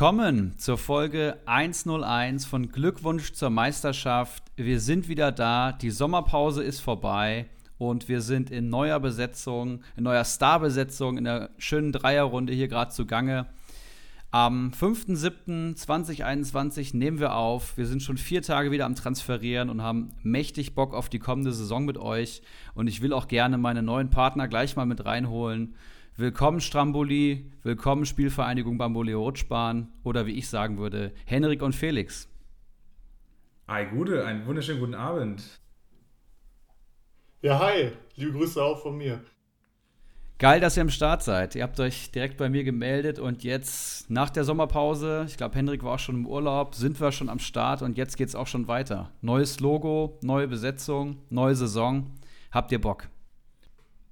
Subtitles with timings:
[0.00, 4.42] Willkommen zur Folge 101 von Glückwunsch zur Meisterschaft.
[4.56, 10.04] Wir sind wieder da, die Sommerpause ist vorbei und wir sind in neuer Besetzung, in
[10.04, 13.44] neuer Starbesetzung, in der schönen Dreierrunde hier gerade zugange.
[14.30, 17.76] Am 5.7.2021 nehmen wir auf.
[17.76, 21.52] Wir sind schon vier Tage wieder am Transferieren und haben mächtig Bock auf die kommende
[21.52, 22.40] Saison mit euch.
[22.74, 25.74] Und ich will auch gerne meine neuen Partner gleich mal mit reinholen.
[26.20, 32.28] Willkommen Stramboli, willkommen Spielvereinigung Bamboleo Rutschbahn oder wie ich sagen würde, Henrik und Felix.
[33.66, 35.42] Hi Gude, einen wunderschönen guten Abend.
[37.40, 39.24] Ja, hi, liebe Grüße auch von mir.
[40.36, 41.54] Geil, dass ihr am Start seid.
[41.54, 45.82] Ihr habt euch direkt bei mir gemeldet und jetzt nach der Sommerpause, ich glaube, Henrik
[45.82, 48.46] war auch schon im Urlaub, sind wir schon am Start und jetzt geht es auch
[48.46, 49.10] schon weiter.
[49.22, 52.10] Neues Logo, neue Besetzung, neue Saison.
[52.50, 53.08] Habt ihr Bock?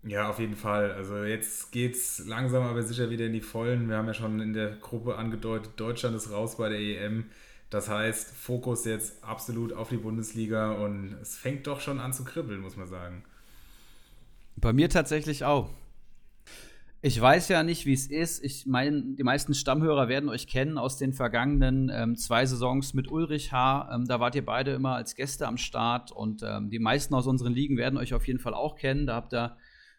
[0.05, 0.93] Ja, auf jeden Fall.
[0.93, 3.89] Also jetzt geht es langsam aber sicher wieder in die Vollen.
[3.89, 7.27] Wir haben ja schon in der Gruppe angedeutet, Deutschland ist raus bei der EM.
[7.71, 12.25] Das heißt, Fokus jetzt absolut auf die Bundesliga und es fängt doch schon an zu
[12.25, 13.25] kribbeln, muss man sagen.
[14.57, 15.71] Bei mir tatsächlich auch.
[17.01, 18.43] Ich weiß ja nicht, wie es ist.
[18.43, 23.09] Ich meine, die meisten Stammhörer werden euch kennen aus den vergangenen ähm, zwei Saisons mit
[23.09, 23.95] Ulrich H.
[23.95, 27.29] Ähm, da wart ihr beide immer als Gäste am Start und ähm, die meisten aus
[27.29, 29.07] unseren Ligen werden euch auf jeden Fall auch kennen.
[29.07, 29.57] Da habt ihr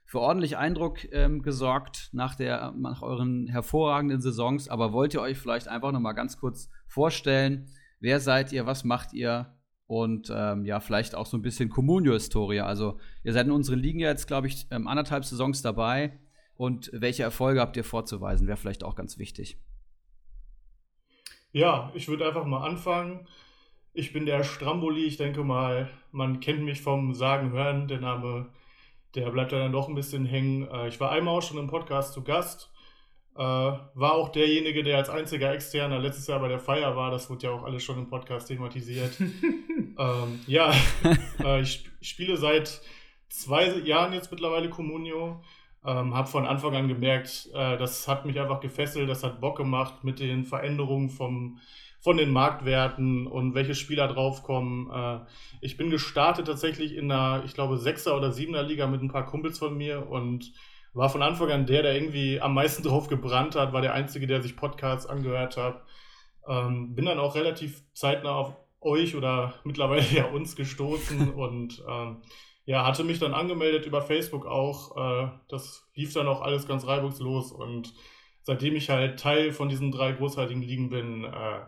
[0.10, 4.68] für ordentlich Eindruck ähm, gesorgt nach, der, nach euren hervorragenden Saisons.
[4.68, 7.68] Aber wollt ihr euch vielleicht einfach noch mal ganz kurz vorstellen,
[8.00, 9.54] wer seid ihr, was macht ihr
[9.86, 12.62] und ähm, ja, vielleicht auch so ein bisschen Communio-Historie.
[12.62, 16.18] Also ihr seid in unseren Ligen jetzt, glaube ich, ähm, anderthalb Saisons dabei.
[16.56, 19.60] Und welche Erfolge habt ihr vorzuweisen, wäre vielleicht auch ganz wichtig.
[21.52, 23.28] Ja, ich würde einfach mal anfangen.
[23.94, 25.04] Ich bin der Stramboli.
[25.06, 27.88] Ich denke mal, man kennt mich vom Sagen hören.
[27.88, 28.50] Der Name
[29.16, 30.68] der bleibt ja dann doch ein bisschen hängen.
[30.68, 32.72] Äh, ich war einmal auch schon im Podcast zu Gast.
[33.36, 37.12] Äh, war auch derjenige, der als einziger Externer letztes Jahr bei der Feier war.
[37.12, 39.14] Das wurde ja auch alles schon im Podcast thematisiert.
[39.20, 40.74] ähm, ja,
[41.44, 42.82] äh, ich spiele seit
[43.30, 45.42] zwei Jahren jetzt mittlerweile Communio.
[45.86, 49.56] Ähm, habe von Anfang an gemerkt, äh, das hat mich einfach gefesselt, das hat Bock
[49.56, 51.60] gemacht mit den Veränderungen vom
[52.02, 54.90] von den Marktwerten und welche Spieler draufkommen.
[54.92, 55.20] Äh,
[55.62, 59.26] ich bin gestartet tatsächlich in einer, ich glaube, Sechser- oder Siebener Liga mit ein paar
[59.26, 60.54] Kumpels von mir und
[60.94, 64.28] war von Anfang an der, der irgendwie am meisten drauf gebrannt hat, war der Einzige,
[64.28, 65.84] der sich Podcasts angehört hat.
[66.48, 72.22] Ähm, bin dann auch relativ zeitnah auf euch oder mittlerweile ja uns gestoßen und ähm,
[72.66, 74.96] ja, hatte mich dann angemeldet über Facebook auch.
[74.96, 77.94] Äh, das lief dann auch alles ganz reibungslos und
[78.44, 81.60] seitdem ich halt Teil von diesen drei großartigen Ligen bin, äh,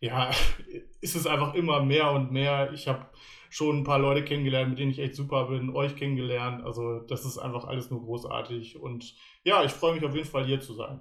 [0.00, 0.30] ja,
[1.00, 2.72] ist es einfach immer mehr und mehr.
[2.72, 3.06] Ich habe
[3.50, 6.64] schon ein paar Leute kennengelernt, mit denen ich echt super bin, euch kennengelernt.
[6.64, 8.80] Also das ist einfach alles nur großartig.
[8.80, 11.00] Und ja, ich freue mich auf jeden Fall hier zu sein.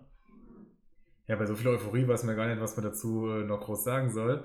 [1.27, 3.83] Ja, bei so viel Euphorie weiß man gar nicht, was man dazu äh, noch groß
[3.83, 4.43] sagen soll.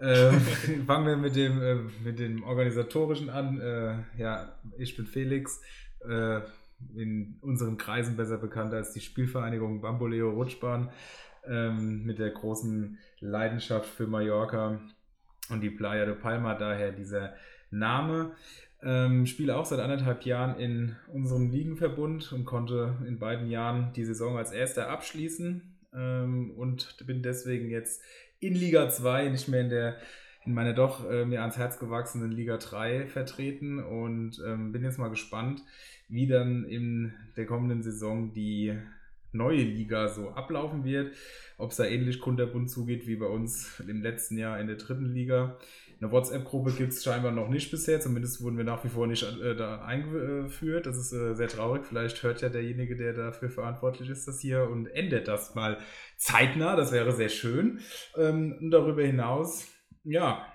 [0.00, 0.40] Ähm,
[0.86, 3.60] fangen wir mit dem, äh, mit dem Organisatorischen an.
[3.60, 5.62] Äh, ja, ich bin Felix.
[6.00, 6.40] Äh,
[6.94, 10.90] in unseren Kreisen besser bekannt als die Spielvereinigung Bamboleo Rutschbahn
[11.46, 14.80] ähm, mit der großen Leidenschaft für Mallorca
[15.50, 17.34] und die Playa de Palma, daher dieser
[17.70, 18.32] Name.
[18.82, 24.04] Ähm, spiele auch seit anderthalb Jahren in unserem Ligenverbund und konnte in beiden Jahren die
[24.04, 25.62] Saison als erster abschließen
[25.94, 28.02] ähm, und bin deswegen jetzt
[28.40, 29.96] in Liga 2, nicht mehr in der
[30.46, 34.98] in meiner doch äh, mir ans Herz gewachsenen Liga 3 vertreten und ähm, bin jetzt
[34.98, 35.62] mal gespannt,
[36.08, 38.76] wie dann in der kommenden Saison die
[39.32, 41.14] neue Liga so ablaufen wird.
[41.56, 45.12] Ob es da ähnlich kunterbunt zugeht wie bei uns im letzten Jahr in der dritten
[45.12, 45.58] Liga.
[46.00, 49.22] Eine WhatsApp-Gruppe gibt es scheinbar noch nicht bisher, zumindest wurden wir nach wie vor nicht
[49.22, 50.86] äh, da eingeführt.
[50.86, 51.84] Das ist äh, sehr traurig.
[51.86, 55.78] Vielleicht hört ja derjenige, der dafür verantwortlich ist, das hier und ändert das mal
[56.16, 56.76] zeitnah.
[56.76, 57.80] Das wäre sehr schön.
[58.16, 59.68] Ähm, und darüber hinaus,
[60.04, 60.46] ja,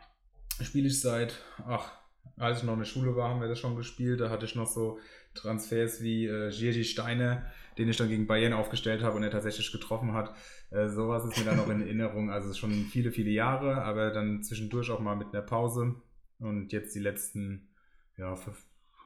[0.61, 1.91] spiele ich seit, ach,
[2.37, 4.21] als ich noch in der Schule war, haben wir das schon gespielt.
[4.21, 4.99] Da hatte ich noch so
[5.33, 7.45] Transfers wie äh, Gigi Steiner,
[7.77, 10.33] den ich dann gegen Bayern aufgestellt habe und er tatsächlich getroffen hat.
[10.71, 12.31] Äh, sowas ist mir dann noch in Erinnerung.
[12.31, 15.95] Also schon viele, viele Jahre, aber dann zwischendurch auch mal mit einer Pause.
[16.39, 17.67] Und jetzt die letzten
[18.17, 18.37] ja,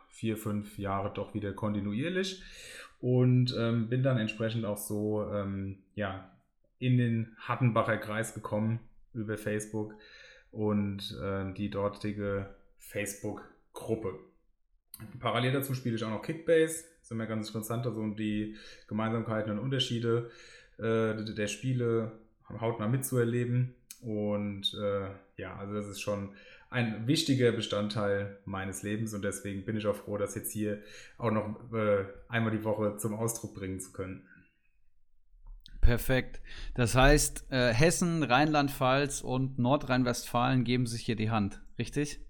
[0.09, 2.43] vier, fünf Jahre doch wieder kontinuierlich.
[3.01, 6.31] Und ähm, bin dann entsprechend auch so ähm, ja,
[6.79, 8.79] in den Hattenbacher Kreis gekommen
[9.13, 9.95] über Facebook
[10.53, 12.47] und äh, die dortige
[12.77, 14.19] Facebook-Gruppe.
[15.19, 16.85] Parallel dazu spiele ich auch noch Kickbase.
[16.99, 18.55] Das ist immer ganz interessant, also die
[18.87, 20.29] Gemeinsamkeiten und Unterschiede
[20.77, 22.13] äh, der Spiele
[22.49, 23.75] hautnah mitzuerleben.
[24.01, 25.07] Und äh,
[25.37, 26.29] ja, also das ist schon
[26.69, 30.81] ein wichtiger Bestandteil meines Lebens und deswegen bin ich auch froh, das jetzt hier
[31.17, 34.27] auch noch äh, einmal die Woche zum Ausdruck bringen zu können.
[35.83, 36.41] Perfekt.
[36.75, 42.21] Das heißt, äh, Hessen, Rheinland-Pfalz und Nordrhein-Westfalen geben sich hier die Hand, richtig?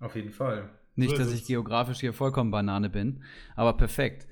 [0.00, 0.70] Auf jeden Fall.
[0.94, 3.22] Nicht, dass ich geografisch hier vollkommen Banane bin,
[3.54, 4.26] aber perfekt.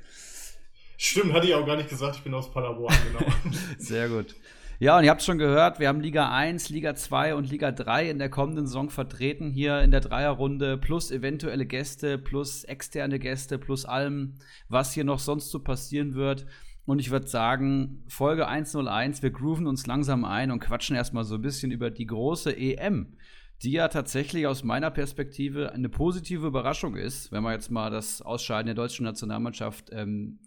[0.97, 3.31] Stimmt, hatte ich auch gar nicht gesagt, ich bin aus Paderborn, genau.
[3.79, 4.35] Sehr gut.
[4.79, 8.11] Ja, und ihr habt schon gehört, wir haben Liga 1, Liga 2 und Liga 3
[8.11, 13.59] in der kommenden Saison vertreten hier in der Dreierrunde, plus eventuelle Gäste, plus externe Gäste,
[13.59, 14.35] plus allem,
[14.69, 16.47] was hier noch sonst so passieren wird.
[16.87, 21.37] Und ich würde sagen, Folge 101, wir grooven uns langsam ein und quatschen erstmal so
[21.37, 23.17] ein bisschen über die große EM,
[23.63, 28.21] die ja tatsächlich aus meiner Perspektive eine positive Überraschung ist, wenn man jetzt mal das
[28.21, 30.39] Ausscheiden der deutschen Nationalmannschaft ähm,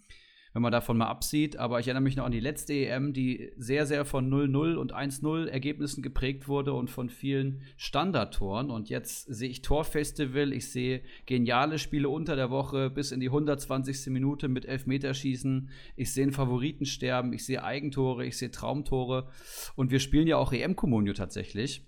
[0.57, 1.57] wenn man davon mal absieht.
[1.57, 4.91] Aber ich erinnere mich noch an die letzte EM, die sehr, sehr von 0-0 und
[4.91, 8.71] 1-0 Ergebnissen geprägt wurde und von vielen Standardtoren.
[8.71, 13.27] Und jetzt sehe ich Torfestival, ich sehe geniale Spiele unter der Woche bis in die
[13.27, 14.07] 120.
[14.07, 15.69] Minute mit Elfmeterschießen.
[15.95, 19.29] Ich sehe einen Favoritensterben, ich sehe Eigentore, ich sehe Traumtore.
[19.75, 21.85] Und wir spielen ja auch EM-Kommunio tatsächlich,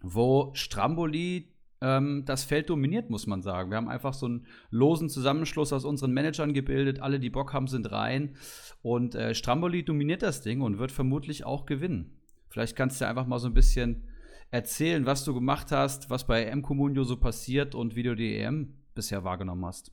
[0.00, 3.70] wo Stramboli ähm, das Feld dominiert, muss man sagen.
[3.70, 7.00] Wir haben einfach so einen losen Zusammenschluss aus unseren Managern gebildet.
[7.00, 8.36] Alle, die Bock haben, sind rein.
[8.82, 12.18] Und äh, Stramboli dominiert das Ding und wird vermutlich auch gewinnen.
[12.48, 14.08] Vielleicht kannst du einfach mal so ein bisschen
[14.50, 18.36] erzählen, was du gemacht hast, was bei EM Comunio so passiert und wie du die
[18.36, 19.92] EM bisher wahrgenommen hast.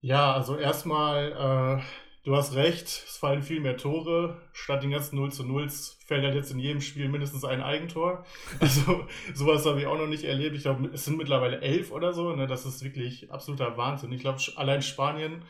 [0.00, 4.40] Ja, also erstmal äh Du hast recht, es fallen viel mehr Tore.
[4.54, 8.24] Statt den ganzen 0 zu 0 fällt halt jetzt in jedem Spiel mindestens ein Eigentor.
[8.60, 10.56] Also sowas habe ich auch noch nicht erlebt.
[10.56, 12.34] Ich glaube, es sind mittlerweile elf oder so.
[12.34, 12.46] Ne?
[12.46, 14.10] Das ist wirklich absoluter Wahnsinn.
[14.10, 15.42] Ich glaube, allein Spanien,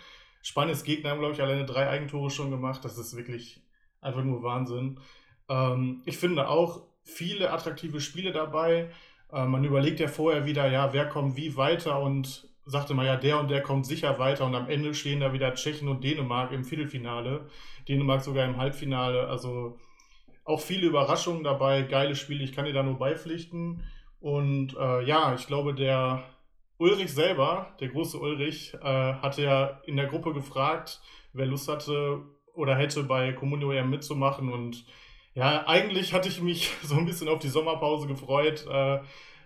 [0.42, 2.84] Spaniens Gegner haben, glaube ich, alleine drei Eigentore schon gemacht.
[2.84, 3.62] Das ist wirklich
[4.00, 4.98] einfach nur Wahnsinn.
[5.48, 8.90] Ähm, ich finde auch viele attraktive Spiele dabei.
[9.32, 13.16] Äh, man überlegt ja vorher wieder, ja, wer kommt wie weiter und sagte man ja,
[13.16, 16.52] der und der kommt sicher weiter und am Ende stehen da wieder Tschechien und Dänemark
[16.52, 17.48] im Viertelfinale,
[17.88, 19.78] Dänemark sogar im Halbfinale, also
[20.44, 23.82] auch viele Überraschungen dabei, geile Spiele, ich kann dir da nur beipflichten.
[24.20, 26.22] Und äh, ja, ich glaube, der
[26.78, 31.00] Ulrich selber, der große Ulrich, äh, hatte ja in der Gruppe gefragt,
[31.32, 32.22] wer Lust hatte
[32.54, 34.52] oder hätte bei Communio EM mitzumachen.
[34.52, 34.84] Und
[35.34, 39.00] ja, eigentlich hatte ich mich so ein bisschen auf die Sommerpause gefreut, äh,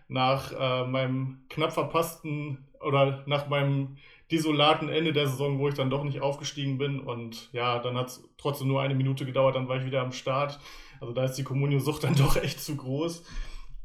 [0.09, 3.97] nach äh, meinem knapp verpassten oder nach meinem
[4.31, 7.01] desolaten Ende der Saison, wo ich dann doch nicht aufgestiegen bin.
[7.01, 10.13] Und ja, dann hat es trotzdem nur eine Minute gedauert, dann war ich wieder am
[10.13, 10.59] Start.
[11.01, 13.25] Also da ist die Kommunio-Sucht dann doch echt zu groß.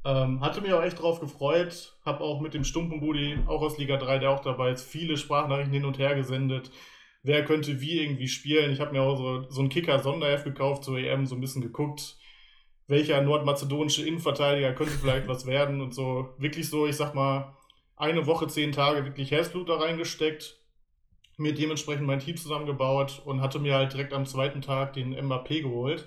[0.06, 1.96] Ähm, hatte mich auch echt drauf gefreut.
[2.06, 5.74] Hab auch mit dem Stumpenbudi, auch aus Liga 3, der auch dabei ist, viele Sprachnachrichten
[5.74, 6.72] hin und her gesendet.
[7.22, 8.72] Wer könnte wie irgendwie spielen?
[8.74, 12.18] Ich habe mir auch so, so einen Kicker-Sonderheft gekauft zur EM, so ein bisschen geguckt,
[12.94, 16.30] welcher nordmazedonische Innenverteidiger könnte vielleicht was werden und so.
[16.38, 17.58] Wirklich so, ich sag mal,
[17.98, 20.60] eine Woche, zehn Tage wirklich Herzblut da reingesteckt,
[21.38, 25.64] mir dementsprechend mein Team zusammengebaut und hatte mir halt direkt am zweiten Tag den Mbappé
[25.64, 26.06] geholt.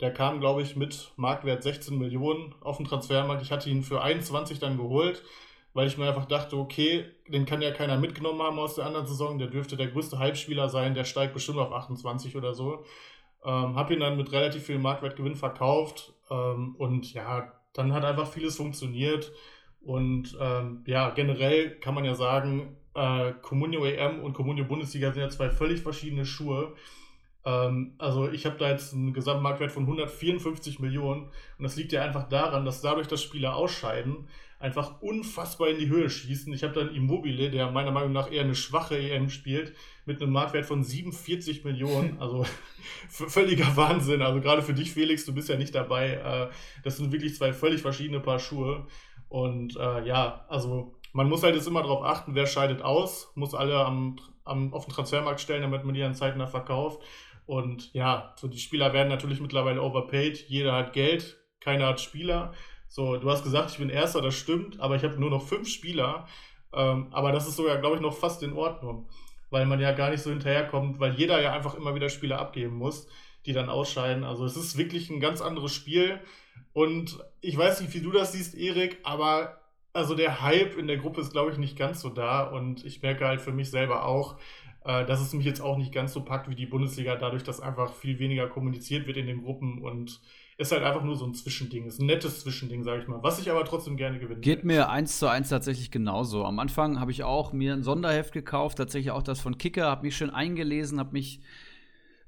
[0.00, 3.42] Der kam, glaube ich, mit Marktwert 16 Millionen auf den Transfermarkt.
[3.42, 5.22] Ich hatte ihn für 21 dann geholt,
[5.72, 9.06] weil ich mir einfach dachte, okay, den kann ja keiner mitgenommen haben aus der anderen
[9.06, 9.38] Saison.
[9.38, 12.84] Der dürfte der größte Hype-Spieler sein, der steigt bestimmt auf 28 oder so.
[13.46, 18.26] Ähm, hab ihn dann mit relativ viel Marktwertgewinn verkauft ähm, und ja, dann hat einfach
[18.26, 19.32] vieles funktioniert.
[19.80, 25.22] Und ähm, ja, generell kann man ja sagen, äh, Comunio EM und Comunio Bundesliga sind
[25.22, 26.74] ja zwei völlig verschiedene Schuhe.
[27.44, 31.26] Ähm, also ich habe da jetzt einen Gesamtmarktwert von 154 Millionen
[31.58, 34.26] und das liegt ja einfach daran, dass dadurch, dass Spieler ausscheiden,
[34.58, 36.52] einfach unfassbar in die Höhe schießen.
[36.52, 39.74] Ich habe dann Immobile, der meiner Meinung nach eher eine schwache EM spielt,
[40.06, 42.18] mit einem Marktwert von 47 Millionen.
[42.18, 42.46] Also
[43.08, 44.22] völliger Wahnsinn.
[44.22, 46.12] Also gerade für dich, Felix, du bist ja nicht dabei.
[46.14, 48.86] Äh, das sind wirklich zwei völlig verschiedene Paar Schuhe.
[49.28, 53.54] Und äh, ja, also man muss halt jetzt immer darauf achten, wer scheidet aus, muss
[53.54, 57.02] alle am, am, auf den Transfermarkt stellen, damit man die an Zeiten verkauft.
[57.46, 60.48] Und ja, so die Spieler werden natürlich mittlerweile overpaid.
[60.48, 62.52] Jeder hat Geld, keiner hat Spieler.
[62.96, 65.68] So, du hast gesagt, ich bin Erster, das stimmt, aber ich habe nur noch fünf
[65.68, 66.26] Spieler.
[66.72, 69.06] Ähm, aber das ist sogar, glaube ich, noch fast in Ordnung,
[69.50, 72.74] weil man ja gar nicht so hinterherkommt, weil jeder ja einfach immer wieder Spieler abgeben
[72.76, 73.06] muss,
[73.44, 74.24] die dann ausscheiden.
[74.24, 76.20] Also es ist wirklich ein ganz anderes Spiel.
[76.72, 79.60] Und ich weiß nicht, wie du das siehst, Erik, aber
[79.92, 82.44] also der Hype in der Gruppe ist, glaube ich, nicht ganz so da.
[82.44, 84.38] Und ich merke halt für mich selber auch,
[84.86, 87.60] äh, dass es mich jetzt auch nicht ganz so packt wie die Bundesliga, dadurch, dass
[87.60, 90.18] einfach viel weniger kommuniziert wird in den Gruppen und
[90.58, 91.86] ist halt einfach nur so ein Zwischending.
[91.86, 93.22] Ist ein nettes Zwischending, sage ich mal.
[93.22, 94.40] Was ich aber trotzdem gerne gewinne.
[94.40, 96.44] Geht mir eins zu eins tatsächlich genauso.
[96.44, 100.06] Am Anfang habe ich auch mir ein Sonderheft gekauft, tatsächlich auch das von Kicker, habe
[100.06, 101.40] mich schön eingelesen, habe mich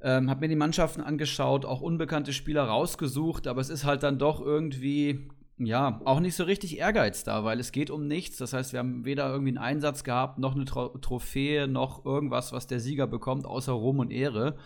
[0.00, 4.18] ähm, habe mir die Mannschaften angeschaut, auch unbekannte Spieler rausgesucht, aber es ist halt dann
[4.18, 5.28] doch irgendwie
[5.60, 8.36] ja, auch nicht so richtig Ehrgeiz da, weil es geht um nichts.
[8.36, 12.52] Das heißt, wir haben weder irgendwie einen Einsatz gehabt, noch eine Tro Trophäe, noch irgendwas,
[12.52, 14.56] was der Sieger bekommt, außer Ruhm und Ehre.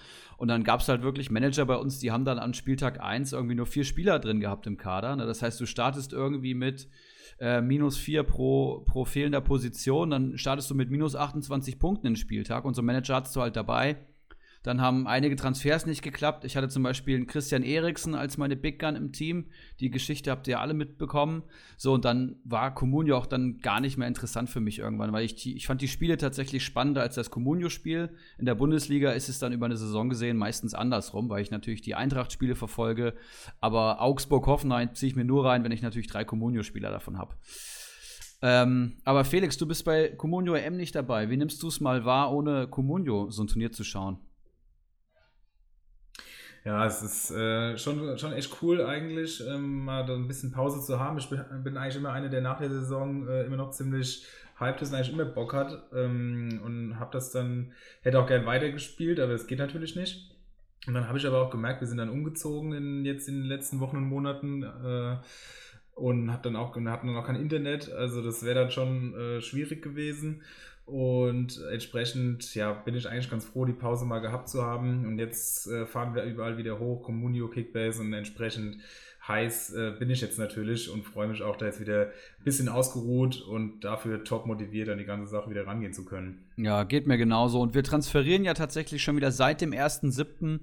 [0.42, 3.32] Und dann gab es halt wirklich Manager bei uns, die haben dann an Spieltag 1
[3.32, 5.14] irgendwie nur vier Spieler drin gehabt im Kader.
[5.14, 5.24] Ne?
[5.24, 6.88] Das heißt, du startest irgendwie mit
[7.38, 12.16] äh, minus 4 pro, pro fehlender Position, dann startest du mit minus 28 Punkten den
[12.16, 13.98] Spieltag und so einen Manager hast du halt dabei
[14.62, 16.44] dann haben einige Transfers nicht geklappt.
[16.44, 19.46] Ich hatte zum Beispiel einen Christian Eriksen als meine Big Gun im Team.
[19.80, 21.42] Die Geschichte habt ihr alle mitbekommen.
[21.76, 25.24] So, und dann war Comunio auch dann gar nicht mehr interessant für mich irgendwann, weil
[25.24, 28.14] ich, ich fand die Spiele tatsächlich spannender als das Comunio-Spiel.
[28.38, 31.82] In der Bundesliga ist es dann über eine Saison gesehen meistens andersrum, weil ich natürlich
[31.82, 33.14] die Eintracht-Spiele verfolge.
[33.60, 37.34] Aber Augsburg-Hoffenheim ziehe ich mir nur rein, wenn ich natürlich drei Comunio-Spieler davon habe.
[38.42, 41.30] Ähm, aber Felix, du bist bei Comunio M nicht dabei.
[41.30, 44.18] Wie nimmst du es mal wahr, ohne Comunio so ein Turnier zu schauen?
[46.64, 50.80] Ja, es ist äh, schon, schon echt cool eigentlich, ähm, mal da ein bisschen Pause
[50.80, 51.18] zu haben.
[51.18, 54.24] Ich bin, bin eigentlich immer einer, der nach der Saison äh, immer noch ziemlich
[54.60, 58.46] hyped ist und eigentlich immer Bock hat ähm, und habe das dann, hätte auch gern
[58.46, 60.30] weitergespielt, aber es geht natürlich nicht.
[60.86, 63.48] Und dann habe ich aber auch gemerkt, wir sind dann umgezogen in, jetzt in den
[63.48, 65.16] letzten Wochen und Monaten äh,
[65.94, 69.40] und hab dann auch, hatten dann auch kein Internet, also das wäre dann schon äh,
[69.40, 70.42] schwierig gewesen.
[70.92, 75.06] Und entsprechend ja, bin ich eigentlich ganz froh, die Pause mal gehabt zu haben.
[75.06, 78.76] Und jetzt äh, fahren wir überall wieder hoch, Communio, Kickbase und entsprechend
[79.26, 82.68] heiß äh, bin ich jetzt natürlich und freue mich auch, da jetzt wieder ein bisschen
[82.68, 86.44] ausgeruht und dafür top motiviert, an die ganze Sache wieder rangehen zu können.
[86.58, 87.62] Ja, geht mir genauso.
[87.62, 90.60] Und wir transferieren ja tatsächlich schon wieder seit dem 1.7.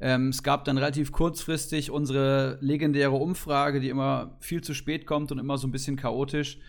[0.00, 5.32] Ähm, es gab dann relativ kurzfristig unsere legendäre Umfrage, die immer viel zu spät kommt
[5.32, 6.60] und immer so ein bisschen chaotisch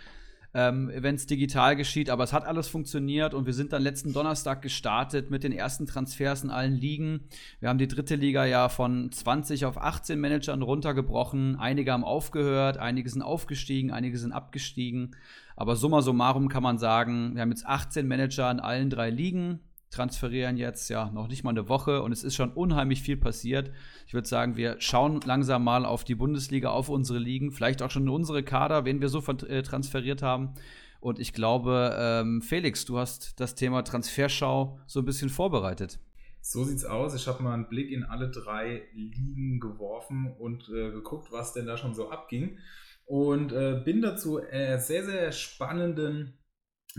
[0.53, 2.09] ähm, wenn es digital geschieht.
[2.09, 5.85] Aber es hat alles funktioniert und wir sind dann letzten Donnerstag gestartet mit den ersten
[5.85, 7.21] Transfers in allen Ligen.
[7.59, 11.55] Wir haben die dritte Liga ja von 20 auf 18 Managern runtergebrochen.
[11.57, 15.15] Einige haben aufgehört, einige sind aufgestiegen, einige sind abgestiegen.
[15.55, 19.59] Aber summa summarum kann man sagen, wir haben jetzt 18 Manager in allen drei Ligen
[19.93, 23.71] transferieren jetzt ja noch nicht mal eine Woche und es ist schon unheimlich viel passiert.
[24.07, 27.91] Ich würde sagen, wir schauen langsam mal auf die Bundesliga, auf unsere Ligen, vielleicht auch
[27.91, 30.55] schon in unsere Kader, wen wir so äh, transferiert haben.
[30.99, 35.99] Und ich glaube, ähm, Felix, du hast das Thema Transferschau so ein bisschen vorbereitet.
[36.41, 37.13] So sieht's aus.
[37.13, 41.65] Ich habe mal einen Blick in alle drei Ligen geworfen und äh, geguckt, was denn
[41.65, 42.57] da schon so abging.
[43.05, 46.37] Und äh, bin dazu äh, sehr, sehr spannenden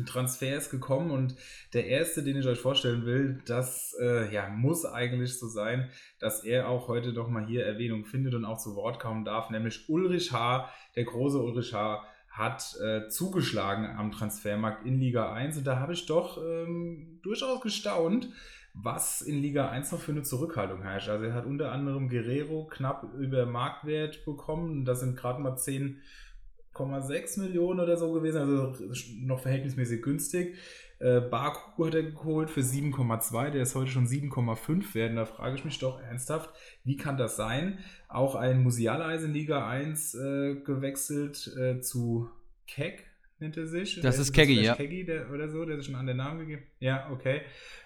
[0.06, 1.36] Transfers gekommen und
[1.72, 6.44] der erste, den ich euch vorstellen will, das äh, ja, muss eigentlich so sein, dass
[6.44, 9.88] er auch heute doch mal hier Erwähnung findet und auch zu Wort kommen darf, nämlich
[9.88, 15.64] Ulrich H., der große Ulrich H., hat äh, zugeschlagen am Transfermarkt in Liga 1 und
[15.68, 18.28] da habe ich doch ähm, durchaus gestaunt,
[18.72, 21.08] was in Liga 1 noch für eine Zurückhaltung herrscht.
[21.08, 26.02] Also er hat unter anderem Guerrero knapp über Marktwert bekommen, das sind gerade mal 10
[26.74, 28.74] 6,6 Millionen oder so gewesen, also
[29.20, 30.56] noch verhältnismäßig günstig.
[30.98, 35.16] Äh, Baku hat er geholt für 7,2, der ist heute schon 7,5 werden.
[35.16, 36.50] Da frage ich mich doch ernsthaft,
[36.84, 37.78] wie kann das sein?
[38.08, 42.30] Auch ein Musialeisen Liga 1 äh, gewechselt äh, zu
[42.66, 43.04] Keck,
[43.38, 44.00] nennt er sich.
[44.00, 44.74] Das ist Keggy, ja.
[44.74, 47.42] Keggy der, oder so, der sich schon an den Namen gegeben Ja, okay.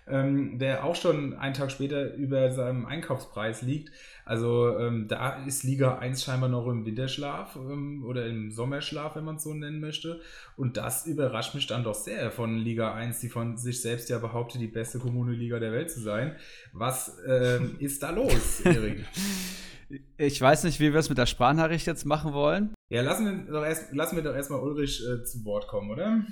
[0.07, 3.91] Ähm, der auch schon einen Tag später über seinem Einkaufspreis liegt.
[4.25, 9.25] Also ähm, da ist Liga 1 scheinbar noch im Winterschlaf ähm, oder im Sommerschlaf, wenn
[9.25, 10.21] man es so nennen möchte.
[10.57, 14.19] Und das überrascht mich dann doch sehr von Liga 1, die von sich selbst ja
[14.19, 16.37] behauptet, die beste Kommune-Liga der Welt zu sein.
[16.73, 19.05] Was ähm, ist da los, Erik?
[20.17, 22.75] Ich weiß nicht, wie wir es mit der Sprachnachricht jetzt machen wollen.
[22.91, 26.25] Ja, lassen wir doch, erst, lassen wir doch erstmal Ulrich äh, zu Wort kommen, oder?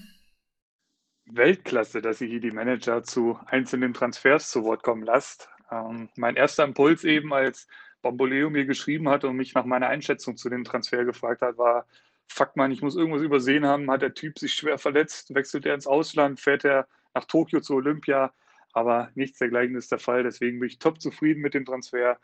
[1.26, 5.50] Weltklasse, dass ihr hier die Manager zu einzelnen Transfers zu Wort kommen lasst.
[5.70, 7.66] Ähm, mein erster Impuls eben, als
[8.00, 11.86] Bamboleo mir geschrieben hat und mich nach meiner Einschätzung zu dem Transfer gefragt hat, war,
[12.28, 15.74] fuck man, ich muss irgendwas übersehen haben, hat der Typ sich schwer verletzt, wechselt er
[15.74, 18.32] ins Ausland, fährt er nach Tokio zu Olympia,
[18.72, 22.18] aber nichts dergleichen ist der Fall, deswegen bin ich top zufrieden mit dem Transfer.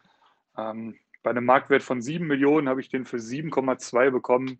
[0.56, 4.58] Ähm, bei einem Marktwert von 7 Millionen habe ich den für 7,2 bekommen.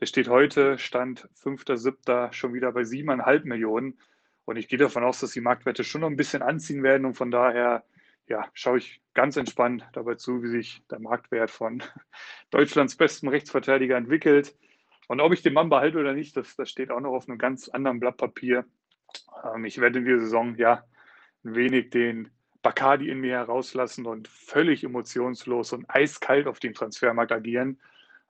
[0.00, 2.32] Der steht heute, Stand 5.7.
[2.32, 3.98] schon wieder bei 7,5 Millionen.
[4.44, 7.04] Und ich gehe davon aus, dass die Marktwerte schon noch ein bisschen anziehen werden.
[7.04, 7.84] Und von daher
[8.26, 11.82] ja, schaue ich ganz entspannt dabei zu, wie sich der Marktwert von
[12.50, 14.56] Deutschlands bestem Rechtsverteidiger entwickelt.
[15.08, 17.38] Und ob ich den Mann behalte oder nicht, das, das steht auch noch auf einem
[17.38, 18.64] ganz anderen Blatt Papier.
[19.44, 20.84] Ähm, ich werde in dieser Saison ja
[21.44, 22.30] ein wenig den
[22.64, 27.78] Bacardi in mir herauslassen und völlig emotionslos und eiskalt auf dem Transfermarkt agieren.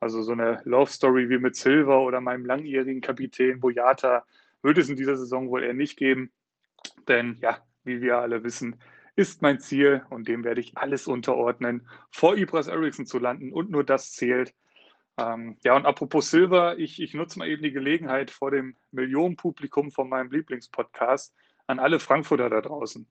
[0.00, 4.26] Also so eine Love Story wie mit Silver oder meinem langjährigen Kapitän Boyata
[4.60, 6.32] wird es in dieser Saison wohl eher nicht geben.
[7.06, 8.76] Denn ja, wie wir alle wissen,
[9.14, 13.70] ist mein Ziel und dem werde ich alles unterordnen, vor Ibras Eriksson zu landen und
[13.70, 14.52] nur das zählt.
[15.16, 19.92] Ähm, ja, und apropos Silver, ich, ich nutze mal eben die Gelegenheit vor dem Millionenpublikum
[19.92, 21.32] von meinem Lieblingspodcast
[21.68, 23.06] an alle Frankfurter da draußen.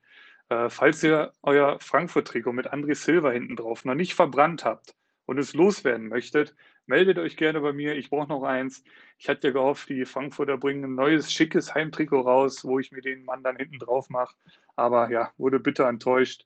[0.53, 4.95] Äh, falls ihr euer Frankfurt-Trikot mit André Silva hinten drauf noch nicht verbrannt habt
[5.25, 6.55] und es loswerden möchtet,
[6.85, 7.95] meldet euch gerne bei mir.
[7.95, 8.83] Ich brauche noch eins.
[9.17, 13.01] Ich hatte ja gehofft, die Frankfurter bringen ein neues, schickes Heimtrikot raus, wo ich mir
[13.01, 14.35] den Mann dann hinten drauf mache.
[14.75, 16.45] Aber ja, wurde bitter enttäuscht.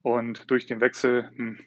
[0.00, 1.58] Und durch den Wechsel, hm,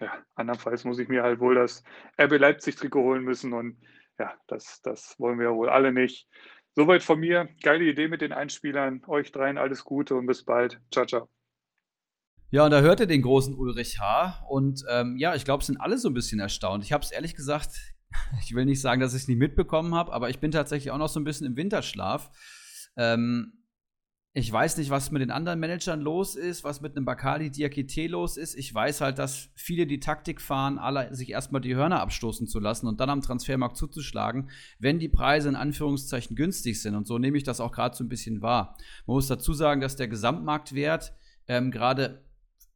[0.00, 1.84] ja, andernfalls muss ich mir halt wohl das
[2.20, 3.52] RB Leipzig-Trikot holen müssen.
[3.52, 3.76] Und
[4.18, 6.28] ja, das, das wollen wir ja wohl alle nicht.
[6.76, 7.48] Soweit von mir.
[7.62, 9.02] Geile Idee mit den Einspielern.
[9.06, 10.80] Euch dreien alles Gute und bis bald.
[10.92, 11.28] Ciao, ciao.
[12.52, 14.44] Ja, und da hört ihr den großen Ulrich H.
[14.48, 16.84] Und ähm, ja, ich glaube, es sind alle so ein bisschen erstaunt.
[16.84, 17.70] Ich habe es ehrlich gesagt,
[18.42, 20.98] ich will nicht sagen, dass ich es nicht mitbekommen habe, aber ich bin tatsächlich auch
[20.98, 22.30] noch so ein bisschen im Winterschlaf.
[22.96, 23.59] Ähm,
[24.32, 28.06] ich weiß nicht, was mit den anderen Managern los ist, was mit einem Bakali Diakite
[28.06, 28.54] los ist.
[28.54, 32.60] Ich weiß halt, dass viele die Taktik fahren, alle sich erstmal die Hörner abstoßen zu
[32.60, 36.94] lassen und dann am Transfermarkt zuzuschlagen, wenn die Preise in Anführungszeichen günstig sind.
[36.94, 38.76] Und so nehme ich das auch gerade so ein bisschen wahr.
[39.06, 41.12] Man muss dazu sagen, dass der Gesamtmarktwert
[41.48, 42.22] ähm, gerade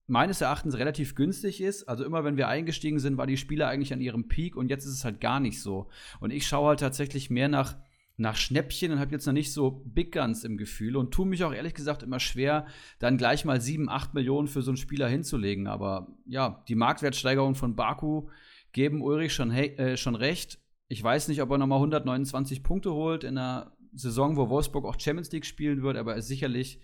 [0.08, 1.84] meines Erachtens relativ günstig ist.
[1.88, 4.86] Also immer wenn wir eingestiegen sind, war die Spieler eigentlich an ihrem Peak und jetzt
[4.86, 5.88] ist es halt gar nicht so.
[6.18, 7.76] Und ich schaue halt tatsächlich mehr nach
[8.16, 11.42] nach Schnäppchen und habe jetzt noch nicht so Big Guns im Gefühl und tue mich
[11.42, 12.66] auch ehrlich gesagt immer schwer,
[13.00, 15.66] dann gleich mal 7, 8 Millionen für so einen Spieler hinzulegen.
[15.66, 18.28] Aber ja, die Marktwertsteigerungen von Baku
[18.72, 20.58] geben Ulrich schon, äh, schon recht.
[20.88, 24.98] Ich weiß nicht, ob er nochmal 129 Punkte holt in einer Saison, wo Wolfsburg auch
[24.98, 26.80] Champions League spielen wird, aber er ist sicherlich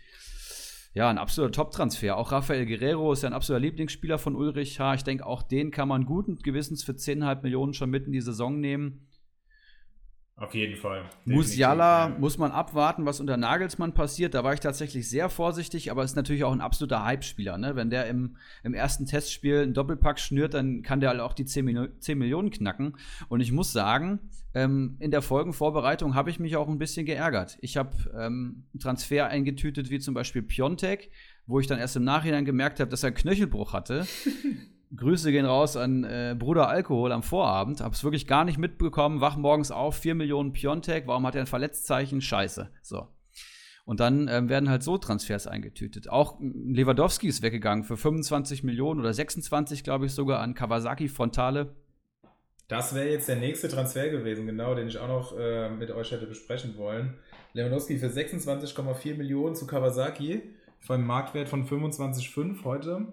[0.92, 2.16] ja, ein absoluter Top-Transfer.
[2.16, 4.94] Auch Rafael Guerrero ist ja ein absoluter Lieblingsspieler von Ulrich H.
[4.94, 8.20] Ich denke, auch den kann man guten Gewissens für 10,5 Millionen schon mitten in die
[8.20, 9.06] Saison nehmen.
[10.40, 11.04] Auf jeden Fall.
[11.26, 12.18] Musiala ja.
[12.18, 14.32] muss man abwarten, was unter Nagelsmann passiert.
[14.32, 17.58] Da war ich tatsächlich sehr vorsichtig, aber ist natürlich auch ein absoluter Hype-Spieler.
[17.58, 17.76] Ne?
[17.76, 21.44] Wenn der im, im ersten Testspiel einen Doppelpack schnürt, dann kann der halt auch die
[21.44, 22.96] 10, 10 Millionen knacken.
[23.28, 24.18] Und ich muss sagen,
[24.54, 27.58] ähm, in der Folgenvorbereitung habe ich mich auch ein bisschen geärgert.
[27.60, 31.10] Ich habe ähm, einen Transfer eingetütet, wie zum Beispiel Piontek,
[31.46, 34.06] wo ich dann erst im Nachhinein gemerkt habe, dass er einen Knöchelbruch hatte.
[34.96, 37.80] Grüße gehen raus an äh, Bruder Alkohol am Vorabend.
[37.80, 39.20] Hab's wirklich gar nicht mitbekommen.
[39.20, 41.06] Wach morgens auf, 4 Millionen Piontek.
[41.06, 42.20] Warum hat er ein Verletzzeichen?
[42.20, 42.70] Scheiße.
[42.82, 43.06] So.
[43.84, 46.08] Und dann ähm, werden halt so Transfers eingetütet.
[46.08, 51.74] Auch Lewandowski ist weggegangen für 25 Millionen oder 26, glaube ich, sogar an Kawasaki Frontale.
[52.68, 56.12] Das wäre jetzt der nächste Transfer gewesen, genau, den ich auch noch äh, mit euch
[56.12, 57.14] hätte besprechen wollen.
[57.52, 60.42] Lewandowski für 26,4 Millionen zu Kawasaki,
[60.86, 63.08] beim Marktwert von 25,5 heute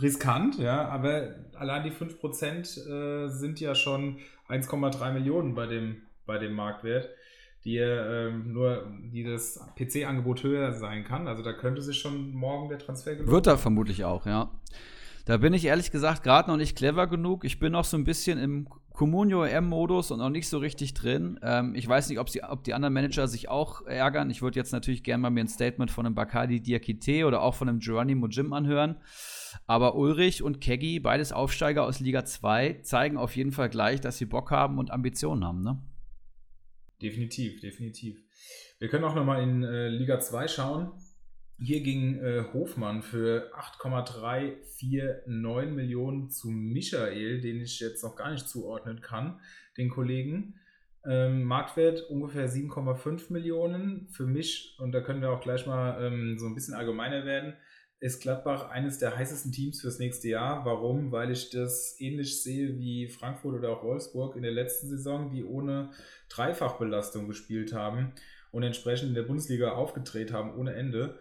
[0.00, 6.38] riskant, ja, aber allein die 5% äh, sind ja schon 1,3 Millionen bei dem, bei
[6.38, 7.08] dem Marktwert,
[7.64, 11.26] die äh, nur die das PC-Angebot höher sein kann.
[11.26, 13.30] Also da könnte sich schon morgen der Transfer gelohnt.
[13.30, 14.50] Wird er vermutlich auch, ja.
[15.24, 17.44] Da bin ich ehrlich gesagt gerade noch nicht clever genug.
[17.44, 21.38] Ich bin noch so ein bisschen im Comunio M-Modus und noch nicht so richtig drin.
[21.42, 24.30] Ähm, ich weiß nicht, ob, sie, ob die anderen Manager sich auch ärgern.
[24.30, 27.56] Ich würde jetzt natürlich gerne mal mir ein Statement von einem Bacardi Diakite oder auch
[27.56, 28.96] von einem Geronimo Jim anhören.
[29.66, 34.18] Aber Ulrich und Keggy, beides Aufsteiger aus Liga 2, zeigen auf jeden Fall gleich, dass
[34.18, 35.82] sie Bock haben und Ambitionen haben, ne?
[37.00, 38.22] Definitiv, definitiv.
[38.78, 40.92] Wir können auch nochmal in äh, Liga 2 schauen.
[41.58, 48.46] Hier ging äh, Hofmann für 8,349 Millionen zu Michael, den ich jetzt noch gar nicht
[48.48, 49.40] zuordnen kann,
[49.78, 50.60] den Kollegen.
[51.06, 54.08] Ähm, Marktwert ungefähr 7,5 Millionen.
[54.10, 57.54] Für mich, und da können wir auch gleich mal ähm, so ein bisschen allgemeiner werden,
[57.98, 60.64] ist Gladbach eines der heißesten Teams fürs nächste Jahr.
[60.64, 61.12] Warum?
[61.12, 65.44] Weil ich das ähnlich sehe wie Frankfurt oder auch Wolfsburg in der letzten Saison, die
[65.44, 65.90] ohne
[66.28, 68.12] Dreifachbelastung gespielt haben
[68.52, 71.18] und entsprechend in der Bundesliga aufgedreht haben ohne Ende.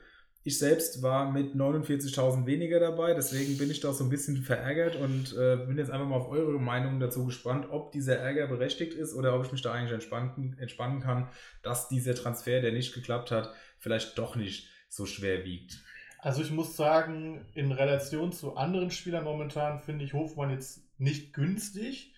[0.48, 4.96] Ich selbst war mit 49.000 weniger dabei, deswegen bin ich da so ein bisschen verärgert
[4.96, 8.94] und äh, bin jetzt einfach mal auf eure Meinung dazu gespannt, ob dieser Ärger berechtigt
[8.94, 11.30] ist oder ob ich mich da eigentlich entspannen, entspannen kann,
[11.64, 15.80] dass dieser Transfer, der nicht geklappt hat, vielleicht doch nicht so schwer wiegt.
[16.26, 21.34] Also ich muss sagen, in Relation zu anderen Spielern momentan finde ich Hofmann jetzt nicht
[21.34, 22.16] günstig.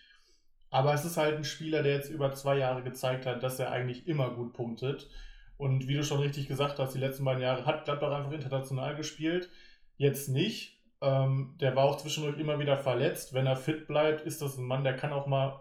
[0.69, 3.69] Aber es ist halt ein Spieler, der jetzt über zwei Jahre gezeigt hat, dass er
[3.69, 5.09] eigentlich immer gut punktet.
[5.57, 8.95] Und wie du schon richtig gesagt hast, die letzten beiden Jahre hat Gladbach einfach international
[8.95, 9.49] gespielt.
[9.97, 10.81] Jetzt nicht.
[11.01, 13.33] Ähm, der war auch zwischendurch immer wieder verletzt.
[13.33, 15.59] Wenn er fit bleibt, ist das ein Mann, der kann auch mal,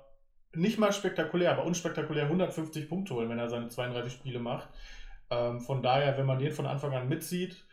[0.55, 4.69] nicht mal spektakulär, aber unspektakulär 150 Punkte holen, wenn er seine 32 Spiele macht.
[5.31, 7.66] Ähm, von daher, wenn man den von Anfang an mitzieht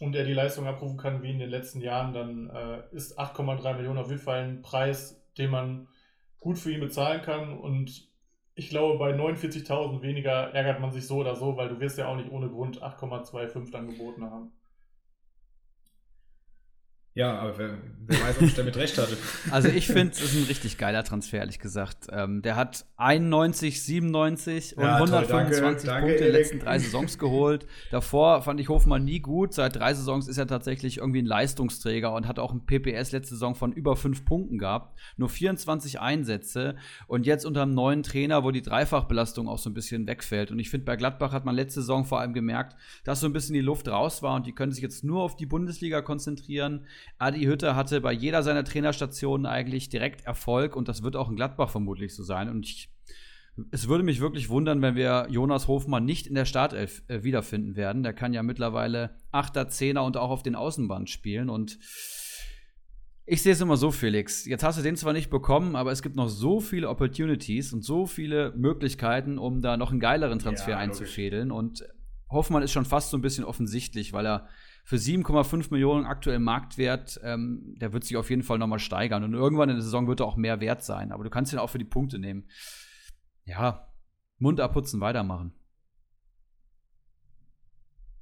[0.00, 3.74] und er die Leistung abrufen kann wie in den letzten Jahren, dann äh, ist 8,3
[3.74, 5.88] Millionen auf jeden Fall ein Preis, den man
[6.40, 7.58] gut für ihn bezahlen kann.
[7.58, 8.08] Und
[8.54, 12.08] ich glaube, bei 49.000 weniger ärgert man sich so oder so, weil du wirst ja
[12.08, 14.52] auch nicht ohne Grund 8,25 dann geboten haben.
[17.16, 17.70] Ja, aber wer,
[18.08, 19.16] wer weiß, ob ich damit recht hatte.
[19.50, 22.08] Also ich finde, es ist ein richtig geiler Transfer, ehrlich gesagt.
[22.10, 26.78] Ähm, der hat 91, 97 und ja, 125 danke, Punkte danke, in den letzten drei
[26.78, 27.66] Saisons geholt.
[27.90, 29.54] Davor fand ich Hofmann nie gut.
[29.54, 33.34] Seit drei Saisons ist er tatsächlich irgendwie ein Leistungsträger und hat auch ein PPS letzte
[33.34, 34.98] Saison von über fünf Punkten gehabt.
[35.16, 36.76] Nur 24 Einsätze
[37.06, 40.50] und jetzt unter einem neuen Trainer, wo die Dreifachbelastung auch so ein bisschen wegfällt.
[40.50, 43.32] Und ich finde, bei Gladbach hat man letzte Saison vor allem gemerkt, dass so ein
[43.32, 46.84] bisschen die Luft raus war und die können sich jetzt nur auf die Bundesliga konzentrieren.
[47.18, 51.36] Adi Hütte hatte bei jeder seiner Trainerstationen eigentlich direkt Erfolg und das wird auch in
[51.36, 52.48] Gladbach vermutlich so sein.
[52.48, 52.90] Und ich,
[53.70, 57.76] es würde mich wirklich wundern, wenn wir Jonas Hofmann nicht in der Startelf äh, wiederfinden
[57.76, 58.02] werden.
[58.02, 61.78] Der kann ja mittlerweile Achter, Zehner und auch auf den Außenbahn spielen und
[63.28, 64.44] ich sehe es immer so, Felix.
[64.44, 67.82] Jetzt hast du den zwar nicht bekommen, aber es gibt noch so viele Opportunities und
[67.82, 71.50] so viele Möglichkeiten, um da noch einen geileren Transfer ja, einzufädeln.
[71.50, 71.84] Und
[72.30, 74.48] Hoffmann ist schon fast so ein bisschen offensichtlich, weil er
[74.86, 79.24] für 7,5 Millionen aktuell Marktwert, ähm, der wird sich auf jeden Fall nochmal steigern.
[79.24, 81.10] Und irgendwann in der Saison wird er auch mehr wert sein.
[81.10, 82.48] Aber du kannst ihn auch für die Punkte nehmen.
[83.44, 83.92] Ja,
[84.38, 85.52] Mund abputzen, weitermachen.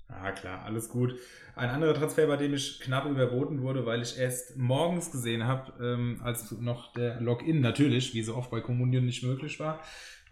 [0.08, 1.14] Ah, klar, alles gut.
[1.54, 5.72] Ein anderer Transfer, bei dem ich knapp überboten wurde, weil ich erst morgens gesehen habe,
[5.84, 9.82] ähm, als noch der Login natürlich, wie so oft bei Kommunion nicht möglich war,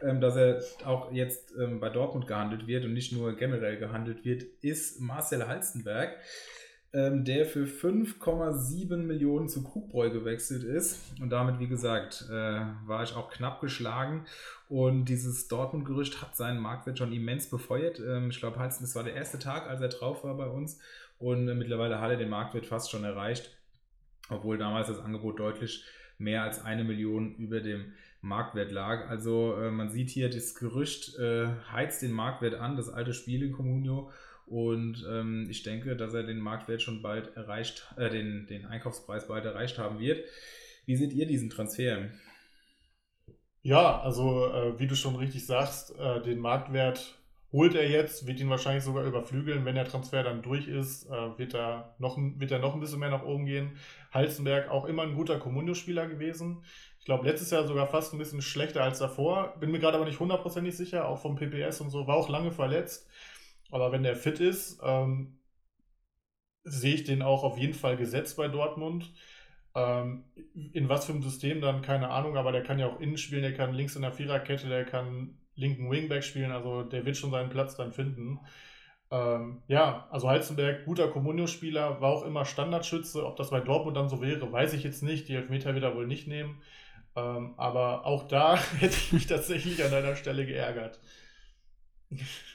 [0.03, 4.25] ähm, dass er auch jetzt ähm, bei Dortmund gehandelt wird und nicht nur generell gehandelt
[4.25, 6.17] wird, ist Marcel Halstenberg,
[6.93, 11.01] ähm, der für 5,7 Millionen zu Krugbräu gewechselt ist.
[11.21, 14.27] Und damit, wie gesagt, äh, war ich auch knapp geschlagen.
[14.69, 18.01] Und dieses Dortmund-Gerücht hat seinen Marktwert schon immens befeuert.
[18.01, 20.79] Ähm, ich glaube, Halsten, das war der erste Tag, als er drauf war bei uns.
[21.19, 23.57] Und äh, mittlerweile hat er den Marktwert fast schon erreicht,
[24.29, 25.85] obwohl damals das Angebot deutlich
[26.19, 29.09] mehr als eine Million über dem Marktwert lag.
[29.11, 33.43] Also äh, man sieht hier, das Gerücht äh, heizt den Marktwert an, das alte Spiel
[33.43, 34.11] in Comunio.
[34.47, 39.29] Und ähm, ich denke, dass er den Marktwert schon bald erreicht, äh, den, den Einkaufspreis
[39.29, 40.25] bald erreicht haben wird.
[40.87, 42.11] Wie seht ihr diesen Transfer?
[43.63, 47.19] Ja, also äh, wie du schon richtig sagst, äh, den Marktwert
[47.53, 49.65] holt er jetzt, wird ihn wahrscheinlich sogar überflügeln.
[49.65, 52.99] Wenn der Transfer dann durch ist, äh, wird, er noch, wird er noch ein bisschen
[52.99, 53.73] mehr nach oben gehen.
[54.13, 56.65] Halzenberg auch immer ein guter Kommunio-Spieler gewesen.
[57.03, 59.57] Ich glaube, letztes Jahr sogar fast ein bisschen schlechter als davor.
[59.59, 62.07] Bin mir gerade aber nicht hundertprozentig sicher, auch vom PPS und so.
[62.07, 63.11] War auch lange verletzt.
[63.73, 65.41] Aber wenn der fit ist, ähm,
[66.63, 69.13] sehe ich den auch auf jeden Fall gesetzt bei Dortmund.
[69.75, 73.19] Ähm, in was für einem System dann, keine Ahnung, aber der kann ja auch innen
[73.19, 77.17] spielen, der kann links in der Viererkette, der kann linken Wingback spielen, also der wird
[77.17, 78.39] schon seinen Platz dann finden.
[79.11, 83.27] Ähm, ja, also Heizenberg, guter Comunio-Spieler, war auch immer Standardschütze.
[83.27, 85.29] Ob das bei Dortmund dann so wäre, weiß ich jetzt nicht.
[85.29, 86.63] Die Elfmeter wird er wohl nicht nehmen.
[87.15, 90.99] Ähm, aber auch da hätte ich mich tatsächlich an deiner Stelle geärgert.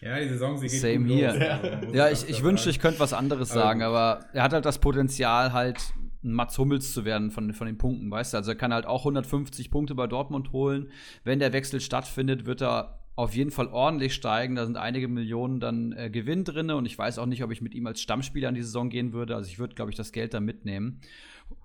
[0.01, 1.33] Ja, die Saison, sie geht Same gut hier.
[1.33, 4.53] Los, ja, ja ich, ich wünschte, ich könnte was anderes aber sagen, aber er hat
[4.53, 5.93] halt das Potenzial, halt
[6.23, 8.37] ein Mats Hummels zu werden von, von den Punkten, weißt du?
[8.37, 10.91] Also er kann halt auch 150 Punkte bei Dortmund holen.
[11.23, 14.55] Wenn der Wechsel stattfindet, wird er auf jeden Fall ordentlich steigen.
[14.55, 17.61] Da sind einige Millionen dann äh, Gewinn drin und ich weiß auch nicht, ob ich
[17.61, 19.35] mit ihm als Stammspieler in die Saison gehen würde.
[19.35, 21.01] Also ich würde, glaube ich, das Geld da mitnehmen.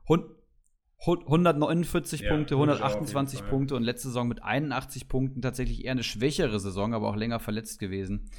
[0.07, 0.25] Und
[1.05, 6.61] 149 ja, Punkte, 128 Punkte und letzte Saison mit 81 Punkten tatsächlich eher eine schwächere
[6.61, 8.31] Saison, aber auch länger verletzt gewesen.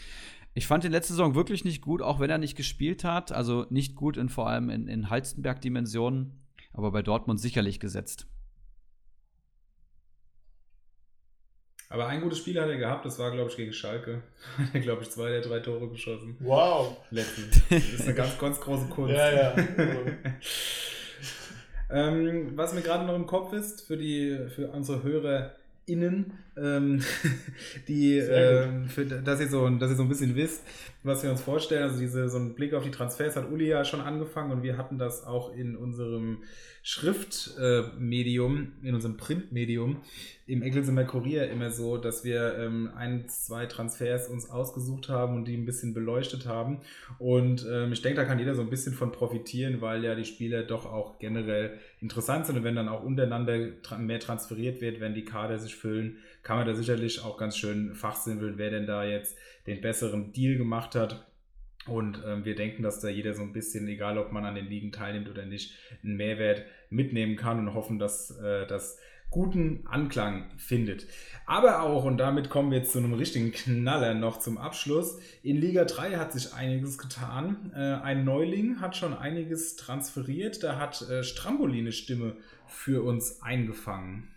[0.54, 3.32] Ich fand den letzte Saison wirklich nicht gut, auch wenn er nicht gespielt hat.
[3.32, 6.39] Also nicht gut in vor allem in, in Halstenberg-Dimensionen,
[6.71, 8.28] aber bei Dortmund sicherlich gesetzt.
[11.89, 14.23] Aber ein gutes Spiel hat er gehabt, das war, glaube ich, gegen Schalke.
[14.58, 16.38] Hat er, glaube ich, zwei der drei Tore geschossen.
[16.39, 16.97] Wow.
[17.12, 17.62] Letztens.
[17.69, 19.13] Das ist eine ganz, ganz große Kunst.
[19.15, 19.56] ja, ja.
[21.89, 27.02] Ähm, was mir gerade noch im Kopf ist, für, die, für unsere HörerInnen, ähm,
[27.88, 30.63] die, ähm, für, dass, ihr so, dass ihr so ein bisschen wisst,
[31.04, 31.84] was wir uns vorstellen.
[31.84, 34.78] Also diese, so ein Blick auf die Transfers hat Uli ja schon angefangen und wir
[34.78, 36.39] hatten das auch in unserem
[36.82, 40.02] Schriftmedium, äh, in unserem Printmedium,
[40.46, 45.48] im Eggelsimer Kurier immer so, dass wir ähm, ein, zwei Transfers uns ausgesucht haben und
[45.48, 46.82] die ein bisschen beleuchtet haben.
[47.20, 50.26] Und ähm, ich denke, da kann jeder so ein bisschen von profitieren, weil ja die
[50.26, 52.58] Spieler doch auch generell interessant sind.
[52.58, 56.58] Und wenn dann auch untereinander tra mehr transferiert wird, wenn die Kader sich füllen, kann
[56.58, 60.96] man da sicherlich auch ganz schön fachsimpeln, wer denn da jetzt den besseren Deal gemacht
[60.96, 61.26] hat.
[61.88, 64.68] Und ähm, wir denken, dass da jeder so ein bisschen, egal ob man an den
[64.68, 69.00] Ligen teilnimmt oder nicht, einen Mehrwert mitnehmen kann und hoffen, dass äh, das
[69.34, 71.08] guten Anklang findet.
[71.48, 75.58] Aber auch, und damit kommen wir jetzt zu einem richtigen Knaller noch zum Abschluss, in
[75.58, 77.72] Liga 3 hat sich einiges getan.
[77.76, 83.42] Äh, ein Neuling hat schon einiges transferiert, da hat äh, Stramboli eine Stimme für uns
[83.42, 84.33] eingefangen.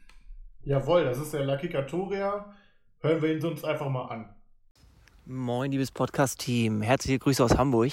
[0.66, 2.52] Jawohl, das ist der Lucky Katoria.
[2.98, 4.28] Hören wir ihn uns einfach mal an.
[5.24, 6.82] Moin, liebes Podcast-Team.
[6.82, 7.92] Herzliche Grüße aus Hamburg.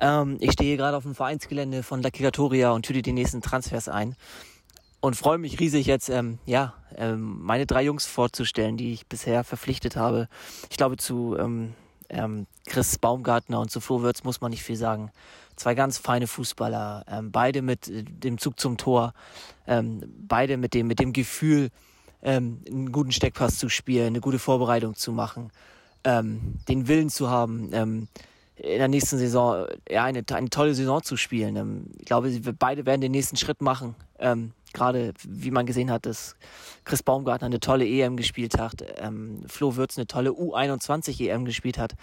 [0.00, 3.88] Ähm, ich stehe gerade auf dem Vereinsgelände von La Kikatoria und tüte die nächsten Transfers
[3.88, 4.16] ein.
[5.00, 9.44] Und freue mich riesig jetzt, ähm, ja, ähm, meine drei Jungs vorzustellen, die ich bisher
[9.44, 10.26] verpflichtet habe.
[10.70, 11.74] Ich glaube, zu ähm,
[12.08, 15.12] ähm, Chris Baumgartner und zu Flo Würz muss man nicht viel sagen.
[15.56, 19.14] Zwei ganz feine Fußballer, ähm, beide mit äh, dem Zug zum Tor,
[19.66, 21.70] beide mit dem, mit dem Gefühl,
[22.20, 25.50] einen guten Steckpass zu spielen, eine gute Vorbereitung zu machen
[26.04, 28.08] ähm, den Willen zu haben, ähm,
[28.56, 31.56] in der nächsten Saison ja, eine, eine tolle Saison zu spielen.
[31.56, 33.96] Ähm, ich glaube, beide werden den nächsten Schritt machen.
[34.18, 36.34] Ähm, Gerade wie man gesehen hat, dass
[36.84, 41.78] Chris Baumgartner eine tolle EM gespielt hat, ähm, Flo Würz eine tolle U21 EM gespielt
[41.78, 41.94] hat.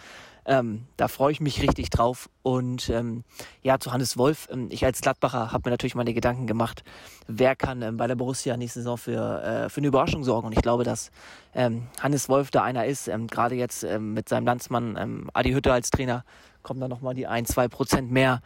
[0.46, 2.30] Ähm, da freue ich mich richtig drauf.
[2.42, 3.24] Und ähm,
[3.62, 4.48] ja, zu Hannes Wolf.
[4.52, 6.84] Ähm, ich als Gladbacher habe mir natürlich meine Gedanken gemacht,
[7.28, 10.48] wer kann ähm, bei der Borussia nächste Saison für, äh, für eine Überraschung sorgen.
[10.48, 11.12] Und ich glaube, dass
[11.54, 13.08] ähm, Hannes Wolf da einer ist.
[13.08, 16.24] Ähm, Gerade jetzt ähm, mit seinem Landsmann ähm, Adi Hütte als Trainer
[16.64, 18.42] kommen da nochmal die ein, zwei Prozent mehr,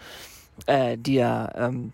[0.66, 1.94] äh, die er, ähm,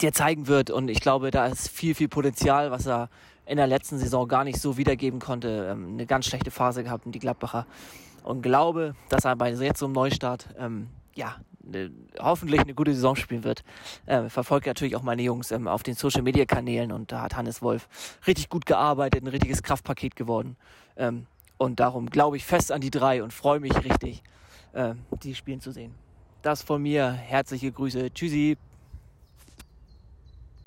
[0.00, 0.70] die er zeigen wird.
[0.70, 3.08] Und ich glaube, da ist viel, viel Potenzial, was er
[3.46, 5.68] in der letzten Saison gar nicht so wiedergeben konnte.
[5.70, 7.66] Ähm, eine ganz schlechte Phase gehabt und die Gladbacher
[8.24, 13.14] und glaube, dass er bei jetzt einem Neustart ähm, ja, ne, hoffentlich eine gute Saison
[13.14, 13.62] spielen wird.
[14.06, 17.36] Äh, verfolge natürlich auch meine Jungs ähm, auf den Social Media Kanälen und da hat
[17.36, 17.88] Hannes Wolf
[18.26, 20.56] richtig gut gearbeitet, ein richtiges Kraftpaket geworden.
[20.96, 24.22] Ähm, und darum glaube ich fest an die drei und freue mich richtig,
[24.72, 25.94] äh, die spielen zu sehen.
[26.42, 27.10] Das von mir.
[27.10, 28.12] Herzliche Grüße.
[28.12, 28.58] Tschüssi.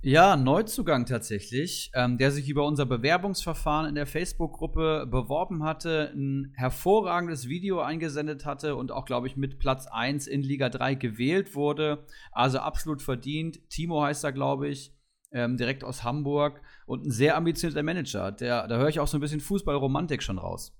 [0.07, 6.53] Ja, Neuzugang tatsächlich, ähm, der sich über unser Bewerbungsverfahren in der Facebook-Gruppe beworben hatte, ein
[6.55, 11.55] hervorragendes Video eingesendet hatte und auch, glaube ich, mit Platz 1 in Liga 3 gewählt
[11.55, 12.05] wurde.
[12.31, 13.59] Also absolut verdient.
[13.69, 14.95] Timo heißt er, glaube ich,
[15.33, 18.31] ähm, direkt aus Hamburg und ein sehr ambitionierter Manager.
[18.31, 20.73] Der, da höre ich auch so ein bisschen Fußballromantik schon raus.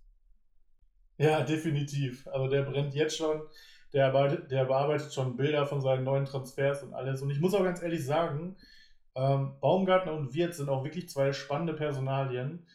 [1.17, 2.25] Ja, definitiv.
[2.29, 3.41] Also der brennt jetzt schon.
[3.91, 7.21] Der, der bearbeitet schon Bilder von seinen neuen Transfers und alles.
[7.21, 8.55] Und ich muss auch ganz ehrlich sagen,
[9.17, 12.65] ähm, Baumgartner und Wirtz sind auch wirklich zwei spannende Personalien.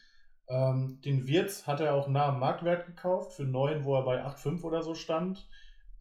[0.49, 4.23] Ähm, den Wirtz hat er auch nah am Marktwert gekauft, für 9, wo er bei
[4.23, 5.47] 8,5 oder so stand.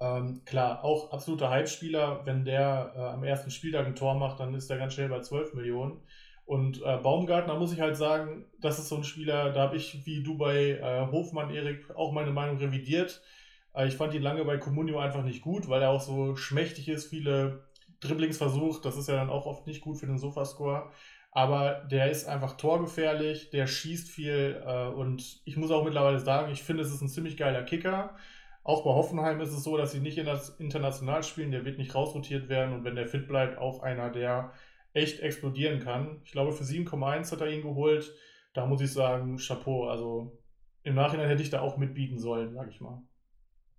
[0.00, 2.22] Ähm, klar, auch absoluter Hype-Spieler.
[2.24, 5.20] Wenn der äh, am ersten Spieltag ein Tor macht, dann ist er ganz schnell bei
[5.20, 6.00] 12 Millionen.
[6.44, 10.05] Und äh, Baumgartner muss ich halt sagen, das ist so ein Spieler, da habe ich
[10.07, 13.22] wie du bei äh, Hofmann, Erik, auch meine Meinung revidiert.
[13.74, 16.88] Äh, ich fand ihn lange bei Comunio einfach nicht gut, weil er auch so schmächtig
[16.88, 17.62] ist, viele
[18.02, 18.84] Dribblings versucht.
[18.84, 20.90] Das ist ja dann auch oft nicht gut für den Sofascore.
[21.30, 26.52] Aber der ist einfach torgefährlich, der schießt viel äh, und ich muss auch mittlerweile sagen,
[26.52, 28.16] ich finde, es ist ein ziemlich geiler Kicker.
[28.64, 32.50] Auch bei Hoffenheim ist es so, dass sie nicht international spielen, der wird nicht rausrotiert
[32.50, 34.52] werden und wenn der fit bleibt, auch einer, der
[34.92, 36.20] echt explodieren kann.
[36.24, 38.14] Ich glaube, für 7,1 hat er ihn geholt.
[38.52, 39.88] Da muss ich sagen, Chapeau.
[39.88, 40.38] Also
[40.82, 43.02] im Nachhinein hätte ich da auch mitbieten sollen, sag ich mal.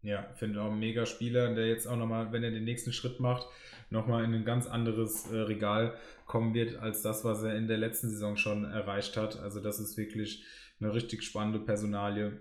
[0.03, 3.21] Ja, finde auch ein mega Spieler, der jetzt auch nochmal, wenn er den nächsten Schritt
[3.21, 3.47] macht,
[3.89, 5.93] nochmal in ein ganz anderes äh, Regal
[6.25, 9.39] kommen wird, als das, was er in der letzten Saison schon erreicht hat.
[9.39, 10.43] Also das ist wirklich
[10.81, 12.33] eine richtig spannende Personalie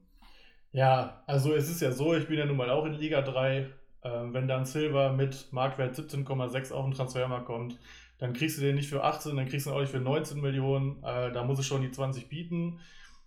[0.71, 3.69] Ja, also es ist ja so, ich bin ja nun mal auch in Liga 3.
[4.05, 7.77] Ähm, wenn dann Silva mit Marktwert 17,6 auf den Transfermarkt kommt,
[8.17, 10.41] dann kriegst du den nicht für 18, dann kriegst du ihn auch nicht für 19
[10.41, 11.03] Millionen.
[11.03, 12.79] Äh, da muss es schon die 20 bieten.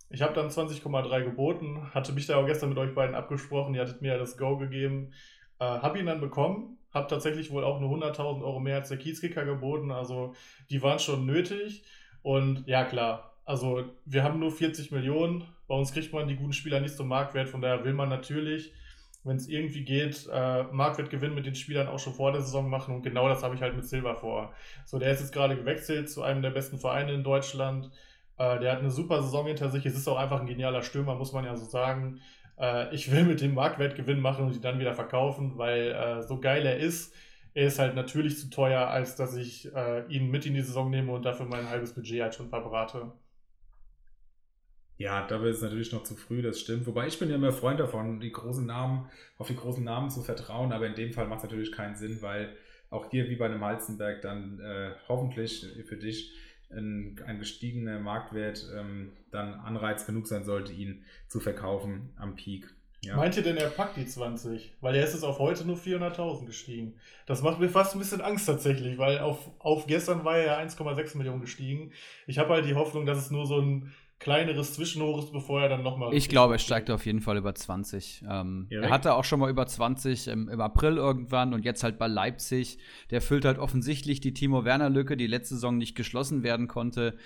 [0.09, 3.81] Ich habe dann 20,3 geboten, hatte mich da auch gestern mit euch beiden abgesprochen, ihr
[3.81, 5.11] hattet mir ja das Go gegeben,
[5.59, 8.97] äh, habe ihn dann bekommen, habe tatsächlich wohl auch nur 100.000 Euro mehr als der
[8.97, 10.33] Kiezkicker geboten, also
[10.69, 11.83] die waren schon nötig
[12.21, 15.45] und ja klar, also wir haben nur 40 Millionen.
[15.69, 17.47] Bei uns kriegt man die guten Spieler nicht zum Marktwert.
[17.47, 18.73] Von daher will man natürlich,
[19.23, 22.93] wenn es irgendwie geht, äh, Marktwertgewinn mit den Spielern auch schon vor der Saison machen.
[22.93, 24.53] Und genau das habe ich halt mit Silva vor.
[24.85, 27.89] So, der ist jetzt gerade gewechselt zu einem der besten Vereine in Deutschland.
[28.37, 29.85] Äh, der hat eine super Saison hinter sich.
[29.85, 32.19] Es ist auch einfach ein genialer Stürmer, muss man ja so sagen.
[32.59, 36.41] Äh, ich will mit dem Marktwertgewinn machen und die dann wieder verkaufen, weil äh, so
[36.41, 37.15] geil er ist,
[37.53, 40.89] er ist halt natürlich zu teuer, als dass ich äh, ihn mit in die Saison
[40.89, 43.13] nehme und dafür mein halbes Budget halt schon verbrate.
[44.97, 46.87] Ja, dabei ist es natürlich noch zu früh, das stimmt.
[46.87, 50.23] Wobei ich bin ja immer Freund davon, die großen Namen, auf die großen Namen zu
[50.23, 52.55] vertrauen, aber in dem Fall macht es natürlich keinen Sinn, weil
[52.89, 56.33] auch hier wie bei einem Halzenberg dann äh, hoffentlich für dich
[56.71, 62.73] ein, ein gestiegener Marktwert ähm, dann Anreiz genug sein sollte, ihn zu verkaufen am Peak.
[63.01, 63.15] Ja.
[63.15, 64.73] Meint ihr denn, er packt die 20?
[64.81, 66.95] Weil er ist es auf heute nur 400.000 gestiegen.
[67.27, 70.59] Das macht mir fast ein bisschen Angst tatsächlich, weil auf, auf gestern war er ja
[70.59, 71.91] 1,6 Millionen gestiegen.
[72.25, 75.83] Ich habe halt die Hoffnung, dass es nur so ein kleineres Zwischenhoch bevor er dann
[75.83, 76.13] nochmal.
[76.13, 78.23] Ich glaube, er steigt auf jeden Fall über 20.
[78.29, 81.97] Ähm, er hatte auch schon mal über 20 im, im, April irgendwann und jetzt halt
[81.97, 82.79] bei Leipzig.
[83.11, 87.17] Der füllt halt offensichtlich die Timo Werner-Lücke, die letzte Saison nicht geschlossen werden konnte.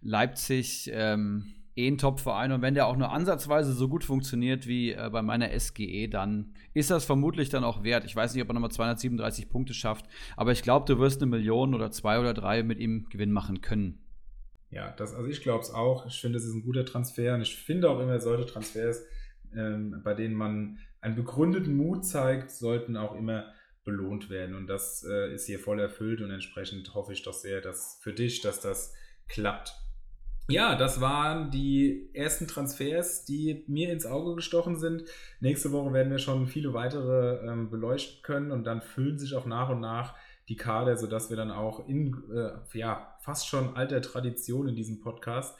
[0.00, 0.90] Leipzig.
[0.92, 2.52] Ähm, eh ein Top-Verein.
[2.52, 6.54] Und wenn der auch nur ansatzweise so gut funktioniert wie äh, bei meiner SGE, dann
[6.74, 8.04] ist das vermutlich dann auch wert.
[8.04, 11.30] Ich weiß nicht, ob er nochmal 237 Punkte schafft, aber ich glaube, du wirst eine
[11.30, 13.98] Million oder zwei oder drei mit ihm Gewinn machen können.
[14.72, 16.06] Ja, das, also ich glaube es auch.
[16.06, 19.04] Ich finde, es ist ein guter Transfer und ich finde auch immer solche Transfers,
[19.54, 23.52] ähm, bei denen man einen begründeten Mut zeigt, sollten auch immer
[23.84, 24.54] belohnt werden.
[24.56, 28.14] Und das äh, ist hier voll erfüllt und entsprechend hoffe ich doch sehr, dass für
[28.14, 28.94] dich, dass das
[29.28, 29.74] klappt.
[30.48, 35.04] Ja, das waren die ersten Transfers, die mir ins Auge gestochen sind.
[35.40, 39.46] Nächste Woche werden wir schon viele weitere ähm, beleuchten können und dann füllen sich auch
[39.46, 40.14] nach und nach
[40.48, 45.00] die Kader, sodass wir dann auch in äh, ja, fast schon alter Tradition in diesem
[45.00, 45.56] Podcast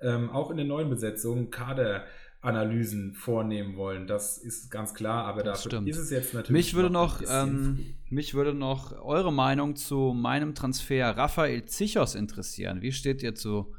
[0.00, 4.06] ähm, auch in der neuen Besetzung Kaderanalysen vornehmen wollen.
[4.06, 5.88] Das ist ganz klar, aber das dafür stimmt.
[5.88, 6.66] ist es jetzt natürlich.
[6.66, 12.14] Mich würde noch, noch ähm, mich würde noch eure Meinung zu meinem Transfer Raphael Zichos
[12.14, 12.80] interessieren.
[12.80, 13.74] Wie steht ihr zu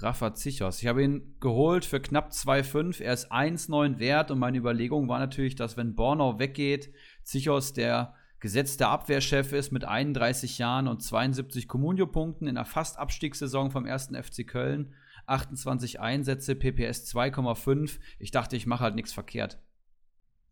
[0.00, 0.80] Rafa Zichos.
[0.80, 3.02] Ich habe ihn geholt für knapp 2,5.
[3.02, 6.92] Er ist 1,9 wert und meine Überlegung war natürlich, dass wenn Bornau weggeht,
[7.24, 13.86] Zichos der gesetzte Abwehrchef ist mit 31 Jahren und 72 Comunio-Punkten in einer Fast-Abstiegssaison vom
[13.86, 14.10] 1.
[14.14, 14.94] FC Köln.
[15.26, 17.98] 28 Einsätze, PPS 2,5.
[18.18, 19.58] Ich dachte, ich mache halt nichts verkehrt.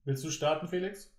[0.05, 1.13] Willst du starten, Felix?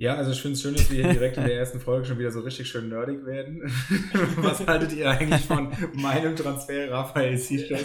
[0.00, 2.18] Ja, also ich finde es schön, dass wir hier direkt in der ersten Folge schon
[2.18, 3.62] wieder so richtig schön nerdig werden.
[4.36, 7.84] Was haltet ihr eigentlich von meinem Transfer, Raphael Sichos?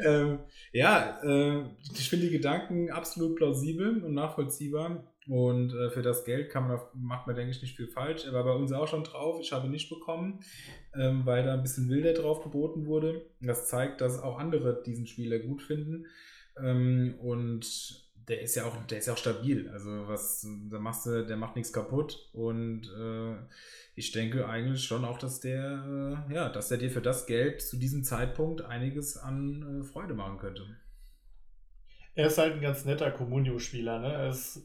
[0.00, 0.38] ähm,
[0.72, 5.11] ja, äh, ich finde die Gedanken absolut plausibel und nachvollziehbar.
[5.28, 8.24] Und äh, für das Geld man, macht man, denke ich, nicht viel falsch.
[8.24, 9.38] Er war bei uns auch schon drauf.
[9.40, 10.40] Ich habe ihn nicht bekommen,
[10.94, 13.26] ähm, weil da ein bisschen wilder drauf geboten wurde.
[13.40, 16.06] Das zeigt, dass auch andere diesen Spieler gut finden.
[16.60, 19.68] Ähm, und der ist ja auch, der ist ja auch stabil.
[19.70, 22.28] Also was, da machst du, der macht nichts kaputt.
[22.32, 23.36] Und äh,
[23.94, 27.62] ich denke eigentlich schon auch, dass der, äh, ja, dass er dir für das Geld
[27.62, 30.66] zu diesem Zeitpunkt einiges an äh, Freude machen könnte.
[32.14, 34.12] Er ist halt ein ganz netter Communio-Spieler, ne?
[34.12, 34.60] Er ist,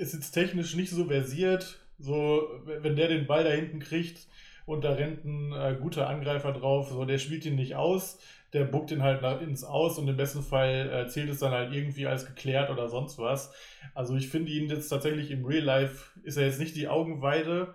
[0.00, 1.78] ist jetzt technisch nicht so versiert.
[1.98, 4.26] So, wenn der den Ball da hinten kriegt
[4.64, 8.18] und da rennt ein äh, guter Angreifer drauf, so der spielt ihn nicht aus
[8.52, 11.52] der buckt ihn halt nach, ins Aus und im besten Fall äh, zählt es dann
[11.52, 13.52] halt irgendwie als geklärt oder sonst was.
[13.94, 17.74] Also ich finde ihn jetzt tatsächlich im Real Life ist er jetzt nicht die Augenweide,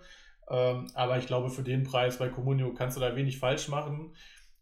[0.50, 4.14] ähm, aber ich glaube für den Preis bei Comunio kannst du da wenig falsch machen.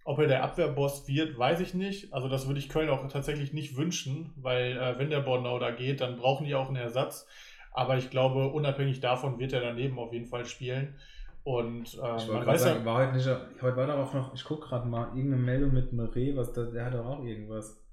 [0.06, 2.14] Ob er der Abwehrboss wird, weiß ich nicht.
[2.14, 5.72] Also das würde ich Köln auch tatsächlich nicht wünschen, weil äh, wenn der Bornau da
[5.72, 7.26] geht, dann brauchen die auch einen Ersatz.
[7.74, 10.96] Aber ich glaube, unabhängig davon wird er daneben auf jeden Fall spielen.
[11.44, 13.28] Und ähm, ich man weiß sagen, ja, war heute, nicht,
[13.62, 16.64] heute war da auch noch, ich gucke gerade mal, irgendeine Meldung mit Meret, was da,
[16.64, 17.84] der hat doch auch irgendwas.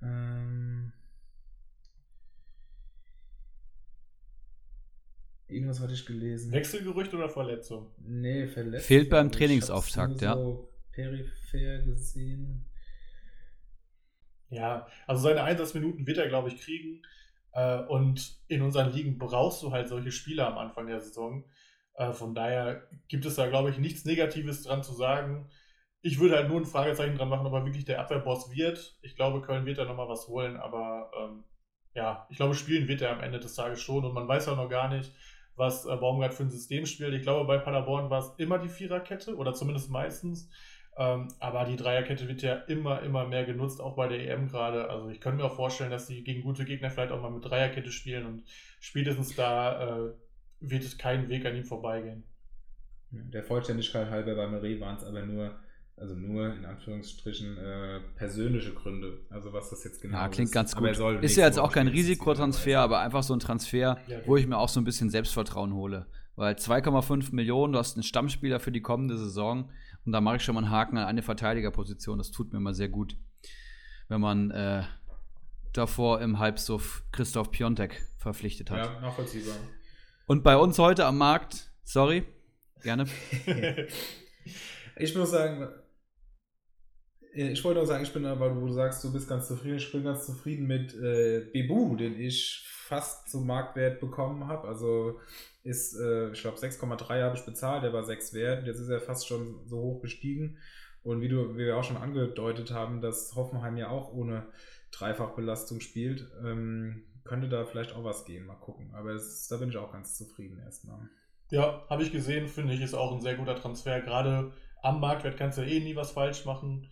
[0.00, 0.92] Ähm,
[5.48, 6.52] irgendwas hatte ich gelesen.
[6.52, 7.90] Wechselgerücht oder Verletzung?
[7.98, 8.86] Nee, Verletzung.
[8.86, 10.34] Fehlt beim Trainingsauftakt, ja.
[10.34, 12.64] So peripher gesehen.
[14.50, 17.02] Ja, also seine Einsatzminuten wird er, glaube ich, kriegen.
[17.56, 21.44] Äh, und in unseren Ligen brauchst du halt solche Spieler am Anfang der Saison
[21.96, 25.48] äh, von daher gibt es da, glaube ich, nichts Negatives dran zu sagen.
[26.02, 28.98] Ich würde halt nur ein Fragezeichen dran machen, ob er wirklich der Abwehrboss wird.
[29.02, 31.44] Ich glaube, Köln wird da nochmal was holen, aber ähm,
[31.94, 34.54] ja, ich glaube, spielen wird er am Ende des Tages schon und man weiß ja
[34.54, 35.12] noch gar nicht,
[35.56, 37.14] was äh, Baumgart für ein System spielt.
[37.14, 40.50] Ich glaube, bei Paderborn war es immer die Viererkette oder zumindest meistens.
[40.98, 44.88] Ähm, aber die Dreierkette wird ja immer, immer mehr genutzt, auch bei der EM gerade.
[44.88, 47.44] Also ich könnte mir auch vorstellen, dass die gegen gute Gegner vielleicht auch mal mit
[47.44, 48.44] Dreierkette spielen und
[48.80, 50.12] spätestens da äh,
[50.60, 52.24] wird es keinen Weg an ihm vorbeigehen.
[53.10, 55.54] Der Vollständigkeit halber bei Marie waren es aber nur,
[55.96, 59.20] also nur in Anführungsstrichen äh, persönliche Gründe.
[59.30, 60.54] Also was das jetzt genau ja, klingt ist.
[60.54, 60.88] ganz gut.
[61.22, 64.58] ist ja jetzt auch kein Risikotransfer, aber einfach so ein Transfer, ja, wo ich mir
[64.58, 66.06] auch so ein bisschen Selbstvertrauen hole.
[66.36, 69.70] Weil 2,5 Millionen, du hast einen Stammspieler für die kommende Saison
[70.04, 72.18] und da mache ich schon mal einen Haken an eine Verteidigerposition.
[72.18, 73.16] Das tut mir immer sehr gut,
[74.08, 74.82] wenn man äh,
[75.72, 78.78] davor im Halbsuff Christoph Piontek verpflichtet hat.
[78.78, 79.56] Ja, nachvollziehbar.
[80.26, 82.24] Und bei uns heute am Markt, sorry,
[82.82, 83.06] gerne.
[84.96, 85.68] ich muss sagen,
[87.36, 89.76] ich wollte auch sagen, ich bin aber, wo du sagst, du bist ganz zufrieden.
[89.76, 94.66] Ich bin ganz zufrieden mit äh, Bebu, den ich fast zum Marktwert bekommen habe.
[94.68, 95.20] Also
[95.62, 98.66] ist, äh, ich glaube, 6,3 habe ich bezahlt, der war 6 wert.
[98.66, 100.58] Jetzt ist er fast schon so hoch gestiegen.
[101.02, 104.46] Und wie, du, wie wir auch schon angedeutet haben, dass Hoffenheim ja auch ohne
[104.92, 108.46] Dreifachbelastung spielt, ähm, könnte da vielleicht auch was gehen.
[108.46, 108.94] Mal gucken.
[108.94, 111.08] Aber es, da bin ich auch ganz zufrieden erstmal.
[111.50, 114.00] Ja, habe ich gesehen, finde ich, ist auch ein sehr guter Transfer.
[114.00, 116.88] Gerade am Marktwert kannst du eh nie was falsch machen.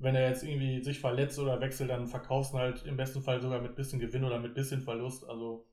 [0.00, 3.40] Wenn er jetzt irgendwie sich verletzt oder wechselt, dann verkaufst du halt im besten Fall
[3.40, 5.28] sogar mit bisschen Gewinn oder mit bisschen Verlust.
[5.28, 5.66] Also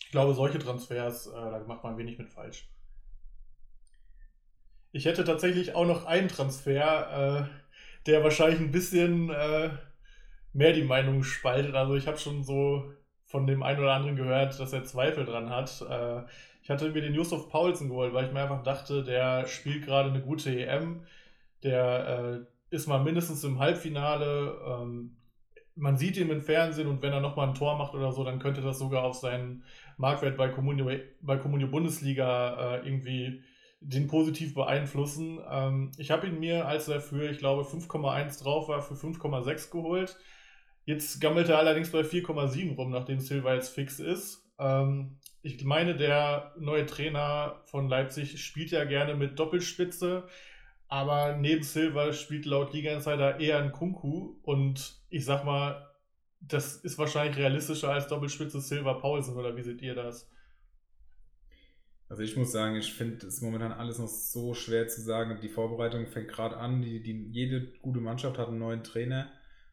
[0.00, 2.68] ich glaube, solche Transfers, äh, da macht man wenig mit falsch.
[4.92, 9.70] Ich hätte tatsächlich auch noch einen Transfer, äh, der wahrscheinlich ein bisschen äh,
[10.52, 11.74] mehr die Meinung spaltet.
[11.74, 12.92] Also ich habe schon so
[13.26, 15.82] von dem einen oder anderen gehört, dass er Zweifel dran hat.
[15.82, 16.22] Äh,
[16.62, 20.10] ich hatte mir den Yusuf Paulsen geholt, weil ich mir einfach dachte, der spielt gerade
[20.10, 21.04] eine gute EM.
[21.62, 24.58] Der äh, ist mal mindestens im Halbfinale.
[24.66, 25.16] Ähm,
[25.76, 28.38] man sieht ihn im Fernsehen und wenn er nochmal ein Tor macht oder so, dann
[28.38, 29.64] könnte das sogar auf seinen
[29.96, 33.42] Marktwert bei Comunio, bei Comunio Bundesliga äh, irgendwie
[33.80, 35.40] den positiv beeinflussen.
[35.50, 39.70] Ähm, ich habe ihn mir, als er für, ich glaube, 5,1 drauf war, für 5,6
[39.70, 40.16] geholt.
[40.84, 44.44] Jetzt gammelt er allerdings bei 4,7 rum, nachdem Silva jetzt fix ist.
[44.58, 50.26] Ähm, ich meine, der neue Trainer von Leipzig spielt ja gerne mit Doppelspitze,
[50.88, 55.90] aber neben Silva spielt laut Liga Insider eher ein Kunku und ich sag mal,
[56.40, 60.30] das ist wahrscheinlich realistischer als Doppelspitze Silva Paulsen, oder wie seht ihr das?
[62.08, 65.38] Also ich muss sagen, ich finde es momentan alles noch so schwer zu sagen.
[65.40, 66.82] Die Vorbereitung fängt gerade an.
[66.82, 69.32] Die, die, jede gute Mannschaft hat einen neuen Trainer.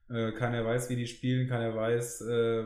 [0.09, 2.64] Äh, keiner weiß, wie die spielen, keiner weiß, äh,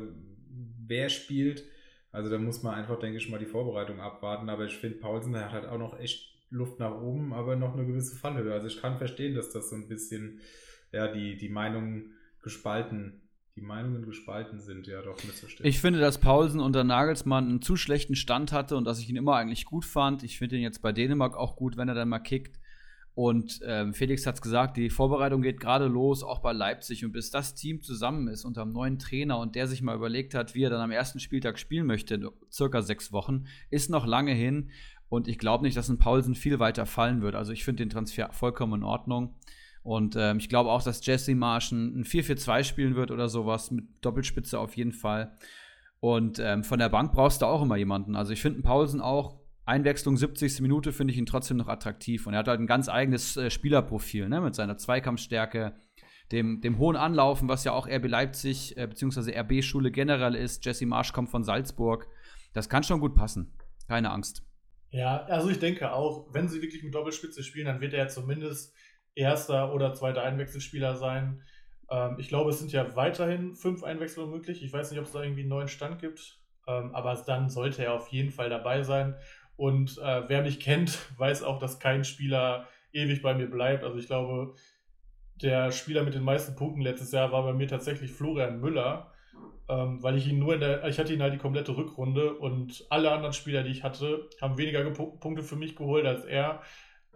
[0.85, 1.65] wer spielt.
[2.11, 4.49] Also da muss man einfach, denke ich, mal die Vorbereitung abwarten.
[4.49, 7.85] Aber ich finde, Paulsen hat halt auch noch echt Luft nach oben, aber noch eine
[7.85, 8.53] gewisse Fallhöhe.
[8.53, 10.39] Also ich kann verstehen, dass das so ein bisschen,
[10.91, 13.21] ja, die, die Meinungen gespalten
[13.55, 15.69] die Meinungen gespalten sind, ja doch mitzustimmen.
[15.69, 19.15] Ich finde, dass Paulsen unter Nagelsmann einen zu schlechten Stand hatte und dass ich ihn
[19.15, 20.23] immer eigentlich gut fand.
[20.23, 22.59] Ich finde ihn jetzt bei Dänemark auch gut, wenn er dann mal kickt.
[23.13, 27.05] Und ähm, Felix hat es gesagt, die Vorbereitung geht gerade los, auch bei Leipzig.
[27.05, 30.33] Und bis das Team zusammen ist unter einem neuen Trainer und der sich mal überlegt
[30.33, 34.33] hat, wie er dann am ersten Spieltag spielen möchte, circa sechs Wochen, ist noch lange
[34.33, 34.69] hin.
[35.09, 37.35] Und ich glaube nicht, dass ein Paulsen viel weiter fallen wird.
[37.35, 39.35] Also ich finde den Transfer vollkommen in Ordnung.
[39.83, 43.85] Und ähm, ich glaube auch, dass Jesse Marsch ein 4-4-2 spielen wird oder sowas, mit
[44.01, 45.37] Doppelspitze auf jeden Fall.
[45.99, 48.15] Und ähm, von der Bank brauchst du auch immer jemanden.
[48.15, 50.61] Also ich finde Paulsen auch, Einwechslung 70.
[50.61, 52.27] Minute finde ich ihn trotzdem noch attraktiv.
[52.27, 54.41] Und er hat halt ein ganz eigenes äh, Spielerprofil, ne?
[54.41, 55.73] mit seiner Zweikampfstärke,
[56.31, 59.37] dem, dem hohen Anlaufen, was ja auch RB Leipzig äh, bzw.
[59.39, 60.63] RB-Schule generell ist.
[60.65, 62.07] Jesse Marsch kommt von Salzburg.
[62.53, 63.53] Das kann schon gut passen.
[63.87, 64.44] Keine Angst.
[64.95, 68.07] Ja, also ich denke auch, wenn sie wirklich mit Doppelspitze spielen, dann wird er ja
[68.07, 68.73] zumindest
[69.13, 71.43] erster oder zweiter Einwechselspieler sein.
[71.89, 74.63] Ähm, ich glaube, es sind ja weiterhin fünf Einwechslungen möglich.
[74.63, 77.83] Ich weiß nicht, ob es da irgendwie einen neuen Stand gibt, ähm, aber dann sollte
[77.83, 79.15] er auf jeden Fall dabei sein.
[79.57, 83.83] Und äh, wer mich kennt, weiß auch, dass kein Spieler ewig bei mir bleibt.
[83.83, 84.55] Also ich glaube,
[85.35, 89.11] der Spieler mit den meisten Punkten letztes Jahr war bei mir tatsächlich Florian Müller,
[89.67, 92.85] ähm, weil ich ihn nur in der, ich hatte ihn halt die komplette Rückrunde und
[92.89, 96.61] alle anderen Spieler, die ich hatte, haben weniger Punkte für mich geholt als er.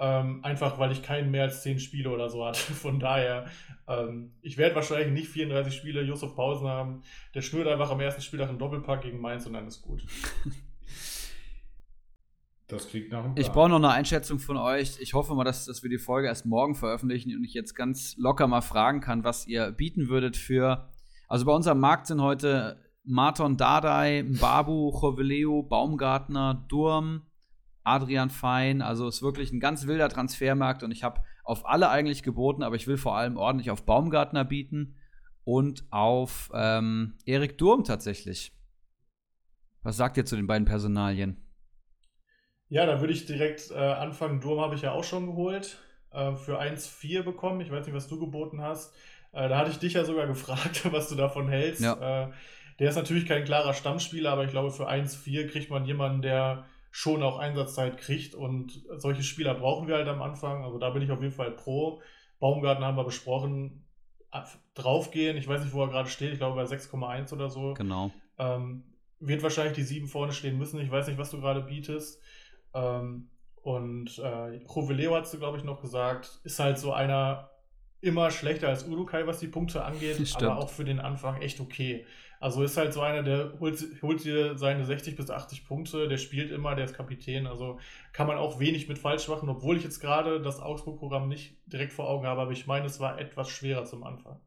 [0.02, 2.60] Ähm, einfach weil ich keinen mehr als 10 Spiele oder so hatte.
[2.74, 3.46] Von daher,
[3.88, 7.04] ähm, ich werde wahrscheinlich nicht 34 Spiele Josef Pausen haben.
[7.36, 10.04] Der schnürt einfach am ersten Spieltag einen Doppelpack gegen Mainz und dann ist gut.
[12.70, 13.44] Das klingt nach einem Plan.
[13.44, 15.00] Ich brauche noch eine Einschätzung von euch.
[15.00, 18.16] Ich hoffe mal, dass, dass wir die Folge erst morgen veröffentlichen und ich jetzt ganz
[18.18, 20.88] locker mal fragen kann, was ihr bieten würdet für.
[21.30, 27.28] Also bei unserem Markt sind heute Marton Dardai, Babu, Joveleo, Baumgartner, Durm,
[27.84, 28.82] Adrian Fein.
[28.82, 32.76] Also ist wirklich ein ganz wilder Transfermarkt und ich habe auf alle eigentlich geboten, aber
[32.76, 34.96] ich will vor allem ordentlich auf Baumgartner bieten
[35.44, 38.52] und auf ähm, Erik Durm tatsächlich.
[39.84, 41.46] Was sagt ihr zu den beiden Personalien?
[42.70, 44.42] Ja, da würde ich direkt äh, anfangen.
[44.42, 45.80] Durm habe ich ja auch schon geholt.
[46.12, 47.62] Äh, für 1,4 bekommen.
[47.62, 48.96] Ich weiß nicht, was du geboten hast.
[49.32, 51.82] Äh, da hatte ich dich ja sogar gefragt, was du davon hältst.
[51.82, 52.26] Ja.
[52.26, 52.32] Äh,
[52.80, 56.66] der ist natürlich kein klarer Stammspieler, aber ich glaube, für 1,4 kriegt man jemanden, der
[56.92, 58.36] schon auch Einsatzzeit kriegt.
[58.36, 60.64] Und solche Spieler brauchen wir halt am Anfang.
[60.64, 62.02] Also da bin ich auf jeden Fall pro.
[62.40, 63.86] Baumgarten haben wir besprochen.
[64.76, 67.74] Draufgehen, ich weiß nicht, wo er gerade steht, ich glaube bei 6,1 oder so.
[67.74, 68.12] Genau.
[68.38, 68.84] Ähm,
[69.20, 70.80] wird wahrscheinlich die 7 vorne stehen müssen.
[70.80, 72.22] Ich weiß nicht, was du gerade bietest.
[72.74, 73.30] Ähm,
[73.62, 77.50] und äh, Joveleo hast du, glaube ich, noch gesagt, ist halt so einer,
[78.02, 82.06] immer schlechter als Urukai, was die Punkte angeht, aber auch für den Anfang echt okay.
[82.40, 86.18] Also ist halt so einer, der holt, holt dir seine 60 bis 80 Punkte, der
[86.18, 87.80] spielt immer, der ist Kapitän, also
[88.14, 91.92] kann man auch wenig mit falsch machen, obwohl ich jetzt gerade das Augsburg-Programm nicht direkt
[91.92, 94.40] vor Augen habe, aber ich meine, es war etwas schwerer zum Anfang.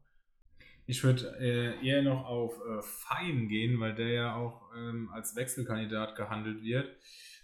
[0.85, 5.35] Ich würde äh, eher noch auf äh, Fein gehen, weil der ja auch ähm, als
[5.35, 6.89] Wechselkandidat gehandelt wird.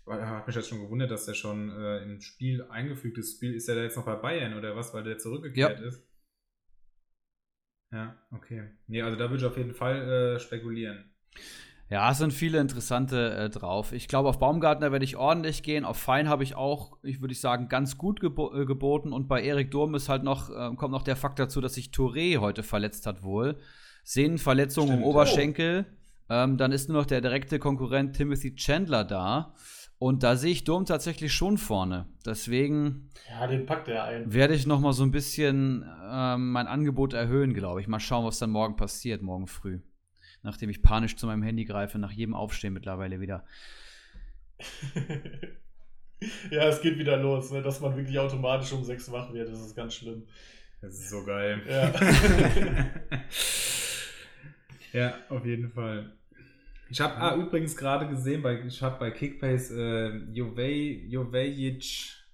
[0.08, 3.36] Hat mich jetzt schon gewundert, dass der schon äh, im Spiel eingefügt ist.
[3.36, 5.86] Spiel ist der jetzt noch bei Bayern oder was, weil der zurückgekehrt ja.
[5.86, 6.04] ist?
[7.91, 8.70] Ja, okay.
[8.88, 11.12] Nee, also da würde ich auf jeden Fall äh, spekulieren.
[11.89, 13.93] Ja, es sind viele interessante äh, drauf.
[13.93, 15.86] Ich glaube, auf Baumgartner werde ich ordentlich gehen.
[15.86, 19.12] Auf Fein habe ich auch, ich würde sagen, ganz gut gebo äh, geboten.
[19.12, 21.88] Und bei Erik Durm ist halt noch, äh, kommt noch der Fakt dazu, dass sich
[21.88, 23.58] Touré heute verletzt hat wohl.
[24.04, 25.88] Sehnenverletzung im Oberschenkel.
[26.30, 26.34] Oh.
[26.34, 29.56] Ähm, dann ist nur noch der direkte Konkurrent Timothy Chandler da.
[30.00, 32.08] Und da sehe ich Dom tatsächlich schon vorne.
[32.26, 34.34] Deswegen ja, den packt er ein.
[34.34, 37.89] werde ich noch mal so ein bisschen ähm, mein Angebot erhöhen, glaube ich.
[37.89, 39.82] Mal schauen, was dann morgen passiert, morgen früh.
[40.41, 43.43] Nachdem ich panisch zu meinem Handy greife, nach jedem Aufstehen mittlerweile wieder.
[46.50, 47.62] ja, es geht wieder los, ne?
[47.62, 49.50] dass man wirklich automatisch um sechs wach wird.
[49.50, 50.24] Das ist ganz schlimm.
[50.80, 51.62] Das ist so geil.
[51.70, 51.93] Ja,
[54.93, 56.14] ja auf jeden Fall.
[56.90, 61.86] Ich habe ah, übrigens gerade gesehen, bei, ich habe bei Kickbase äh, Jovejic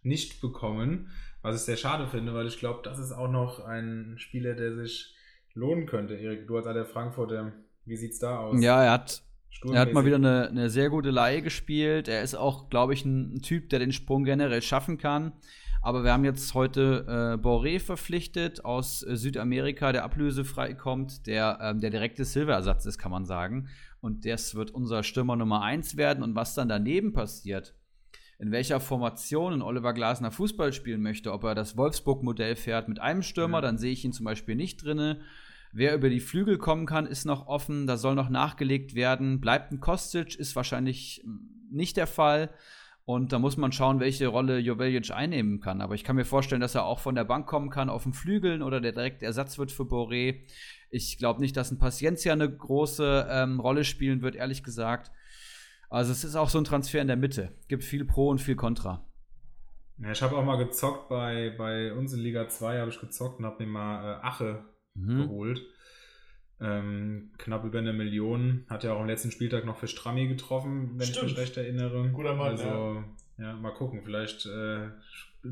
[0.04, 1.10] nicht bekommen,
[1.42, 4.74] was ich sehr schade finde, weil ich glaube, das ist auch noch ein Spieler, der
[4.76, 5.14] sich
[5.54, 6.16] lohnen könnte.
[6.16, 7.52] Erik, du als alter Frankfurter,
[7.86, 8.62] wie sieht's da aus?
[8.62, 9.24] Ja, er hat,
[9.72, 12.08] er hat mal wieder eine, eine sehr gute Laie gespielt.
[12.08, 15.34] Er ist auch, glaube ich, ein Typ, der den Sprung generell schaffen kann.
[15.82, 21.60] Aber wir haben jetzt heute äh, Boré verpflichtet aus äh, Südamerika, der ablösefrei kommt, der
[21.62, 23.70] ähm, der direkte Silberersatz ist, kann man sagen
[24.02, 26.24] und das wird unser Stürmer Nummer 1 werden.
[26.24, 27.76] Und was dann daneben passiert,
[28.38, 33.22] in welcher Formation Oliver Glasner Fußball spielen möchte, ob er das Wolfsburg-Modell fährt mit einem
[33.22, 33.64] Stürmer, mhm.
[33.64, 35.22] dann sehe ich ihn zum Beispiel nicht drinne.
[35.72, 37.86] Wer über die Flügel kommen kann, ist noch offen.
[37.86, 39.42] Da soll noch nachgelegt werden.
[39.42, 42.50] Bleibt ein Kostic, ist wahrscheinlich hm, nicht der Fall.
[43.04, 45.82] Und da muss man schauen, welche Rolle Joveljic einnehmen kann.
[45.82, 48.14] Aber ich kann mir vorstellen, dass er auch von der Bank kommen kann auf den
[48.14, 50.42] Flügeln oder der direkt Ersatz wird für Boré.
[50.96, 55.12] Ich glaube nicht, dass ein Paciencia eine große ähm, Rolle spielen wird, ehrlich gesagt.
[55.90, 57.52] Also es ist auch so ein Transfer in der Mitte.
[57.68, 59.06] Gibt viel Pro und viel Contra.
[59.98, 63.40] Ja, ich habe auch mal gezockt bei, bei uns in Liga 2, habe ich gezockt
[63.40, 65.24] und habe mir mal äh, Ache mhm.
[65.24, 65.62] geholt.
[66.62, 68.66] Ähm, knapp über eine Million.
[68.70, 71.26] Hat ja auch am letzten Spieltag noch für Strammi getroffen, wenn Stimmt.
[71.26, 72.10] ich mich recht erinnere.
[72.12, 73.04] Guter Mann, also,
[73.38, 73.50] ja.
[73.50, 73.54] ja.
[73.58, 74.02] mal gucken.
[74.06, 74.88] Vielleicht äh,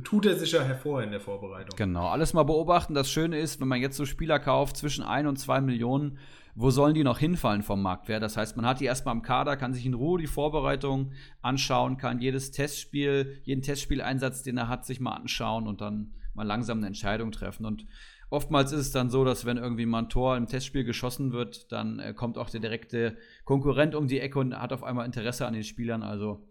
[0.04, 1.76] tut er sich ja hervor in der Vorbereitung.
[1.78, 2.94] Genau, alles mal beobachten.
[2.94, 6.18] Das Schöne ist, wenn man jetzt so Spieler kauft zwischen 1 und 2 Millionen,
[6.56, 8.22] wo sollen die noch hinfallen vom Marktwert?
[8.22, 11.98] Das heißt, man hat die erstmal im Kader, kann sich in Ruhe die Vorbereitung anschauen,
[11.98, 16.78] kann jedes Testspiel, jeden Testspieleinsatz, den er hat, sich mal anschauen und dann mal langsam
[16.78, 17.66] eine Entscheidung treffen.
[17.66, 17.86] Und
[18.30, 21.72] oftmals ist es dann so, dass wenn irgendwie mal ein Tor im Testspiel geschossen wird,
[21.72, 25.48] dann äh, kommt auch der direkte Konkurrent um die Ecke und hat auf einmal Interesse
[25.48, 26.04] an den Spielern.
[26.04, 26.44] Also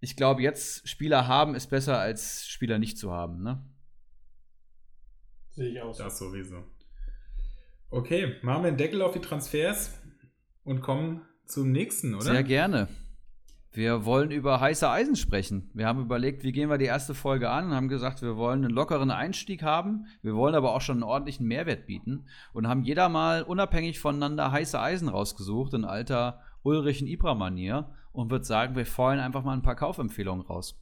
[0.00, 3.62] ich glaube, jetzt Spieler haben ist besser als Spieler nicht zu haben, ne?
[5.50, 5.96] Sehe ich auch.
[5.96, 6.64] Das sowieso.
[7.90, 9.98] Okay, machen wir einen Deckel auf die Transfers
[10.64, 12.24] und kommen zum nächsten, oder?
[12.24, 12.88] Sehr gerne.
[13.72, 15.70] Wir wollen über heiße Eisen sprechen.
[15.74, 18.64] Wir haben überlegt, wie gehen wir die erste Folge an und haben gesagt, wir wollen
[18.64, 20.06] einen lockeren Einstieg haben.
[20.22, 24.50] Wir wollen aber auch schon einen ordentlichen Mehrwert bieten und haben jeder mal unabhängig voneinander
[24.50, 27.02] heiße Eisen rausgesucht in alter Ulrich
[28.12, 30.80] und würde sagen, wir feuern einfach mal ein paar Kaufempfehlungen raus.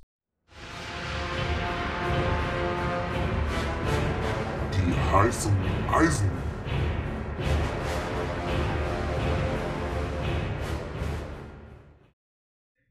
[4.72, 5.56] Die heißen
[5.92, 6.30] Eisen.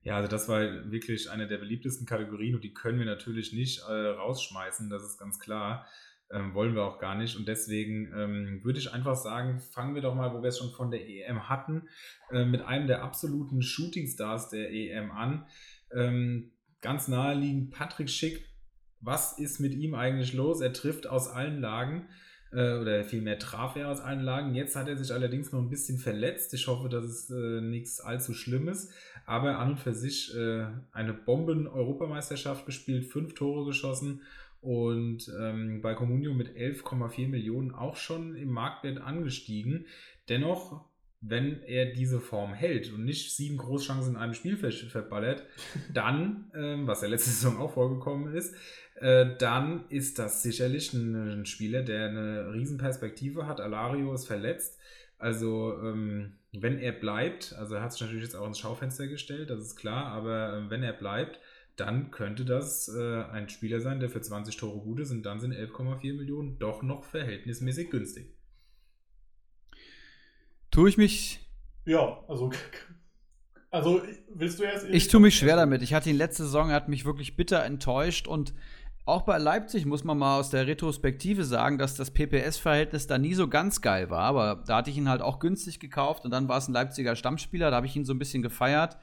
[0.08, 3.82] Ja, also das war wirklich eine der beliebtesten Kategorien und die können wir natürlich nicht
[3.90, 5.86] äh, rausschmeißen, das ist ganz klar.
[6.30, 7.38] Ähm, wollen wir auch gar nicht.
[7.38, 10.72] Und deswegen ähm, würde ich einfach sagen, fangen wir doch mal, wo wir es schon
[10.72, 11.88] von der EM hatten,
[12.32, 15.46] äh, mit einem der absoluten Shootingstars der EM an.
[15.94, 16.52] Ähm,
[16.82, 18.46] ganz naheliegend Patrick Schick.
[19.00, 20.60] Was ist mit ihm eigentlich los?
[20.60, 22.10] Er trifft aus allen Lagen
[22.52, 24.54] äh, oder vielmehr traf er aus allen Lagen.
[24.54, 26.54] Jetzt hat er sich allerdings noch ein bisschen verletzt.
[26.54, 28.92] Ich hoffe, dass es äh, nichts allzu Schlimmes.
[29.26, 34.22] Aber an und für sich äh, eine Bomben-Europameisterschaft gespielt, fünf Tore geschossen
[34.62, 39.86] und ähm, bei Comunio mit 11,4 Millionen auch schon im Marktwert angestiegen.
[40.30, 40.86] Dennoch,
[41.22, 45.46] wenn er diese Form hält und nicht sieben Großchancen in einem Spiel verballert,
[45.94, 48.56] dann, ähm, was ja letzte Saison auch vorgekommen ist,
[48.96, 53.62] äh, dann ist das sicherlich ein, ein, Spieler, der eine Riesenperspektive hat.
[53.62, 54.80] Alario ist verletzt.
[55.20, 59.50] Also, ähm, wenn er bleibt, also er hat sich natürlich jetzt auch ins Schaufenster gestellt,
[59.50, 61.40] das ist klar, aber äh, wenn er bleibt,
[61.78, 65.40] dann könnte das äh, ein Spieler sein, der für 20 Tore gut ist und dann
[65.40, 68.34] sind 11,4 Millionen doch noch verhältnismäßig günstig.
[70.72, 71.40] Tue ich mich.
[71.86, 72.52] Ja, also.
[73.70, 74.02] Also,
[74.34, 74.88] willst du erst.
[74.90, 75.82] Ich tue mich schwer damit.
[75.82, 78.54] Ich hatte ihn letzte Saison, er hat mich wirklich bitter enttäuscht und
[79.06, 83.36] auch bei Leipzig muss man mal aus der Retrospektive sagen, dass das PPS-Verhältnis da nie
[83.36, 84.24] so ganz geil war.
[84.24, 87.16] Aber da hatte ich ihn halt auch günstig gekauft und dann war es ein Leipziger
[87.16, 87.70] Stammspieler.
[87.70, 88.98] Da habe ich ihn so ein bisschen gefeiert.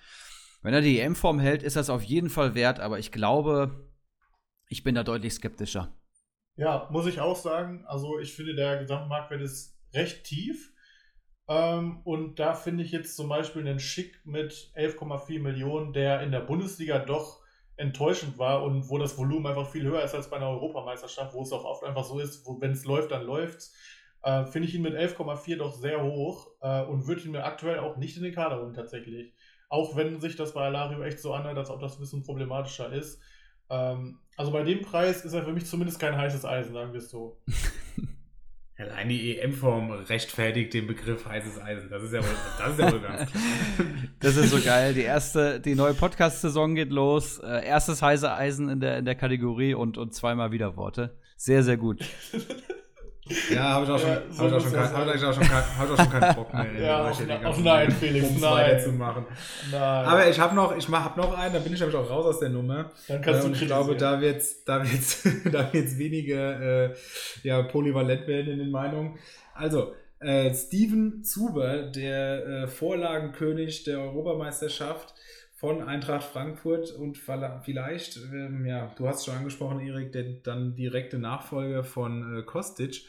[0.65, 2.81] Wenn er die EM-Form hält, ist das auf jeden Fall wert.
[2.81, 3.87] Aber ich glaube,
[4.71, 5.95] ich bin da deutlich skeptischer.
[6.57, 7.85] Ja, muss ich auch sagen.
[7.87, 10.73] Also ich finde, der Gesamtmarktwert ist recht tief.
[11.49, 16.33] Ähm, und da finde ich jetzt zum Beispiel einen Schick mit 11,4 Millionen, der in
[16.33, 17.43] der Bundesliga doch
[17.77, 21.43] enttäuschend war und wo das Volumen einfach viel höher ist als bei einer Europameisterschaft, wo
[21.43, 23.71] es auch oft einfach so ist, wenn es läuft, dann läuft
[24.25, 27.79] äh, finde ich ihn mit 11,4 doch sehr hoch äh, und würde ihn mir aktuell
[27.79, 29.35] auch nicht in den Kader holen tatsächlich.
[29.75, 32.93] Auch wenn sich das bei Alario echt so anhört, als ob das ein bisschen problematischer
[32.93, 33.21] ist.
[33.69, 36.99] Ähm, also bei dem Preis ist er für mich zumindest kein heißes Eisen, sagen wir
[36.99, 37.41] es so.
[38.79, 41.91] Allein die EM-Form rechtfertigt den Begriff heißes Eisen.
[41.91, 43.43] Das ist ja wohl, das ist ja wohl ganz klar.
[44.21, 44.95] Das ist so geil.
[44.95, 47.41] Die erste, die neue Podcast-Saison geht los.
[47.41, 51.19] Äh, erstes heiße Eisen in der, in der Kategorie und, und zweimal Widerworte.
[51.37, 52.05] Sehr, sehr gut.
[53.51, 55.33] Ja, habe ich auch schon, ja, so hab ich auch schon, kein, hab ich auch
[55.33, 56.73] schon, kein, hab ich auch schon keinen Bock mehr.
[56.81, 57.09] ja,
[57.49, 58.81] auf nein, Felix, Bums nein.
[58.81, 59.25] zu machen.
[59.73, 59.81] Nein.
[59.81, 62.41] Aber ich habe noch, ich hab noch einen, da bin ich nämlich auch raus aus
[62.41, 62.91] der Nummer.
[63.09, 66.95] Dann kannst äh, du Ich glaube, da wird es da wird's, da wird's weniger äh,
[67.43, 69.19] ja, polyvalent werden in den Meinungen.
[69.55, 75.15] Also, äh, Steven Zuber, der äh, Vorlagenkönig der Europameisterschaft,
[75.65, 81.19] von Eintracht Frankfurt und vielleicht, ähm, ja, du hast schon angesprochen, Erik, der dann direkte
[81.19, 83.07] Nachfolger von äh, Kostic,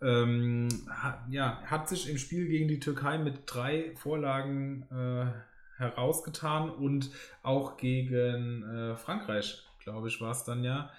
[0.00, 5.26] ähm, hat, ja, hat sich im Spiel gegen die Türkei mit drei Vorlagen äh,
[5.76, 7.10] herausgetan und
[7.42, 10.90] auch gegen äh, Frankreich, glaube ich, war es dann ja,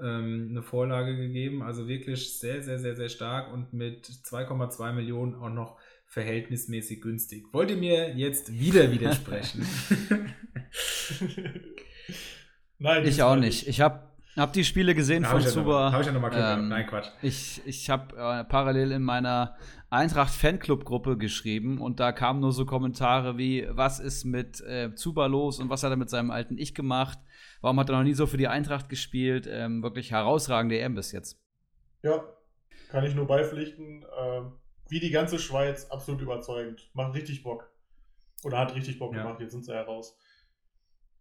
[0.00, 1.60] ähm, eine Vorlage gegeben.
[1.60, 5.76] Also wirklich sehr, sehr, sehr, sehr stark und mit 2,2 Millionen auch noch
[6.16, 7.52] verhältnismäßig günstig.
[7.52, 9.66] Wollt ihr mir jetzt wieder widersprechen?
[12.78, 13.68] Nein, ich auch nicht.
[13.68, 15.92] Ich habe hab die Spiele gesehen da von hab Zuba.
[15.92, 17.08] Habe ich ja nochmal ähm, Nein, Quatsch.
[17.20, 19.58] Ich, ich habe äh, parallel in meiner
[19.90, 25.58] Eintracht-Fanclub-Gruppe geschrieben und da kamen nur so Kommentare wie: Was ist mit äh, Zuba los
[25.60, 27.18] und was hat er mit seinem alten Ich gemacht?
[27.60, 29.46] Warum hat er noch nie so für die Eintracht gespielt?
[29.46, 31.38] Ähm, wirklich herausragende EM bis jetzt.
[32.02, 32.24] Ja,
[32.88, 34.06] kann ich nur beipflichten.
[34.18, 34.52] Ähm
[34.88, 36.88] wie die ganze Schweiz absolut überzeugend.
[36.94, 37.70] Macht richtig Bock.
[38.44, 39.22] Oder hat richtig Bock Ja.
[39.22, 40.18] gemacht, jetzt sind sie heraus.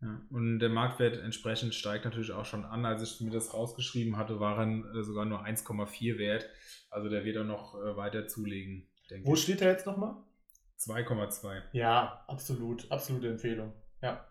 [0.01, 2.85] Ja, und der Marktwert entsprechend steigt natürlich auch schon an.
[2.85, 6.47] Als ich mir das rausgeschrieben hatte, waren äh, sogar nur 1,4 wert.
[6.91, 9.41] Also der wird auch noch äh, weiter zulegen, denke Wo ich.
[9.43, 10.15] steht er jetzt nochmal?
[10.79, 11.61] 2,2.
[11.71, 12.91] Ja, absolut.
[12.91, 13.73] Absolute Empfehlung.
[14.01, 14.27] Ja.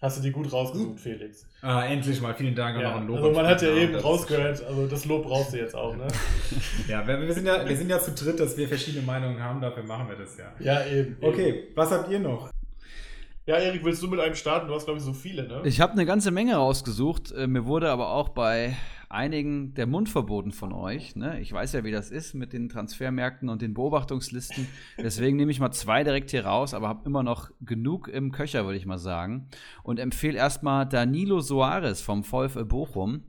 [0.00, 1.44] Hast du die gut rausgesucht, Felix?
[1.60, 2.32] Ah, endlich mal.
[2.32, 2.76] Vielen Dank.
[2.76, 5.52] auch Ja, noch ein Lob also man hat ja eben rausgehört, also das Lob brauchst
[5.52, 6.06] du jetzt auch, ne?
[6.88, 9.60] Ja, wir, wir, sind ja, wir sind ja zu dritt, dass wir verschiedene Meinungen haben.
[9.60, 10.52] Dafür machen wir das ja.
[10.60, 11.16] Ja, eben.
[11.20, 11.24] eben.
[11.24, 12.48] Okay, was habt ihr noch?
[13.46, 14.68] Ja, Erik, willst du mit einem starten?
[14.68, 15.62] Du hast, glaube ich, so viele, ne?
[15.64, 17.32] Ich habe eine ganze Menge rausgesucht.
[17.32, 18.76] Äh, mir wurde aber auch bei
[19.08, 21.16] einigen der Mund verboten von euch.
[21.16, 21.40] Ne?
[21.40, 24.66] Ich weiß ja, wie das ist mit den Transfermärkten und den Beobachtungslisten.
[24.98, 28.64] Deswegen nehme ich mal zwei direkt hier raus, aber habe immer noch genug im Köcher,
[28.64, 29.48] würde ich mal sagen.
[29.82, 33.22] Und empfehle erstmal Danilo Soares vom VfL Bochum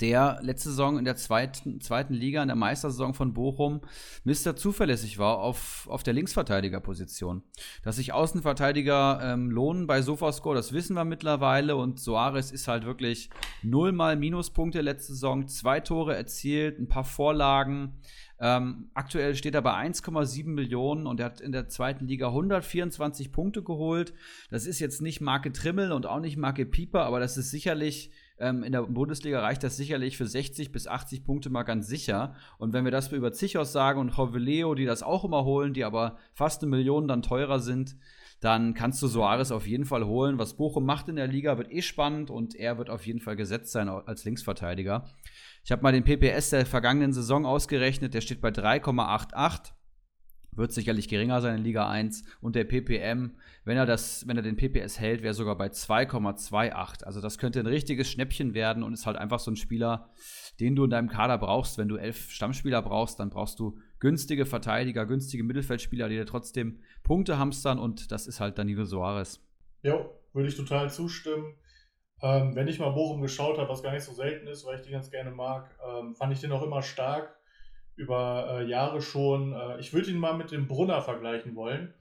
[0.00, 3.80] der letzte Saison in der zweiten, zweiten Liga, in der Meistersaison von Bochum,
[4.24, 4.56] Mr.
[4.56, 7.42] zuverlässig war auf, auf der Linksverteidigerposition.
[7.82, 11.76] Dass sich Außenverteidiger ähm, lohnen bei Sofascore, das wissen wir mittlerweile.
[11.76, 13.30] Und Soares ist halt wirklich
[13.62, 17.98] nullmal Minuspunkte letzte Saison, zwei Tore erzielt, ein paar Vorlagen.
[18.42, 23.32] Ähm, aktuell steht er bei 1,7 Millionen und er hat in der zweiten Liga 124
[23.32, 24.14] Punkte geholt.
[24.50, 28.10] Das ist jetzt nicht Marke Trimmel und auch nicht Marke Pieper, aber das ist sicherlich
[28.40, 32.34] ähm, in der Bundesliga reicht das sicherlich für 60 bis 80 Punkte mal ganz sicher.
[32.58, 35.84] Und wenn wir das über Zichos sagen und Joveleo, die das auch immer holen, die
[35.84, 37.96] aber fast eine Million dann teurer sind,
[38.40, 40.38] dann kannst du Soares auf jeden Fall holen.
[40.38, 43.36] Was Bochum macht in der Liga, wird eh spannend und er wird auf jeden Fall
[43.36, 45.04] gesetzt sein als Linksverteidiger.
[45.62, 49.72] Ich habe mal den PPS der vergangenen Saison ausgerechnet, der steht bei 3,88.
[50.52, 52.24] Wird sicherlich geringer sein in Liga 1.
[52.40, 57.04] Und der PPM, wenn er, das, wenn er den PPS hält, wäre sogar bei 2,28.
[57.04, 60.10] Also das könnte ein richtiges Schnäppchen werden und ist halt einfach so ein Spieler,
[60.58, 61.78] den du in deinem Kader brauchst.
[61.78, 66.80] Wenn du elf Stammspieler brauchst, dann brauchst du günstige Verteidiger, günstige Mittelfeldspieler, die dir trotzdem
[67.02, 69.40] Punkte hamstern und das ist halt Danilo Soares.
[69.82, 71.54] Jo, würde ich total zustimmen.
[72.22, 74.82] Ähm, wenn ich mal Bochum geschaut habe, was gar nicht so selten ist, weil ich
[74.82, 77.39] die ganz gerne mag, ähm, fand ich den auch immer stark
[78.00, 79.52] über äh, Jahre schon.
[79.52, 81.94] Äh, ich würde ihn mal mit dem Brunner vergleichen wollen.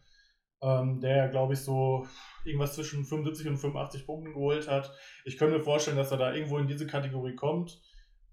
[0.62, 2.08] ähm, der, glaube ich, so
[2.46, 4.92] irgendwas zwischen 75 und 85 Punkten geholt hat.
[5.26, 7.82] Ich könnte mir vorstellen, dass er da irgendwo in diese Kategorie kommt.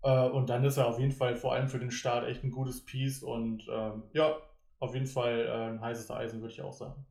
[0.02, 2.50] Äh, und dann ist er auf jeden Fall vor allem für den Start echt ein
[2.50, 4.36] gutes Piece und ähm, ja,
[4.80, 7.06] auf jeden Fall äh, ein heißes Eisen, würde ich auch sagen.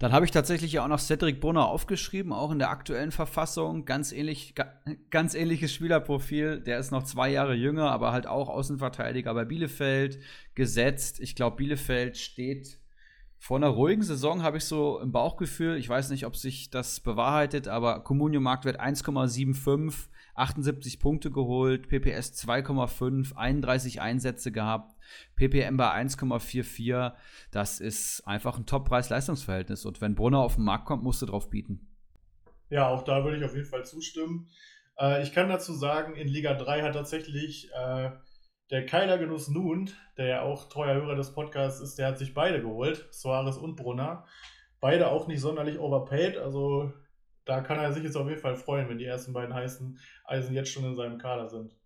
[0.00, 3.84] Dann habe ich tatsächlich auch noch Cedric Brunner aufgeschrieben, auch in der aktuellen Verfassung.
[3.84, 4.54] Ganz ähnlich,
[5.10, 6.58] ganz ähnliches Spielerprofil.
[6.60, 10.18] Der ist noch zwei Jahre jünger, aber halt auch Außenverteidiger bei Bielefeld
[10.54, 11.20] gesetzt.
[11.20, 12.78] Ich glaube, Bielefeld steht
[13.36, 15.76] vor einer ruhigen Saison, habe ich so im Bauchgefühl.
[15.76, 22.32] Ich weiß nicht, ob sich das bewahrheitet, aber Comunio Marktwert 1,75, 78 Punkte geholt, PPS
[22.46, 24.96] 2,5, 31 Einsätze gehabt.
[25.36, 27.12] PPM bei 1,44.
[27.50, 29.84] Das ist einfach ein Top-Preis-Leistungsverhältnis.
[29.84, 31.88] Und wenn Brunner auf den Markt kommt, musst du drauf bieten.
[32.68, 34.48] Ja, auch da würde ich auf jeden Fall zustimmen.
[34.98, 38.10] Äh, ich kann dazu sagen, in Liga 3 hat tatsächlich äh,
[38.70, 42.34] der Keiler Genuss Nun, der ja auch treuer Hörer des Podcasts ist, der hat sich
[42.34, 44.26] beide geholt, Soares und Brunner.
[44.78, 46.92] Beide auch nicht sonderlich overpaid, also
[47.44, 50.54] da kann er sich jetzt auf jeden Fall freuen, wenn die ersten beiden heißen Eisen
[50.54, 51.76] jetzt schon in seinem Kader sind.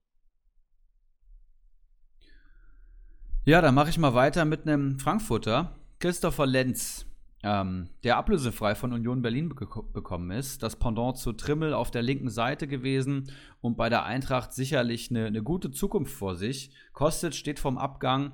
[3.47, 7.05] Ja, dann mache ich mal weiter mit einem Frankfurter, Christopher Lenz,
[7.42, 10.62] ähm, der ablösefrei von Union Berlin be bekommen ist.
[10.62, 13.30] Das Pendant zu Trimmel auf der linken Seite gewesen
[13.61, 16.70] und bei der Eintracht sicherlich eine, eine gute Zukunft vor sich.
[16.95, 18.32] Kostet steht vom Abgang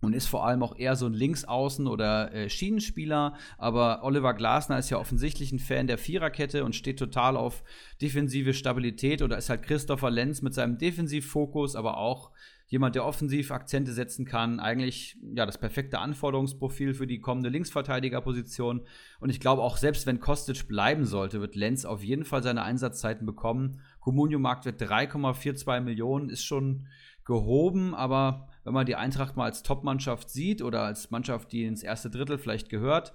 [0.00, 3.34] und ist vor allem auch eher so ein Linksaußen- oder äh, Schienenspieler.
[3.58, 7.62] Aber Oliver Glasner ist ja offensichtlich ein Fan der Viererkette und steht total auf
[8.00, 9.20] defensive Stabilität.
[9.20, 12.30] Oder ist halt Christopher Lenz mit seinem Defensivfokus, aber auch
[12.70, 14.60] jemand, der offensiv Akzente setzen kann.
[14.60, 18.82] Eigentlich ja das perfekte Anforderungsprofil für die kommende Linksverteidigerposition.
[19.18, 22.62] Und ich glaube auch, selbst wenn Kostic bleiben sollte, wird Lenz auf jeden Fall seine
[22.62, 23.80] Einsatzzeiten bekommen.
[23.98, 26.86] Comunio-Marktwert 3,42 Millionen ist schon
[27.24, 31.82] gehoben, aber wenn man die Eintracht mal als Top-Mannschaft sieht oder als Mannschaft, die ins
[31.82, 33.14] erste Drittel vielleicht gehört,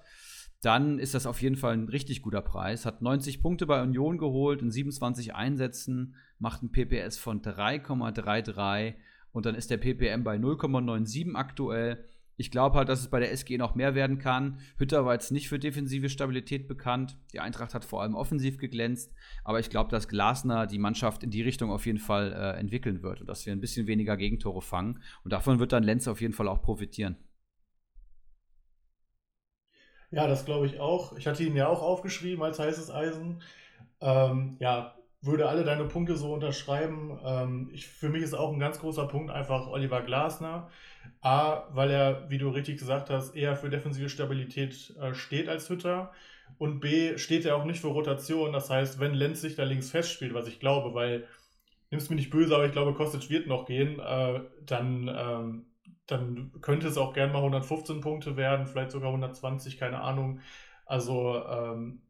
[0.62, 2.86] dann ist das auf jeden Fall ein richtig guter Preis.
[2.86, 8.95] Hat 90 Punkte bei Union geholt in 27 Einsätzen, macht ein PPS von 3,33
[9.36, 12.05] und dann ist der PPM bei 0,97 aktuell.
[12.38, 14.59] Ich glaube halt, dass es bei der SG noch mehr werden kann.
[14.77, 17.17] Hütter war jetzt nicht für defensive Stabilität bekannt.
[17.33, 19.13] Die Eintracht hat vor allem offensiv geglänzt.
[19.43, 23.03] Aber ich glaube, dass Glasner die Mannschaft in die Richtung auf jeden Fall äh, entwickeln
[23.03, 25.01] wird und dass wir ein bisschen weniger Gegentore fangen.
[25.25, 27.17] Und davon wird dann Lenz auf jeden Fall auch profitieren.
[30.11, 31.17] Ja, das glaube ich auch.
[31.17, 33.41] Ich hatte ihn ja auch aufgeschrieben als heißes Eisen.
[33.99, 34.95] Ähm, ja,
[35.26, 37.19] würde alle deine Punkte so unterschreiben.
[37.26, 40.69] Ähm, ich, für mich ist auch ein ganz großer Punkt einfach Oliver Glasner.
[41.21, 45.69] A, weil er, wie du richtig gesagt hast, eher für defensive Stabilität äh, steht als
[45.69, 46.11] Hütter.
[46.57, 48.53] Und B, steht er auch nicht für Rotation.
[48.53, 51.26] Das heißt, wenn Lenz sich da links festspielt, was ich glaube, weil,
[51.89, 55.65] nimm's mir nicht böse, aber ich glaube, Kostic wird noch gehen, äh, dann, ähm,
[56.07, 60.39] dann könnte es auch gern mal 115 Punkte werden, vielleicht sogar 120, keine Ahnung.
[60.86, 62.01] Also ähm,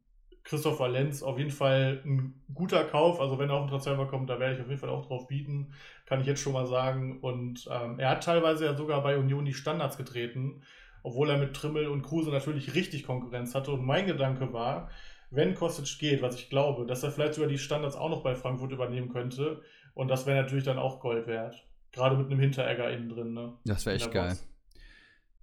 [0.46, 3.20] Christopher Lenz auf jeden Fall ein guter Kauf.
[3.20, 5.28] Also wenn er auf den Transfer kommt, da werde ich auf jeden Fall auch drauf
[5.28, 5.74] bieten,
[6.06, 7.20] kann ich jetzt schon mal sagen.
[7.20, 10.62] Und ähm, er hat teilweise ja sogar bei Union die Standards getreten,
[11.02, 13.72] obwohl er mit Trimmel und Kruse natürlich richtig Konkurrenz hatte.
[13.72, 14.89] Und mein Gedanke war,
[15.32, 18.36] wenn Kostic geht, was ich glaube, dass er vielleicht sogar die Standards auch noch bei
[18.36, 19.64] Frankfurt übernehmen könnte.
[19.96, 21.68] Und das wäre natürlich dann auch Gold wert.
[21.91, 23.34] Gerade mit einem Hinteregger innen drin.
[23.34, 23.54] Ne?
[23.66, 24.30] Das wäre echt geil.
[24.30, 24.48] Box.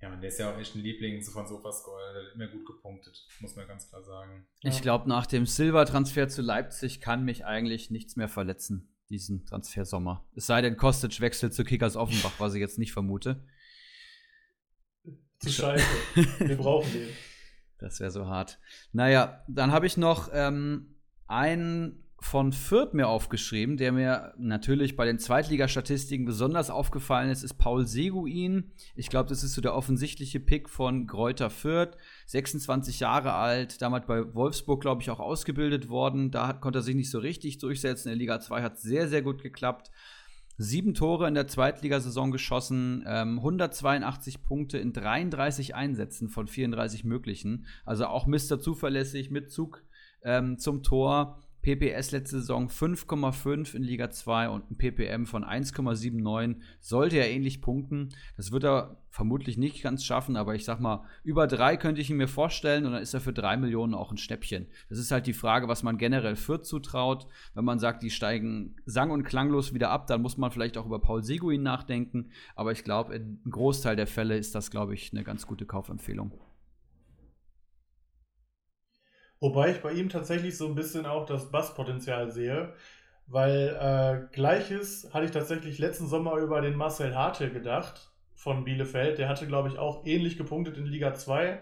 [0.02, 2.12] Ja, und der ist ja auch echt ein Liebling von Sofascore.
[2.12, 4.48] Der hat immer gut gepunktet, muss man ganz klar sagen.
[4.62, 10.26] Ich glaube, nach dem Silber-Transfer zu Leipzig kann mich eigentlich nichts mehr verletzen, diesen Transfersommer.
[10.34, 13.44] Es sei denn, Kostic wechselt zu Kickers Offenbach, was ich jetzt nicht vermute.
[15.38, 15.86] Zu scheiße.
[16.40, 17.08] Wir brauchen den.
[17.78, 18.58] Das wäre so hart.
[18.92, 20.96] Naja, dann habe ich noch ähm,
[21.28, 27.54] einen von Fürth mir aufgeschrieben, der mir natürlich bei den Zweitligastatistiken besonders aufgefallen ist, ist
[27.54, 28.70] Paul Seguin.
[28.94, 31.96] Ich glaube, das ist so der offensichtliche Pick von Gräuter Fürth.
[32.26, 36.30] 26 Jahre alt, damals bei Wolfsburg, glaube ich, auch ausgebildet worden.
[36.30, 38.08] Da hat, konnte er sich nicht so richtig durchsetzen.
[38.08, 39.90] In der Liga 2 hat sehr, sehr gut geklappt.
[40.58, 47.66] Sieben Tore in der Zweitligasaison geschossen, ähm, 182 Punkte in 33 Einsätzen von 34 möglichen.
[47.84, 48.60] Also auch Mr.
[48.60, 49.82] Zuverlässig mit Zug
[50.22, 56.56] ähm, zum Tor PPS letzte Saison 5,5 in Liga 2 und ein PPM von 1,79.
[56.80, 58.08] Sollte er ähnlich punkten.
[58.36, 62.10] Das wird er vermutlich nicht ganz schaffen, aber ich sag mal, über drei könnte ich
[62.10, 64.66] ihn mir vorstellen und dann ist er für drei Millionen auch ein Schnäppchen.
[64.88, 67.28] Das ist halt die Frage, was man generell Fürth zutraut.
[67.54, 70.86] Wenn man sagt, die steigen sang- und klanglos wieder ab, dann muss man vielleicht auch
[70.86, 72.30] über Paul Seguin nachdenken.
[72.56, 76.32] Aber ich glaube, einem Großteil der Fälle ist das, glaube ich, eine ganz gute Kaufempfehlung.
[79.42, 82.74] Wobei ich bei ihm tatsächlich so ein bisschen auch das Basspotenzial sehe,
[83.26, 83.76] weil
[84.30, 89.18] äh, gleiches hatte ich tatsächlich letzten Sommer über den Marcel Hartel gedacht von Bielefeld.
[89.18, 91.60] Der hatte, glaube ich, auch ähnlich gepunktet in Liga 2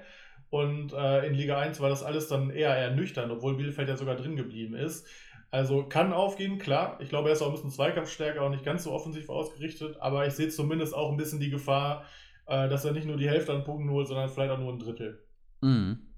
[0.50, 4.16] Und äh, in Liga 1 war das alles dann eher ernüchternd, obwohl Bielefeld ja sogar
[4.16, 5.06] drin geblieben ist.
[5.50, 6.98] Also kann aufgehen, klar.
[7.00, 10.26] Ich glaube, er ist auch ein bisschen zweikampfstärker und nicht ganz so offensiv ausgerichtet, aber
[10.26, 12.04] ich sehe zumindest auch ein bisschen die Gefahr,
[12.46, 14.78] äh, dass er nicht nur die Hälfte an Punkten holt, sondern vielleicht auch nur ein
[14.80, 15.24] Drittel.
[15.62, 16.09] Mhm.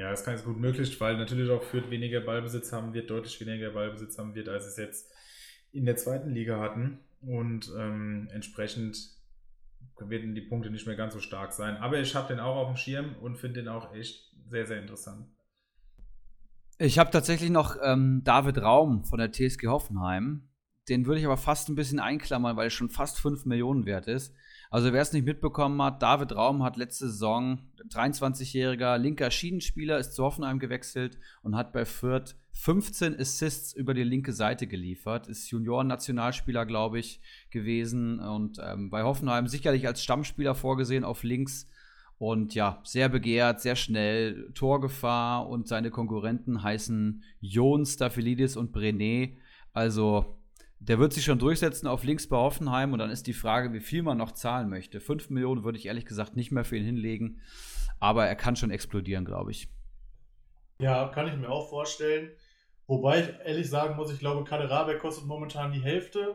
[0.00, 3.38] Ja, das kann jetzt gut möglich, weil natürlich auch Fürth weniger Ballbesitz haben wird, deutlich
[3.38, 5.12] weniger Ballbesitz haben wird, als es jetzt
[5.72, 7.00] in der zweiten Liga hatten.
[7.20, 8.96] Und ähm, entsprechend
[9.98, 11.76] werden die Punkte nicht mehr ganz so stark sein.
[11.76, 14.80] Aber ich habe den auch auf dem Schirm und finde den auch echt sehr, sehr
[14.80, 15.26] interessant.
[16.78, 20.48] Ich habe tatsächlich noch ähm, David Raum von der TSG Hoffenheim.
[20.88, 24.06] Den würde ich aber fast ein bisschen einklammern, weil er schon fast 5 Millionen wert
[24.06, 24.34] ist.
[24.72, 27.58] Also wer es nicht mitbekommen hat, David Raum hat letzte Saison,
[27.88, 34.04] 23-jähriger linker Schienenspieler, ist zu Hoffenheim gewechselt und hat bei Fürth 15 Assists über die
[34.04, 35.26] linke Seite geliefert.
[35.26, 41.66] Ist Junioren-Nationalspieler, glaube ich, gewesen und ähm, bei Hoffenheim sicherlich als Stammspieler vorgesehen auf links
[42.20, 49.38] und ja, sehr begehrt, sehr schnell, Torgefahr und seine Konkurrenten heißen Jon Staphylidis und Brené.
[49.72, 50.36] Also,
[50.80, 53.80] der wird sich schon durchsetzen auf links bei Hoffenheim und dann ist die Frage, wie
[53.80, 55.00] viel man noch zahlen möchte.
[55.00, 57.40] 5 Millionen würde ich ehrlich gesagt nicht mehr für ihn hinlegen,
[58.00, 59.68] aber er kann schon explodieren, glaube ich.
[60.78, 62.30] Ja, kann ich mir auch vorstellen.
[62.86, 66.34] Wobei ich ehrlich sagen muss, ich glaube, Kader Rabeck kostet momentan die Hälfte.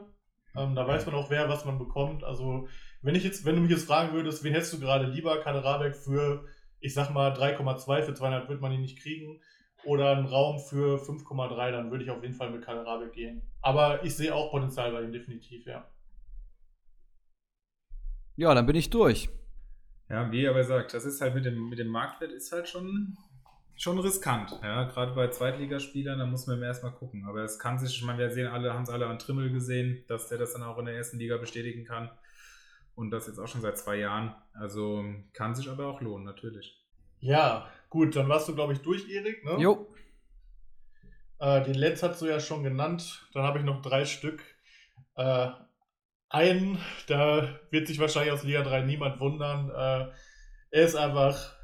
[0.55, 2.23] Ähm, da weiß man auch, wer was man bekommt.
[2.23, 2.67] Also
[3.01, 5.63] wenn ich jetzt, wenn du mich jetzt fragen würdest, wen hättest du gerade lieber, Kalle
[5.63, 6.45] Rabeck für,
[6.79, 9.41] ich sag mal, 3,2 für 200 wird man ihn nicht kriegen
[9.85, 13.41] oder einen Raum für 5,3, dann würde ich auf jeden Fall mit Kalle Rabeck gehen.
[13.61, 15.87] Aber ich sehe auch Potenzial bei ihm definitiv, ja.
[18.35, 19.29] Ja, dann bin ich durch.
[20.09, 22.67] Ja, wie er aber sagt, das ist halt mit dem, mit dem Marktwert ist halt
[22.67, 23.17] schon,
[23.75, 24.59] schon riskant.
[24.61, 27.25] Ja, gerade bei Zweitligaspielern, da muss man erstmal gucken.
[27.27, 30.03] Aber es kann sich, ich meine, wir sehen alle, haben es alle an Trimmel gesehen,
[30.07, 32.09] dass der das dann auch in der ersten Liga bestätigen kann.
[32.93, 34.35] Und das jetzt auch schon seit zwei Jahren.
[34.53, 36.84] Also kann sich aber auch lohnen, natürlich.
[37.19, 39.43] Ja, gut, dann warst du, glaube ich, durch, Erik.
[39.45, 39.57] Ne?
[39.59, 39.87] Jo.
[41.39, 43.27] Äh, den Letz hast du ja schon genannt.
[43.33, 44.43] Dann habe ich noch drei Stück.
[45.15, 45.49] Äh,
[46.29, 49.69] einen, da wird sich wahrscheinlich aus Liga 3 niemand wundern.
[49.69, 50.11] Äh,
[50.71, 51.55] er ist einfach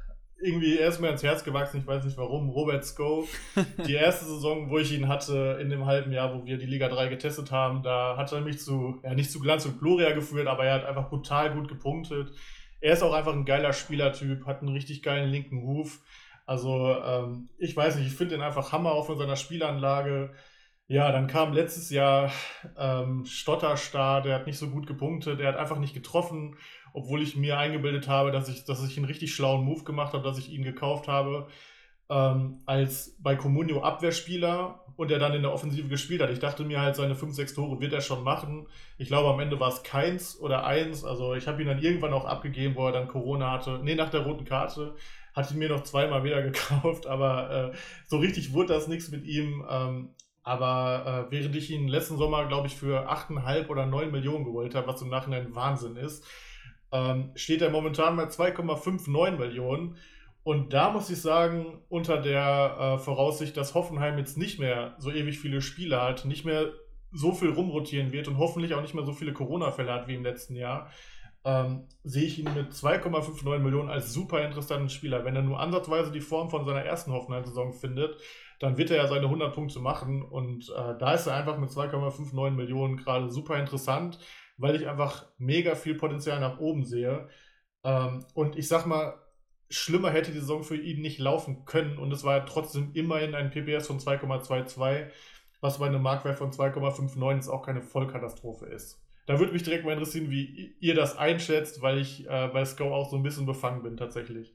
[0.42, 2.50] irgendwie, er ist mir ans Herz gewachsen, ich weiß nicht warum.
[2.50, 3.28] Robert Sko,
[3.86, 6.88] die erste Saison, wo ich ihn hatte, in dem halben Jahr, wo wir die Liga
[6.88, 10.48] 3 getestet haben, da hat er mich zu, ja, nicht zu Glanz und Gloria geführt,
[10.48, 12.32] aber er hat einfach brutal gut gepunktet.
[12.82, 16.00] Er ist auch einfach ein geiler Spielertyp, hat einen richtig geilen linken Ruf.
[16.44, 20.34] Also, ähm, ich weiß nicht, ich finde ihn einfach Hammer auch von seiner Spielanlage.
[20.88, 22.30] Ja, dann kam letztes Jahr
[22.76, 26.56] ähm, Stotterstar, der hat nicht so gut gepunktet, der hat einfach nicht getroffen
[26.92, 30.24] obwohl ich mir eingebildet habe, dass ich, dass ich einen richtig schlauen Move gemacht habe,
[30.24, 31.48] dass ich ihn gekauft habe
[32.12, 36.30] ähm, als bei Comunio Abwehrspieler und er dann in der Offensive gespielt hat.
[36.30, 38.68] Ich dachte mir halt, seine 5, 6 Tore wird er schon machen.
[38.98, 41.04] Ich glaube, am Ende war es keins oder eins.
[41.04, 43.80] Also ich habe ihn dann irgendwann auch abgegeben, wo er dann Corona hatte.
[43.82, 44.94] Nee, nach der roten Karte
[45.34, 49.24] hatte ich mir noch zweimal wieder gekauft, aber äh, so richtig wurde das nichts mit
[49.24, 49.64] ihm.
[49.68, 50.10] Ähm,
[50.42, 54.74] aber äh, während ich ihn letzten Sommer, glaube ich, für 8,5 oder 9 Millionen geholt
[54.74, 56.26] habe, was im Nachhinein Wahnsinn ist,
[56.90, 59.96] ähm, steht er momentan bei 2,59 Millionen.
[60.44, 65.10] Und da muss ich sagen, unter der äh, Voraussicht, dass Hoffenheim jetzt nicht mehr so
[65.10, 66.72] ewig viele Spiele hat, nicht mehr
[67.12, 70.24] so viel rumrotieren wird und hoffentlich auch nicht mehr so viele Corona-Fälle hat wie im
[70.24, 70.90] letzten Jahr,
[71.44, 75.24] ähm, sehe ich ihn mit 2,59 Millionen als super interessanten Spieler.
[75.24, 78.16] Wenn er nur ansatzweise die Form von seiner ersten Hoffenheim-Saison findet,
[78.60, 81.70] dann wird er ja seine 100 Punkte machen und äh, da ist er einfach mit
[81.70, 84.18] 2,59 Millionen gerade super interessant
[84.62, 87.28] weil ich einfach mega viel Potenzial nach oben sehe.
[87.84, 89.14] Ähm, und ich sag mal,
[89.72, 91.98] schlimmer hätte die Saison für ihn nicht laufen können.
[91.98, 95.06] Und es war ja trotzdem immerhin ein PPS von 2,22,
[95.60, 99.00] was bei einem Marktwert von 2,59 jetzt auch keine Vollkatastrophe ist.
[99.26, 102.92] Da würde mich direkt mal interessieren, wie ihr das einschätzt, weil ich äh, bei Sco
[102.92, 104.54] auch so ein bisschen befangen bin tatsächlich.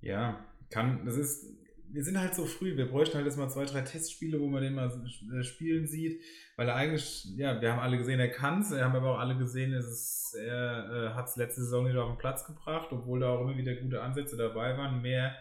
[0.00, 1.63] Ja, kann, das ist
[1.94, 2.76] wir sind halt so früh.
[2.76, 4.90] Wir bräuchten halt jetzt mal zwei, drei Testspiele, wo man den mal
[5.32, 6.20] äh, spielen sieht.
[6.56, 8.72] Weil er eigentlich, ja, wir haben alle gesehen, er kann es.
[8.72, 12.08] Wir haben aber auch alle gesehen, ist, er äh, hat es letzte Saison nicht auf
[12.08, 15.02] den Platz gebracht, obwohl da auch immer wieder gute Ansätze dabei waren.
[15.02, 15.36] Mehr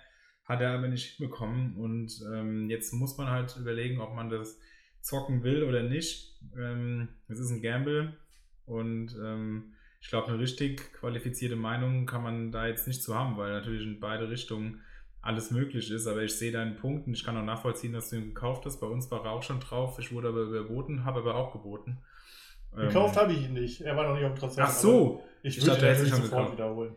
[0.46, 1.76] hat er aber nicht hinbekommen.
[1.76, 4.60] Und ähm, jetzt muss man halt überlegen, ob man das
[5.02, 6.40] zocken will oder nicht.
[6.56, 8.16] Ähm, es ist ein Gamble.
[8.68, 13.38] Und ähm, ich glaube, eine richtig qualifizierte Meinung kann man da jetzt nicht zu haben,
[13.38, 14.82] weil natürlich in beide Richtungen
[15.24, 18.18] alles möglich ist, aber ich sehe deinen Punkt und ich kann auch nachvollziehen, dass du
[18.18, 18.80] ihn gekauft hast.
[18.80, 21.98] Bei uns war er auch schon drauf, ich wurde aber überboten, habe aber auch geboten.
[22.76, 24.64] Gekauft ähm, habe ich ihn nicht, er war noch nicht auf dem Transfer.
[24.66, 25.24] Ach so!
[25.42, 26.54] Ich, ich würde ihn sofort gekauft.
[26.54, 26.96] wiederholen.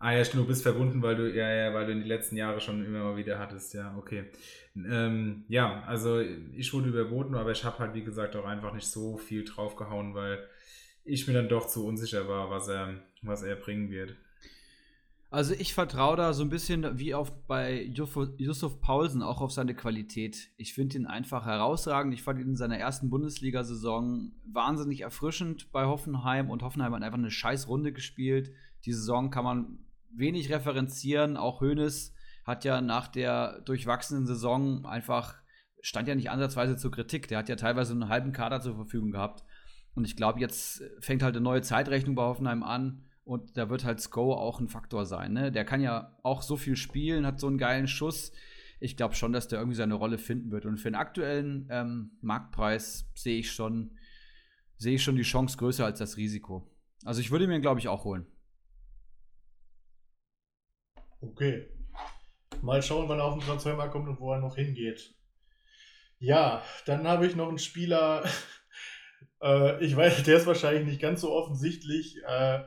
[0.00, 2.60] Ah ja, du bist verbunden, weil du, ja, ja, weil du in die letzten Jahre
[2.60, 4.24] schon immer mal wieder hattest, ja, okay.
[4.76, 8.86] Ähm, ja, also ich wurde überboten, aber ich habe halt, wie gesagt, auch einfach nicht
[8.86, 10.44] so viel draufgehauen, weil
[11.04, 14.16] ich mir dann doch zu unsicher war, was er, was er bringen wird.
[15.30, 19.74] Also ich vertraue da so ein bisschen wie auf bei Yusuf Paulsen auch auf seine
[19.74, 20.48] Qualität.
[20.56, 22.14] Ich finde ihn einfach herausragend.
[22.14, 27.18] Ich fand ihn in seiner ersten Bundesliga-Saison wahnsinnig erfrischend bei Hoffenheim und Hoffenheim hat einfach
[27.18, 28.52] eine scheiß Runde gespielt.
[28.86, 29.78] Die Saison kann man
[30.10, 31.36] wenig referenzieren.
[31.36, 32.14] Auch Hoeneß
[32.46, 35.34] hat ja nach der durchwachsenen Saison einfach
[35.82, 37.28] stand ja nicht ansatzweise zur Kritik.
[37.28, 39.44] Der hat ja teilweise einen halben Kader zur Verfügung gehabt.
[39.94, 43.84] Und ich glaube, jetzt fängt halt eine neue Zeitrechnung bei Hoffenheim an und da wird
[43.84, 45.34] halt Sko auch ein Faktor sein.
[45.34, 45.52] Ne?
[45.52, 48.32] Der kann ja auch so viel spielen, hat so einen geilen Schuss.
[48.80, 50.64] Ich glaube schon, dass der irgendwie seine Rolle finden wird.
[50.64, 53.98] Und für den aktuellen ähm, Marktpreis sehe ich schon,
[54.78, 56.70] sehe ich schon die Chance größer als das Risiko.
[57.04, 58.24] Also ich würde mir, glaube ich, auch holen.
[61.20, 61.68] Okay.
[62.62, 65.14] Mal schauen, wann er auf den Transfermarkt kommt und wo er noch hingeht.
[66.18, 68.24] Ja, dann habe ich noch einen Spieler.
[69.42, 72.16] äh, ich weiß, der ist wahrscheinlich nicht ganz so offensichtlich.
[72.26, 72.60] Äh,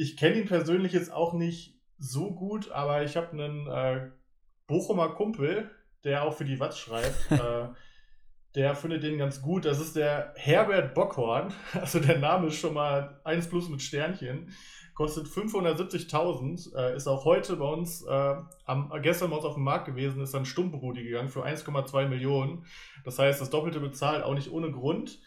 [0.00, 4.10] ich kenne ihn persönlich jetzt auch nicht so gut, aber ich habe einen äh,
[4.66, 5.70] Bochumer Kumpel,
[6.04, 7.14] der auch für die Watz schreibt.
[7.30, 7.68] äh,
[8.54, 9.66] der findet den ganz gut.
[9.66, 11.52] Das ist der Herbert Bockhorn.
[11.74, 14.50] Also der Name ist schon mal 1 plus mit Sternchen.
[14.94, 16.74] Kostet 570.000.
[16.74, 18.34] Äh, ist auch heute bei uns, äh,
[18.64, 22.64] am, gestern bei uns auf dem Markt gewesen, ist dann Stummbrudi gegangen für 1,2 Millionen.
[23.04, 25.20] Das heißt, das Doppelte bezahlt auch nicht ohne Grund.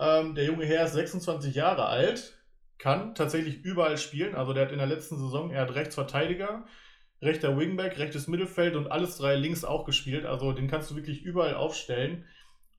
[0.00, 2.37] Ähm, der junge Herr ist 26 Jahre alt
[2.78, 4.34] kann tatsächlich überall spielen.
[4.34, 6.64] Also der hat in der letzten Saison, er hat Rechtsverteidiger,
[7.20, 10.24] rechter Wingback, rechtes Mittelfeld und alles drei links auch gespielt.
[10.24, 12.24] Also den kannst du wirklich überall aufstellen.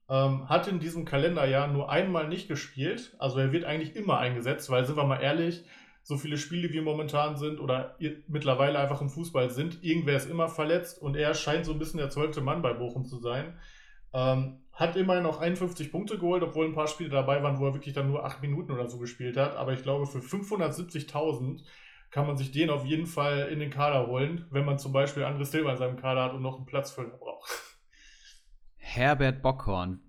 [0.08, 3.14] Ähm, hat in diesem Kalenderjahr nur einmal nicht gespielt.
[3.18, 5.64] Also er wird eigentlich immer eingesetzt, weil sind wir mal ehrlich,
[6.02, 7.96] so viele Spiele wie momentan sind oder
[8.26, 11.98] mittlerweile einfach im Fußball sind, irgendwer ist immer verletzt und er scheint so ein bisschen
[11.98, 13.58] der zwölfte Mann bei Bochum zu sein.
[14.12, 17.74] Ähm, hat immerhin noch 51 Punkte geholt, obwohl ein paar Spiele dabei waren, wo er
[17.74, 19.56] wirklich dann nur 8 Minuten oder so gespielt hat.
[19.56, 21.62] Aber ich glaube, für 570.000
[22.10, 25.24] kann man sich den auf jeden Fall in den Kader holen, wenn man zum Beispiel
[25.24, 27.50] André Silva in seinem Kader hat und noch einen Platzfüller braucht.
[28.76, 30.00] Herbert Bockhorn.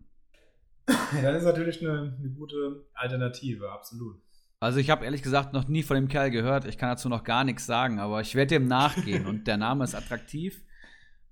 [0.88, 4.20] Ja, das ist natürlich eine, eine gute Alternative, absolut.
[4.60, 6.66] Also ich habe ehrlich gesagt noch nie von dem Kerl gehört.
[6.66, 9.84] Ich kann dazu noch gar nichts sagen, aber ich werde dem nachgehen und der Name
[9.84, 10.64] ist attraktiv.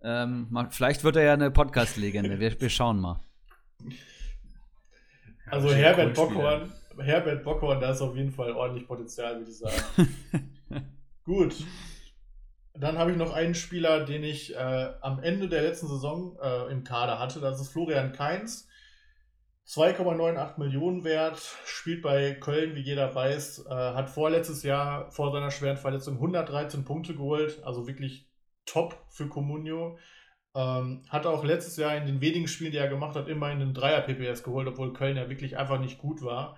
[0.02, 2.40] Ähm, vielleicht wird er ja eine Podcast-Legende.
[2.40, 3.20] Wir, wir, schauen mal.
[5.48, 9.82] Also Herbert Bockhorn, Herbert Bockhorn, da ist auf jeden Fall ordentlich Potenzial, würde ich sagen.
[11.26, 11.56] Gut.
[12.74, 16.72] Dann habe ich noch einen Spieler, den ich äh, am Ende der letzten Saison äh,
[16.72, 17.42] im Kader hatte.
[17.42, 18.68] Das ist Florian Kainz.
[19.68, 25.52] 2,98 Millionen wert, spielt bei Köln, wie jeder weiß, äh, hat vorletztes Jahr vor seiner
[25.52, 28.29] schweren Verletzung 113 Punkte geholt, also wirklich
[28.70, 29.98] top für Comunio.
[30.56, 33.74] Ähm, hat auch letztes Jahr in den wenigen Spielen, die er gemacht hat, immerhin einen
[33.74, 36.58] Dreier-PPS geholt, obwohl Köln ja wirklich einfach nicht gut war.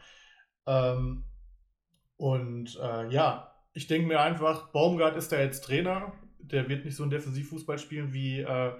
[0.65, 1.23] Ähm,
[2.17, 6.13] und äh, ja, ich denke mir einfach, Baumgart ist da jetzt Trainer.
[6.39, 8.73] Der wird nicht so einen Defensivfußball spielen, wie, äh,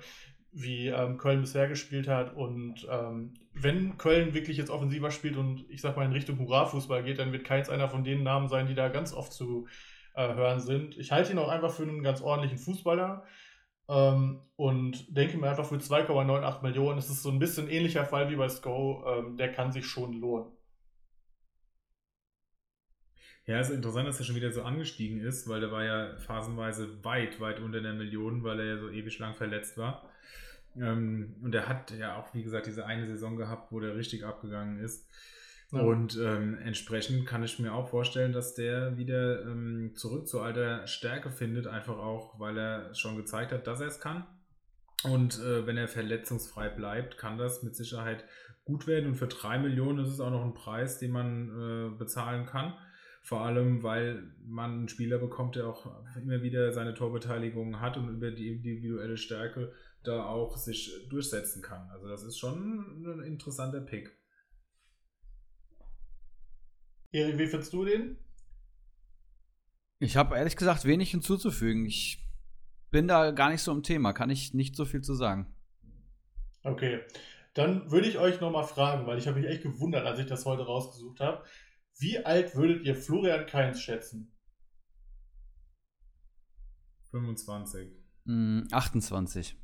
[0.51, 2.33] wie ähm, Köln bisher gespielt hat.
[2.35, 7.03] Und ähm, wenn Köln wirklich jetzt offensiver spielt und ich sag mal in Richtung Hurra-Fußball
[7.03, 9.67] geht, dann wird keins einer von den Namen sein, die da ganz oft zu
[10.15, 10.97] äh, hören sind.
[10.97, 13.25] Ich halte ihn auch einfach für einen ganz ordentlichen Fußballer
[13.89, 18.29] ähm, und denke mir einfach für 2,98 Millionen, es ist so ein bisschen ähnlicher Fall
[18.29, 20.51] wie bei Sko, ähm, der kann sich schon lohnen.
[23.47, 26.15] Ja, es ist interessant, dass er schon wieder so angestiegen ist, weil der war ja
[26.19, 30.09] phasenweise weit, weit unter der Million, weil er ja so ewig lang verletzt war.
[30.75, 34.23] Ähm, und er hat ja auch, wie gesagt, diese eine Saison gehabt, wo der richtig
[34.25, 35.09] abgegangen ist.
[35.71, 35.81] Ja.
[35.81, 40.85] Und ähm, entsprechend kann ich mir auch vorstellen, dass der wieder ähm, zurück zu alter
[40.85, 44.25] Stärke findet, einfach auch, weil er schon gezeigt hat, dass er es kann.
[45.03, 48.25] Und äh, wenn er verletzungsfrei bleibt, kann das mit Sicherheit
[48.65, 49.07] gut werden.
[49.07, 52.73] Und für drei Millionen ist es auch noch ein Preis, den man äh, bezahlen kann.
[53.23, 58.09] Vor allem, weil man einen Spieler bekommt, der auch immer wieder seine Torbeteiligung hat und
[58.09, 59.71] über die individuelle Stärke
[60.03, 61.87] da auch sich durchsetzen kann.
[61.91, 64.20] Also das ist schon ein interessanter Pick.
[67.11, 68.17] Erik, wie findest du den?
[69.99, 71.85] Ich habe ehrlich gesagt wenig hinzuzufügen.
[71.85, 72.27] Ich
[72.89, 75.53] bin da gar nicht so im Thema, kann ich nicht so viel zu sagen.
[76.63, 77.01] Okay,
[77.53, 80.45] dann würde ich euch nochmal fragen, weil ich habe mich echt gewundert, als ich das
[80.45, 81.43] heute rausgesucht habe.
[81.99, 84.33] Wie alt würdet ihr Florian Kainz schätzen?
[87.11, 87.91] 25.
[88.23, 89.57] Mm, 28.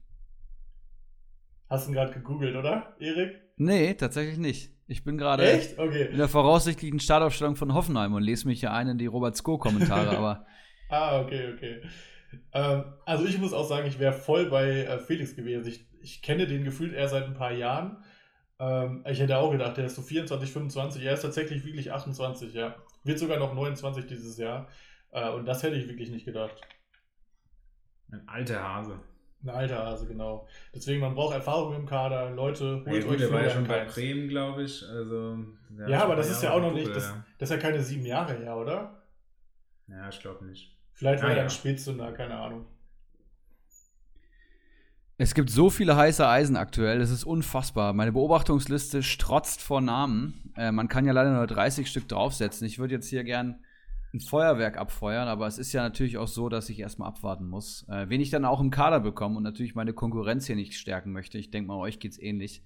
[1.69, 3.41] Hast du ihn gerade gegoogelt, oder, Erik?
[3.57, 4.76] Nee, tatsächlich nicht.
[4.88, 5.43] Ich bin gerade
[5.77, 6.07] okay.
[6.11, 10.17] in der voraussichtlichen Startaufstellung von Hoffenheim und lese mich hier ein in die Robert Sko-Kommentare,
[10.17, 10.45] aber.
[10.89, 11.81] ah, okay, okay.
[12.53, 15.67] Ähm, also ich muss auch sagen, ich wäre voll bei äh, Felix gewesen.
[15.67, 17.97] Ich, ich kenne den gefühlt eher seit ein paar Jahren.
[18.59, 21.03] Ähm, ich hätte auch gedacht, der ist so 24, 25.
[21.03, 22.75] Er ist tatsächlich wirklich 28, ja.
[23.03, 24.69] Wird sogar noch 29 dieses Jahr.
[25.11, 26.55] Äh, und das hätte ich wirklich nicht gedacht.
[28.09, 28.99] Ein alter Hase.
[29.43, 30.47] Ein alter Hase, genau.
[30.73, 32.31] Deswegen, man braucht Erfahrung im Kader.
[32.31, 34.83] Leute, Ja, gut, der war ja schon bei Bremen, glaube ich.
[34.89, 35.38] Also,
[35.88, 37.81] Ja, hat aber das ist ja auch noch nicht, Buckel, das, das ist ja keine
[37.83, 39.03] sieben Jahre her, oder?
[39.88, 40.75] Ja, ja ich glaube nicht.
[40.93, 41.43] Vielleicht war Ah, er ja.
[41.43, 42.65] ein Spätzünder, keine Ahnung.
[45.19, 47.93] Es gibt so viele heiße Eisen aktuell, es ist unfassbar.
[47.93, 50.51] Meine Beobachtungsliste strotzt vor Namen.
[50.55, 52.67] Äh, man kann ja leider nur 30 Stück draufsetzen.
[52.67, 53.59] Ich würde jetzt hier gern
[54.14, 57.86] ein Feuerwerk abfeuern, aber es ist ja natürlich auch so, dass ich erstmal abwarten muss.
[57.89, 61.12] Äh, wen ich dann auch im Kader bekomme und natürlich meine Konkurrenz hier nicht stärken
[61.12, 61.38] möchte.
[61.38, 62.64] Ich denke mal, euch geht's ähnlich.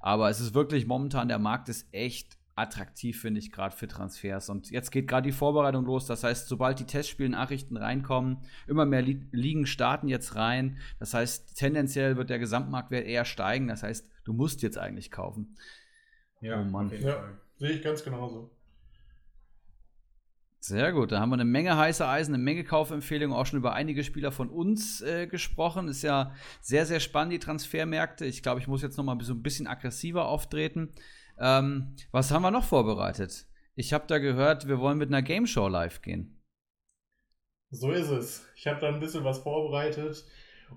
[0.00, 4.50] Aber es ist wirklich momentan, der Markt ist echt attraktiv, finde ich, gerade für Transfers.
[4.50, 6.06] Und jetzt geht gerade die Vorbereitung los.
[6.06, 10.78] Das heißt, sobald die Testspielnachrichten reinkommen, immer mehr Li Ligen starten jetzt rein.
[10.98, 13.68] Das heißt, tendenziell wird der Gesamtmarktwert eher steigen.
[13.68, 15.56] Das heißt, du musst jetzt eigentlich kaufen.
[16.40, 16.90] Ja, Oh Mann.
[17.00, 17.38] Ja.
[17.56, 18.50] Sehe ich ganz genauso.
[20.62, 23.72] Sehr gut, da haben wir eine Menge heiße Eisen, eine Menge Kaufempfehlungen, auch schon über
[23.72, 25.88] einige Spieler von uns äh, gesprochen.
[25.88, 28.26] Ist ja sehr, sehr spannend, die Transfermärkte.
[28.26, 30.92] Ich glaube, ich muss jetzt noch mal so ein bisschen aggressiver auftreten.
[31.38, 33.46] Ähm, was haben wir noch vorbereitet?
[33.74, 36.42] Ich habe da gehört, wir wollen mit einer Game Show live gehen.
[37.70, 38.46] So ist es.
[38.54, 40.26] Ich habe da ein bisschen was vorbereitet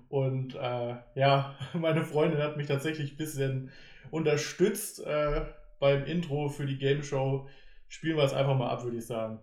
[0.08, 3.70] und äh, ja, meine Freundin hat mich tatsächlich ein bisschen
[4.10, 5.44] unterstützt äh,
[5.78, 7.50] beim Intro für die Game Show.
[7.88, 9.40] Spielen wir es einfach mal ab, würde ich sagen.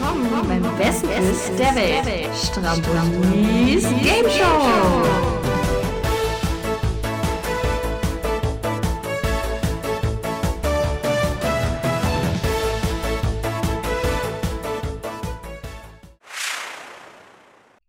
[0.00, 2.34] Willkommen beim besten Quiz der Welt.
[2.34, 5.40] Strambolis Game Show.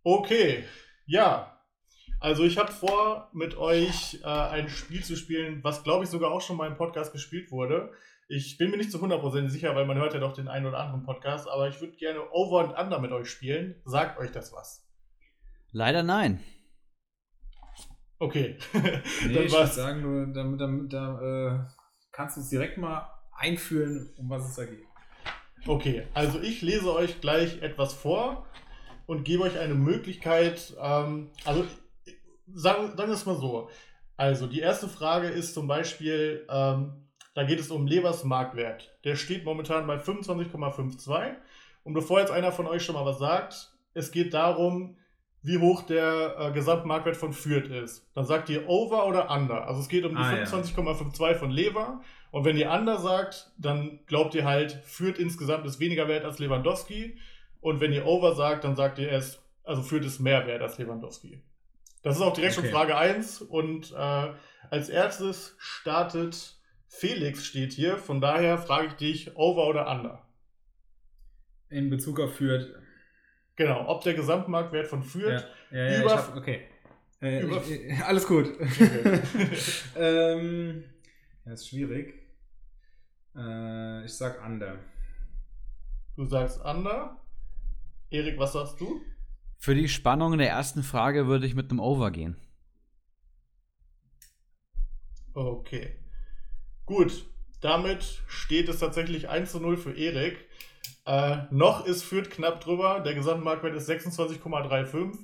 [0.04, 0.64] Okay,
[1.06, 1.58] ja.
[2.20, 6.32] Also ich habe vor, mit euch äh, ein Spiel zu spielen, was glaube ich sogar
[6.32, 7.92] auch schon mal im Podcast gespielt wurde.
[8.34, 10.80] Ich bin mir nicht zu 100% sicher, weil man hört ja doch den einen oder
[10.80, 13.76] anderen Podcast, aber ich würde gerne Over and Under mit euch spielen.
[13.84, 14.88] Sagt euch das was?
[15.74, 16.40] Leider nein.
[18.20, 18.58] Okay.
[18.74, 19.02] Nee, Dann
[19.32, 19.76] ich würde war's.
[19.76, 21.60] sagen, nur damit, damit, da äh,
[22.14, 23.06] kannst du uns direkt mal
[23.38, 24.86] einführen, um was es da geht.
[25.68, 28.48] Okay, also ich lese euch gleich etwas vor
[29.08, 31.66] und gebe euch eine Möglichkeit, ähm, also
[32.48, 33.70] sagen, sagen wir es mal so.
[34.16, 37.01] Also die erste Frage ist zum Beispiel, ähm,
[37.34, 38.96] da geht es um Levers Marktwert.
[39.04, 41.36] Der steht momentan bei 25,52.
[41.84, 44.98] Und bevor jetzt einer von euch schon mal was sagt, es geht darum,
[45.44, 48.08] wie hoch der äh, Gesamtmarktwert von Fürth ist.
[48.14, 49.68] Dann sagt ihr Over oder Under.
[49.68, 50.44] Also es geht um die Ah, ja.
[50.44, 52.02] 25,52 von Lever.
[52.30, 56.38] Und wenn ihr Under sagt, dann glaubt ihr halt, Fürth insgesamt ist weniger wert als
[56.38, 57.18] Lewandowski.
[57.60, 60.78] Und wenn ihr Over sagt, dann sagt ihr erst, also Fürth ist mehr wert als
[60.78, 61.42] Lewandowski.
[62.04, 62.74] Das ist auch direkt schon Okay.
[62.74, 63.42] Frage 1.
[63.42, 64.28] Und äh,
[64.70, 66.56] als erstes startet
[66.92, 67.98] Felix, steht hier.
[67.98, 70.28] Von daher frage ich dich, Over oder Under?
[71.70, 72.68] In Bezug auf Fürth.
[73.56, 76.68] Genau, ob der Gesamtmarktwert von Fürth Ja, ja, ja Über- ich hab, okay.
[77.22, 78.46] Äh, Über- ich, äh, alles gut.
[78.60, 79.22] Okay.
[79.96, 80.84] ähm,
[81.46, 82.14] ja, ist schwierig.
[83.36, 84.78] Äh, ich sag Under.
[86.18, 87.18] Du sagst Under.
[88.10, 89.02] Erik, was sagst du?
[89.60, 92.36] Für die Spannung in der ersten Frage würde ich mit einem Over gehen.
[95.34, 96.01] Okay.
[96.92, 97.24] Gut,
[97.62, 100.46] damit steht es tatsächlich 1 zu 0 für Erik.
[101.06, 103.00] Äh, noch ist Fürth knapp drüber.
[103.00, 105.18] Der Gesamtmarktwert ist 26,35.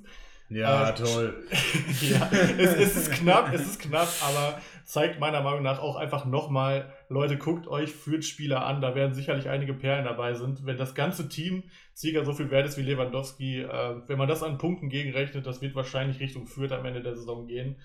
[0.48, 1.44] Ja, Äh, toll.
[2.02, 6.24] ja, es, es ist knapp, es ist knapp, aber zeigt meiner Meinung nach auch einfach
[6.24, 10.66] nochmal, Leute, guckt euch Fürth-Spieler an, da werden sicherlich einige Perlen dabei sind.
[10.66, 11.64] Wenn das ganze Team
[11.94, 15.62] circa so viel wert ist wie Lewandowski, äh, wenn man das an Punkten gegenrechnet, das
[15.62, 17.82] wird wahrscheinlich Richtung Fürth am Ende der Saison gehen.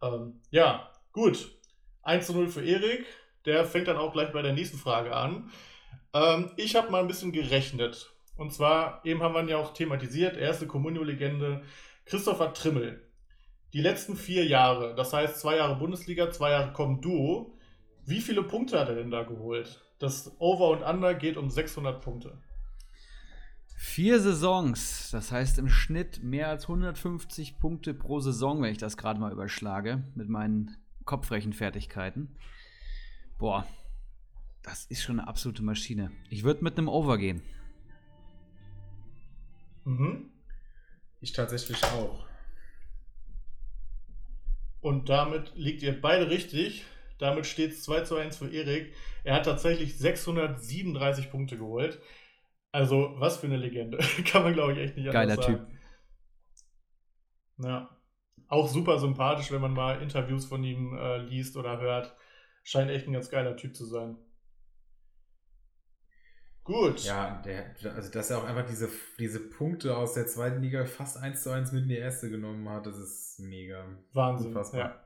[0.00, 1.50] Ähm, ja, gut.
[2.02, 3.04] 1 zu 0 für Erik.
[3.46, 5.50] Der fängt dann auch gleich bei der nächsten Frage an.
[6.12, 8.12] Ähm, ich habe mal ein bisschen gerechnet.
[8.36, 11.62] Und zwar, eben haben wir ihn ja auch thematisiert, erste Comunio-Legende
[12.04, 13.02] Christopher Trimmel.
[13.72, 17.58] Die letzten vier Jahre, das heißt zwei Jahre Bundesliga, zwei Jahre Com Duo.
[18.04, 19.80] Wie viele Punkte hat er denn da geholt?
[19.98, 22.38] Das Over und Under geht um 600 Punkte.
[23.78, 28.96] Vier Saisons, das heißt im Schnitt mehr als 150 Punkte pro Saison, wenn ich das
[28.96, 32.36] gerade mal überschlage, mit meinen Kopfrechenfertigkeiten.
[33.38, 33.66] Boah,
[34.62, 36.10] das ist schon eine absolute Maschine.
[36.30, 37.42] Ich würde mit einem Over gehen.
[39.84, 40.30] Mhm.
[41.20, 42.26] Ich tatsächlich auch.
[44.80, 46.84] Und damit liegt ihr beide richtig.
[47.18, 48.94] Damit steht es 2 zu 1 für Erik.
[49.24, 52.00] Er hat tatsächlich 637 Punkte geholt.
[52.72, 53.98] Also, was für eine Legende.
[54.26, 55.78] Kann man, glaube ich, echt nicht Geiler anders sagen.
[57.58, 57.90] Ja.
[58.48, 62.14] Auch super sympathisch, wenn man mal Interviews von ihm äh, liest oder hört.
[62.66, 64.16] Scheint echt ein ganz geiler Typ zu sein.
[66.64, 67.04] Gut.
[67.04, 68.88] Ja, der, also dass er auch einfach diese,
[69.20, 72.68] diese Punkte aus der zweiten Liga fast 1 zu 1 mit in die erste genommen
[72.68, 73.84] hat, das ist mega.
[74.12, 74.48] Wahnsinn.
[74.48, 74.80] Unfassbar.
[74.80, 75.00] Ja.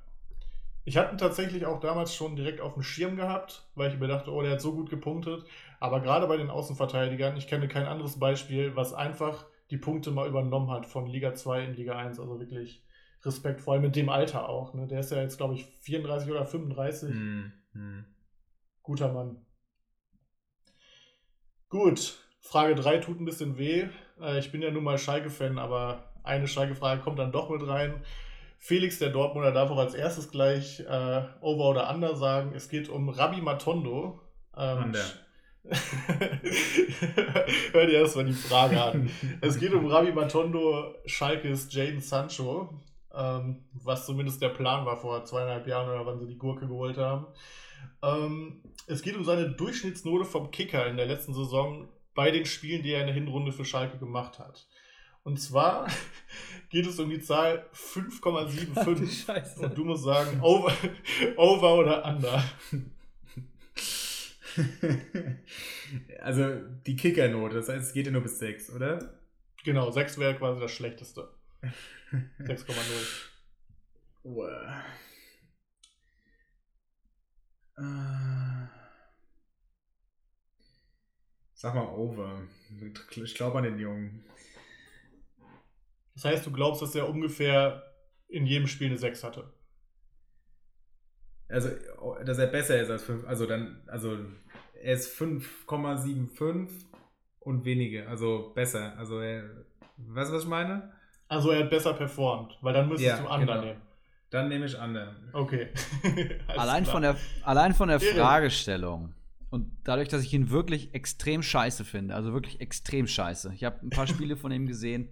[0.87, 4.09] Ich hatte ihn tatsächlich auch damals schon direkt auf dem Schirm gehabt, weil ich mir
[4.09, 5.45] dachte, oh, der hat so gut gepunktet.
[5.81, 10.27] Aber gerade bei den Außenverteidigern, ich kenne kein anderes Beispiel, was einfach die Punkte mal
[10.27, 12.20] übernommen hat von Liga 2 in Liga 1.
[12.20, 12.82] Also wirklich
[13.24, 14.72] Respekt, vor allem mit dem Alter auch.
[14.74, 14.86] Ne?
[14.86, 17.10] Der ist ja jetzt, glaube ich, 34 oder 35.
[17.10, 18.05] Hm, hm.
[18.82, 19.44] Guter Mann.
[21.68, 23.86] Gut, Frage 3 tut ein bisschen weh.
[24.20, 28.02] Äh, Ich bin ja nun mal Schalke-Fan, aber eine Schalke-Frage kommt dann doch mit rein.
[28.59, 32.52] Felix, der Dortmunder, darf auch als erstes gleich äh, Over oder Under sagen.
[32.55, 34.20] Es geht um Rabbi Matondo.
[34.56, 35.05] Ähm, Under.
[37.72, 39.10] Hör dir erstmal die Frage an.
[39.40, 42.80] Es geht um Rabbi Matondo, Schalkes Jaden Sancho,
[43.20, 46.97] ähm, was zumindest der Plan war vor zweieinhalb Jahren oder wann sie die Gurke geholt
[46.97, 47.26] haben.
[48.02, 52.82] Ähm, es geht um seine Durchschnittsnote vom Kicker in der letzten Saison bei den Spielen,
[52.82, 54.66] die er in der Hinrunde für Schalke gemacht hat.
[55.22, 55.86] Und zwar
[56.70, 59.26] geht es um die Zahl 5,75.
[59.26, 59.60] Scheiße.
[59.60, 60.72] Und du musst sagen, over,
[61.36, 62.42] over oder under.
[66.20, 66.55] also
[66.86, 69.14] die Kickernote, das heißt, es geht ja nur bis 6, oder?
[69.62, 71.28] Genau, 6 wäre quasi das schlechteste.
[72.11, 73.28] 6,0.
[74.24, 74.85] Uah.
[77.78, 78.66] Äh.
[81.55, 82.43] Sag mal over.
[83.11, 84.24] Ich glaube an den Jungen.
[86.15, 87.82] Das heißt, du glaubst, dass er ungefähr
[88.28, 89.53] in jedem Spiel eine 6 hatte.
[91.49, 91.70] Also,
[92.24, 93.27] dass er besser ist als 5.
[93.27, 94.19] Also dann, also
[94.74, 96.69] er ist 5,75
[97.41, 98.09] und weniger.
[98.09, 98.97] Also besser.
[98.97, 99.66] Also er.
[99.97, 100.95] Weißt du, was ich meine?
[101.31, 103.65] Also er hat besser performt, weil dann müsstest Ja, du under genau.
[103.65, 103.81] nehmen.
[104.31, 104.97] Dann nehme ich an.
[105.32, 105.69] Okay.
[106.48, 106.93] Allein klar.
[106.93, 108.15] von, der, allein von der Irre.
[108.15, 109.15] Fragestellung
[109.48, 113.52] und dadurch, dass ich ihn wirklich extrem scheiße finde, also wirklich extrem scheiße.
[113.55, 115.09] Ich habe ein paar Spiele von ihm gesehen.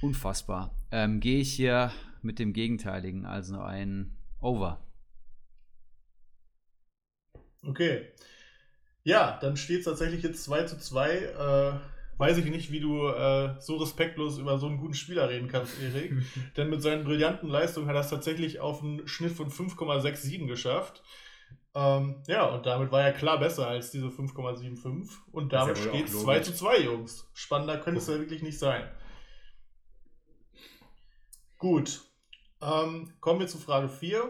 [0.00, 0.74] Unfassbar.
[0.90, 1.92] Ähm, Gehe ich hier
[2.22, 4.80] mit dem Gegenteiligen, also ein Over.
[7.66, 8.08] Okay.
[9.02, 11.10] Ja, dann steht es tatsächlich jetzt 2 zu 2.
[11.16, 11.72] Äh,
[12.18, 15.80] weiß ich nicht, wie du äh, so respektlos über so einen guten Spieler reden kannst,
[15.82, 16.12] Erik.
[16.56, 21.02] Denn mit seinen brillanten Leistungen hat er es tatsächlich auf einen Schnitt von 5,67 geschafft.
[21.74, 25.08] Ähm, ja, und damit war er klar besser als diese 5,75.
[25.32, 26.24] Und Das damit ja steht es logisch.
[26.24, 27.30] 2 zu 2, Jungs.
[27.34, 28.88] Spannender könnte es ja wirklich nicht sein.
[31.58, 32.02] Gut.
[32.62, 34.22] Ähm, kommen wir zu Frage 4.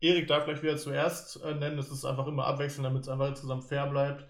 [0.00, 1.78] Erik darf gleich wieder zuerst äh, nennen.
[1.78, 4.26] Es ist einfach immer abwechselnd, damit es einfach insgesamt fair bleibt.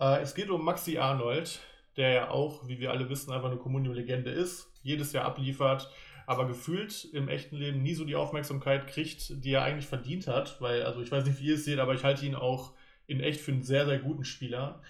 [0.00, 1.60] Äh, es geht um Maxi Arnold,
[2.00, 5.90] der ja auch, wie wir alle wissen, einfach eine Communio-Legende ist, jedes Jahr abliefert,
[6.26, 10.58] aber gefühlt im echten Leben nie so die Aufmerksamkeit kriegt, die er eigentlich verdient hat.
[10.62, 12.72] Weil, also ich weiß nicht, wie ihr es seht, aber ich halte ihn auch
[13.06, 14.80] in echt für einen sehr, sehr guten Spieler.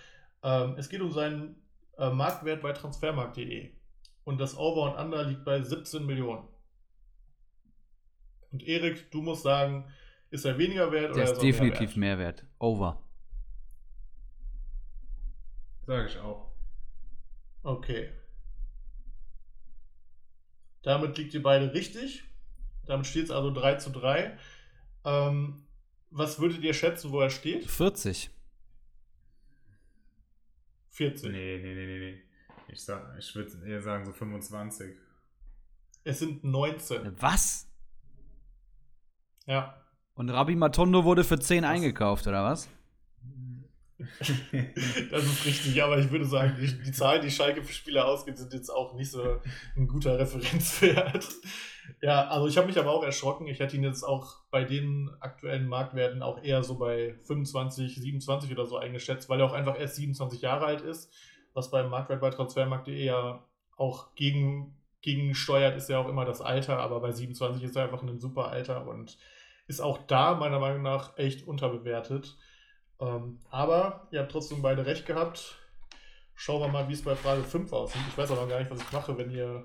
[0.45, 1.57] Ähm, es geht um seinen
[1.99, 3.73] äh, Marktwert bei transfermarkt.de.
[4.23, 6.47] Und das Over und Under liegt bei 17 Millionen.
[8.53, 9.91] Und Erik, du musst sagen,
[10.31, 11.97] ist er weniger wert Der oder ist er mehr definitiv wert?
[11.97, 12.45] mehr wert.
[12.61, 13.03] Over.
[15.87, 16.50] Sage ich auch.
[17.63, 18.11] Okay.
[20.83, 22.25] Damit liegt ihr beide richtig.
[22.87, 24.37] Damit steht es also 3 zu 3.
[25.05, 25.63] Ähm,
[26.11, 27.67] was würdet ihr schätzen, wo er steht?
[27.71, 28.31] 40.
[30.91, 31.31] 40.
[31.31, 32.23] Nee, nee, nee, nee, nee.
[32.69, 34.97] Ich, sag- ich würde eher sagen so 25.
[36.05, 37.21] Es sind 19.
[37.21, 37.69] Was?
[39.47, 39.77] Ja.
[40.15, 42.69] Und Rabbi Matondo wurde für 10 eingekauft, oder was?
[45.11, 48.39] Das ist richtig, aber ich würde sagen, die, die Zahlen, die Schalke für Spieler ausgibt,
[48.39, 49.41] sind jetzt auch nicht so
[49.77, 51.27] ein guter Referenzwert.
[52.03, 53.49] Ja, also ich habe mich aber auch erschrocken.
[53.49, 58.53] Ich hätte ihn jetzt auch bei den aktuellen Marktwerten auch eher so bei 25, 27
[58.53, 61.13] oder so eingeschätzt, weil er auch einfach erst 27 Jahre alt ist,
[61.53, 63.45] was beim Marktwert bei transfermarkt.de ja
[63.77, 67.85] auch gegen, gegen steuert, ist ja auch immer das Alter, aber bei 27 ist er
[67.85, 69.19] einfach in einem super Alter und
[69.67, 72.37] ist auch da meiner Meinung nach echt unterbewertet.
[73.01, 75.57] Ähm, aber ihr habt trotzdem beide recht gehabt.
[76.35, 78.03] Schauen wir mal, wie es bei Frage 5 aussieht.
[78.09, 79.65] Ich weiß aber gar nicht, was ich mache, wenn ihr,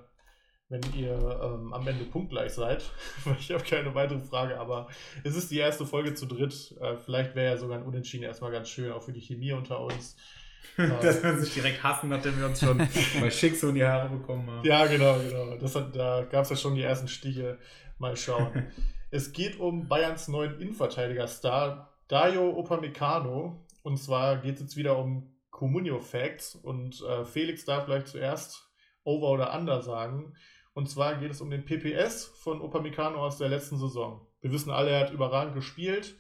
[0.70, 2.84] wenn ihr ähm, am Ende punktgleich seid.
[3.40, 4.88] Ich habe keine weitere Frage, aber
[5.24, 6.76] es ist die erste Folge zu dritt.
[6.82, 9.80] Äh, vielleicht wäre ja sogar ein Unentschieden erstmal ganz schön, auch für die Chemie unter
[9.80, 10.16] uns.
[10.78, 12.78] Dass wir uns nicht direkt hassen, nachdem wir uns schon
[13.20, 14.66] mal schick so in die Haare bekommen haben.
[14.66, 15.58] Ja, genau, genau.
[15.58, 17.60] Das hat, da gab es ja schon die ersten Stiche.
[17.98, 18.68] Mal schauen.
[19.12, 23.66] es geht um Bayerns neuen Innenverteidiger-Star Dayo Opamecano.
[23.84, 26.56] Und zwar geht es jetzt wieder um Comunio Facts.
[26.56, 28.70] Und äh, Felix darf gleich zuerst
[29.04, 30.36] Over oder Under sagen.
[30.74, 34.28] Und zwar geht es um den PPS von Opamecano aus der letzten Saison.
[34.42, 36.16] Wir wissen alle, er hat überragend gespielt.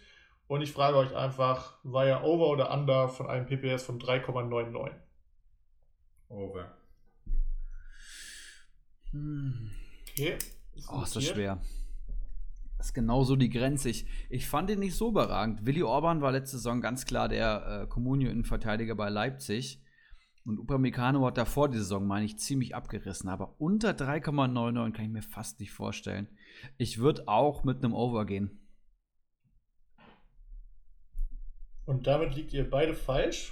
[0.47, 4.91] Und ich frage euch einfach, war er Over oder Under von einem PPS von 3,99?
[6.29, 6.77] Over.
[9.11, 9.71] Hm.
[10.09, 10.37] Okay.
[10.91, 11.61] Oh, ist das schwer.
[12.85, 13.89] Ist genauso die Grenze.
[13.89, 15.65] Ich, ich fand ihn nicht so überragend.
[15.65, 19.81] Willi Orban war letzte Saison ganz klar der äh, Comunio-Innenverteidiger bei Leipzig.
[20.45, 23.27] Und Upamecano hat davor die Saison, meine ich, ziemlich abgerissen.
[23.27, 26.27] Aber unter 3,99 kann ich mir fast nicht vorstellen.
[26.77, 28.69] Ich würde auch mit einem Over gehen.
[31.85, 33.51] Und damit liegt ihr beide falsch.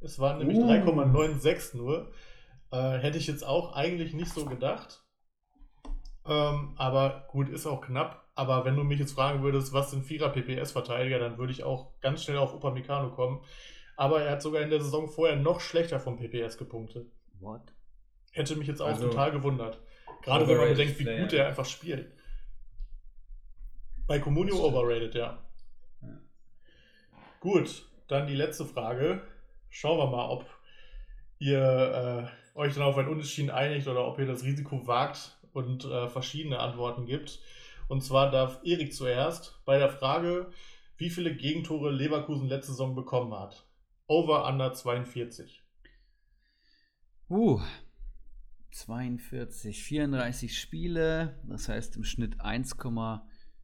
[0.00, 0.70] Es waren nämlich Uh.
[0.70, 2.12] 3,96 nur.
[2.70, 5.02] Äh, hätte ich jetzt auch eigentlich nicht so gedacht.
[6.24, 8.27] Ähm, aber gut, ist auch knapp.
[8.38, 11.98] Aber wenn du mich jetzt fragen würdest, was sind Vierer PPS-Verteidiger, dann würde ich auch
[12.00, 13.40] ganz schnell auf Upamecano kommen.
[13.96, 17.10] Aber er hat sogar in der Saison vorher noch schlechter vom PPS gepunktet.
[17.40, 17.62] What?
[18.30, 19.80] Hätte mich jetzt auch Also, total gewundert.
[20.22, 21.22] Gerade wenn man bedenkt, wie Player.
[21.22, 22.12] gut er einfach spielt.
[24.06, 25.42] Bei Comunio overrated, ja.
[26.00, 26.20] Ja.
[27.40, 29.20] Gut, dann die letzte Frage.
[29.68, 30.46] Schauen wir mal, ob
[31.40, 35.86] ihr äh, euch dann auf ein Unentschieden einigt oder ob ihr das Risiko wagt und
[35.86, 37.40] äh, verschiedene Antworten gibt.
[37.88, 40.50] Und zwar darf Erik zuerst bei der Frage,
[40.98, 43.66] wie viele Gegentore Leverkusen letzte Saison bekommen hat.
[44.06, 45.64] Over under 42.
[47.30, 47.60] Uh,
[48.70, 52.76] 42, 34 Spiele, das heißt im Schnitt 1,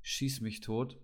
[0.03, 0.99] schieß mich tot.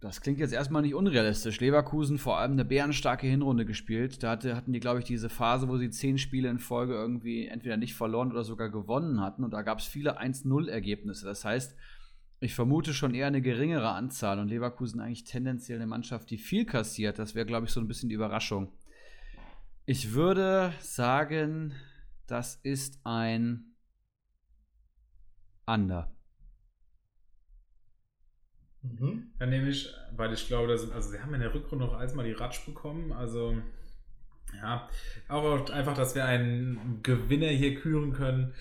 [0.00, 1.60] Das klingt jetzt erstmal nicht unrealistisch.
[1.60, 4.22] Leverkusen vor allem eine bärenstarke Hinrunde gespielt.
[4.22, 7.46] Da hatte, hatten die, glaube ich, diese Phase, wo sie zehn Spiele in Folge irgendwie
[7.46, 9.44] entweder nicht verloren oder sogar gewonnen hatten.
[9.44, 11.26] Und da gab es viele 1-0-Ergebnisse.
[11.26, 11.76] Das heißt,
[12.40, 16.64] ich vermute schon eher eine geringere Anzahl und Leverkusen eigentlich tendenziell eine Mannschaft, die viel
[16.64, 17.18] kassiert.
[17.18, 18.72] Das wäre, glaube ich, so ein bisschen die Überraschung.
[19.84, 21.74] Ich würde sagen,
[22.26, 23.74] das ist ein
[25.66, 26.10] Under.
[28.82, 29.30] Mhm.
[29.38, 32.24] Dann nehme ich, weil ich glaube, dass, also sie haben in der Rückrunde noch einmal
[32.24, 33.12] die Ratsch bekommen.
[33.12, 33.56] Also
[34.56, 34.88] ja,
[35.28, 38.52] auch einfach, dass wir einen Gewinner hier küren können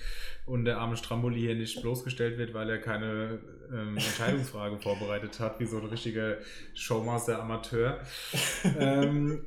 [0.46, 3.40] und der arme Stramboli hier nicht bloßgestellt wird, weil er keine
[3.72, 6.38] ähm, Entscheidungsfrage vorbereitet hat, wie so ein richtiger
[6.74, 8.00] Showmaster-Amateur.
[8.80, 9.46] ähm,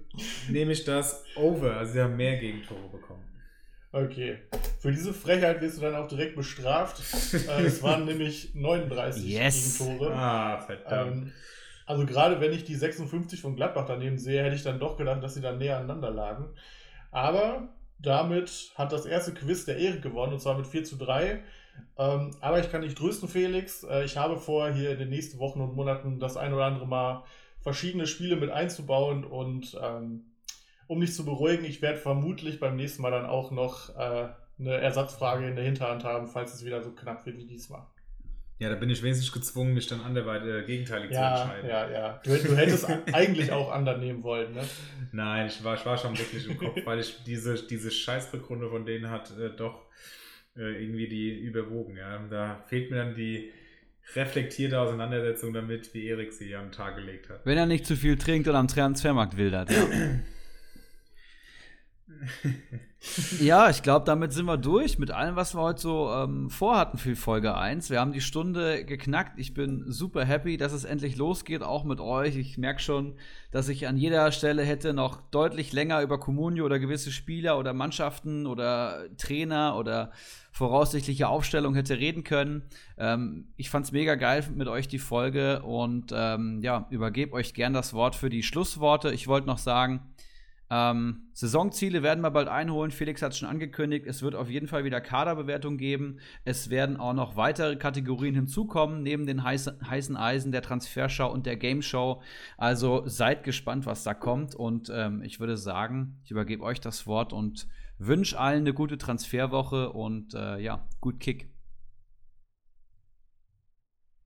[0.49, 1.77] nehme ich das over.
[1.77, 3.25] Also sie haben mehr Gegentore bekommen.
[3.93, 4.39] Okay.
[4.81, 7.01] Für diese Frechheit wirst du dann auch direkt bestraft.
[7.35, 9.79] äh, es waren nämlich 39 Yes.
[9.79, 10.15] Gegentore.
[10.15, 11.13] Ah, verdammt.
[11.13, 11.33] Ähm,
[11.87, 15.23] also gerade wenn ich die 56 von Gladbach daneben sehe, hätte ich dann doch gedacht,
[15.23, 16.49] dass sie dann näher aneinander lagen.
[17.11, 21.43] Aber damit hat das erste Quiz der Erik gewonnen, und zwar mit 4 zu 3.
[21.99, 23.85] Ähm, aber ich kann dich trösten, Felix.
[23.85, 26.87] Äh, ich habe vor, hier in den nächsten Wochen und Monaten das ein oder andere
[26.87, 27.25] Mal
[27.61, 29.25] verschiedene Spiele mit einzubauen.
[29.25, 30.32] Und ähm,
[30.93, 34.29] um dich zu beruhigen, ich werde vermutlich beim nächsten Mal dann auch noch äh,
[34.59, 37.83] eine Ersatzfrage in der Hinterhand haben, falls es wieder so knapp wird wie diesmal.
[38.59, 41.69] Ja, da bin ich wesentlich gezwungen, mich dann anderweitig äh, gegenteilig zu Ja, entscheiden.
[41.69, 42.21] ja, ja.
[42.23, 44.63] Du, du hättest eigentlich auch anderen nehmen wollen, ne?
[45.11, 48.87] Nein, ich war, ich war schon wirklich im Kopf, weil ich diese, diese Scheißrückrunde von
[48.87, 49.87] denen hat äh, doch
[50.57, 51.97] äh, irgendwie die überwogen.
[51.97, 52.19] Ja.
[52.31, 53.51] Da fehlt mir dann die
[54.15, 57.41] reflektierte Auseinandersetzung damit, wie Erik sie an den Tag gelegt hat.
[57.45, 59.71] Wenn er nicht zu viel trinkt und am Transfermarkt wildert.
[59.71, 59.79] Ja,
[63.41, 66.99] ja ich glaube, damit sind wir durch mit allem, was wir heute so ähm, vorhatten
[66.99, 67.91] für Folge 1.
[67.91, 69.39] Wir haben die Stunde geknackt.
[69.39, 72.37] Ich bin super happy, dass es endlich losgeht, auch mit euch.
[72.37, 73.15] Ich merke schon,
[73.51, 77.73] dass ich an jeder Stelle hätte noch deutlich länger über Comunio oder gewisse Spieler oder
[77.73, 80.13] Mannschaften oder Trainer oder
[80.53, 82.63] voraussichtliche Aufstellung hätte reden können.
[82.99, 87.73] Ähm, ich fand's mega geil mit euch die Folge und ähm, ja, übergebe euch gern
[87.73, 89.13] das Wort für die Schlussworte.
[89.13, 90.13] Ich wollte noch sagen,
[90.73, 92.91] ähm, Saisonziele werden wir bald einholen.
[92.91, 94.07] Felix hat es schon angekündigt.
[94.07, 96.19] Es wird auf jeden Fall wieder Kaderbewertung geben.
[96.47, 101.59] Es werden auch noch weitere Kategorien hinzukommen, neben den heißen, Eisen der Transferschau und der
[101.59, 102.23] Game Show.
[102.57, 104.55] Also seid gespannt, was da kommt.
[104.55, 107.69] Und ähm, ich würde sagen, ich übergebe euch das Wort und
[107.99, 111.51] wünsche allen eine gute Transferwoche und äh, ja, gut Kick.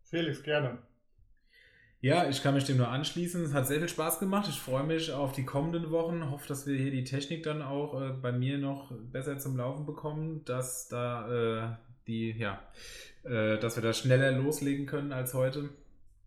[0.04, 0.78] Felix, gerne.
[2.06, 3.42] Ja, ich kann mich dem nur anschließen.
[3.42, 4.46] Es hat sehr viel Spaß gemacht.
[4.48, 6.30] Ich freue mich auf die kommenden Wochen.
[6.30, 9.86] Hoffe, dass wir hier die Technik dann auch äh, bei mir noch besser zum Laufen
[9.86, 11.76] bekommen, dass da äh,
[12.06, 12.62] die, ja,
[13.24, 15.70] äh, dass wir da schneller loslegen können als heute.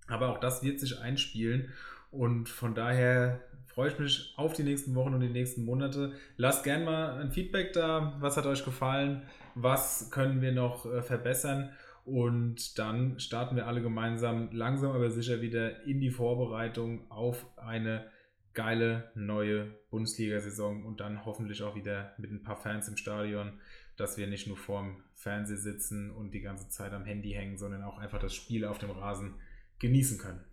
[0.09, 1.69] Aber auch das wird sich einspielen.
[2.11, 6.11] Und von daher freue ich mich auf die nächsten Wochen und die nächsten Monate.
[6.35, 8.17] Lasst gerne mal ein Feedback da.
[8.19, 9.21] Was hat euch gefallen?
[9.55, 11.69] Was können wir noch äh, verbessern?
[12.09, 18.05] Und dann starten wir alle gemeinsam langsam aber sicher wieder in die Vorbereitung auf eine
[18.53, 23.53] geile neue Bundesliga-Saison und dann hoffentlich auch wieder mit ein paar Fans im Stadion,
[23.95, 27.83] dass wir nicht nur vorm Fernseher sitzen und die ganze Zeit am Handy hängen, sondern
[27.83, 29.35] auch einfach das Spiel auf dem Rasen
[29.79, 30.43] genießen können.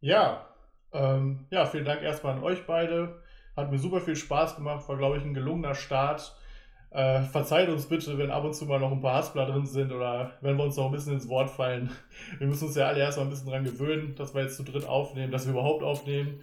[0.00, 0.54] Ja,
[0.92, 3.22] ähm, ja, vielen Dank erstmal an euch beide.
[3.56, 6.36] Hat mir super viel Spaß gemacht, war glaube ich ein gelungener Start.
[6.92, 9.92] Äh, verzeiht uns bitte, wenn ab und zu mal noch ein paar Haspler drin sind
[9.92, 11.90] oder wenn wir uns noch ein bisschen ins Wort fallen.
[12.38, 14.86] Wir müssen uns ja alle erstmal ein bisschen dran gewöhnen, dass wir jetzt zu dritt
[14.86, 16.40] aufnehmen, dass wir überhaupt aufnehmen.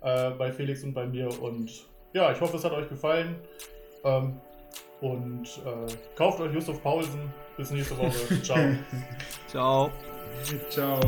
[0.00, 1.28] Äh, bei Felix und bei mir.
[1.42, 3.36] Und ja, ich hoffe, es hat euch gefallen.
[4.04, 4.40] Ähm,
[5.00, 7.32] und äh, kauft euch Yusuf Paulsen.
[7.56, 8.42] Bis nächste Woche.
[8.42, 8.60] Ciao.
[9.48, 9.90] Ciao.
[10.70, 11.00] Ciao.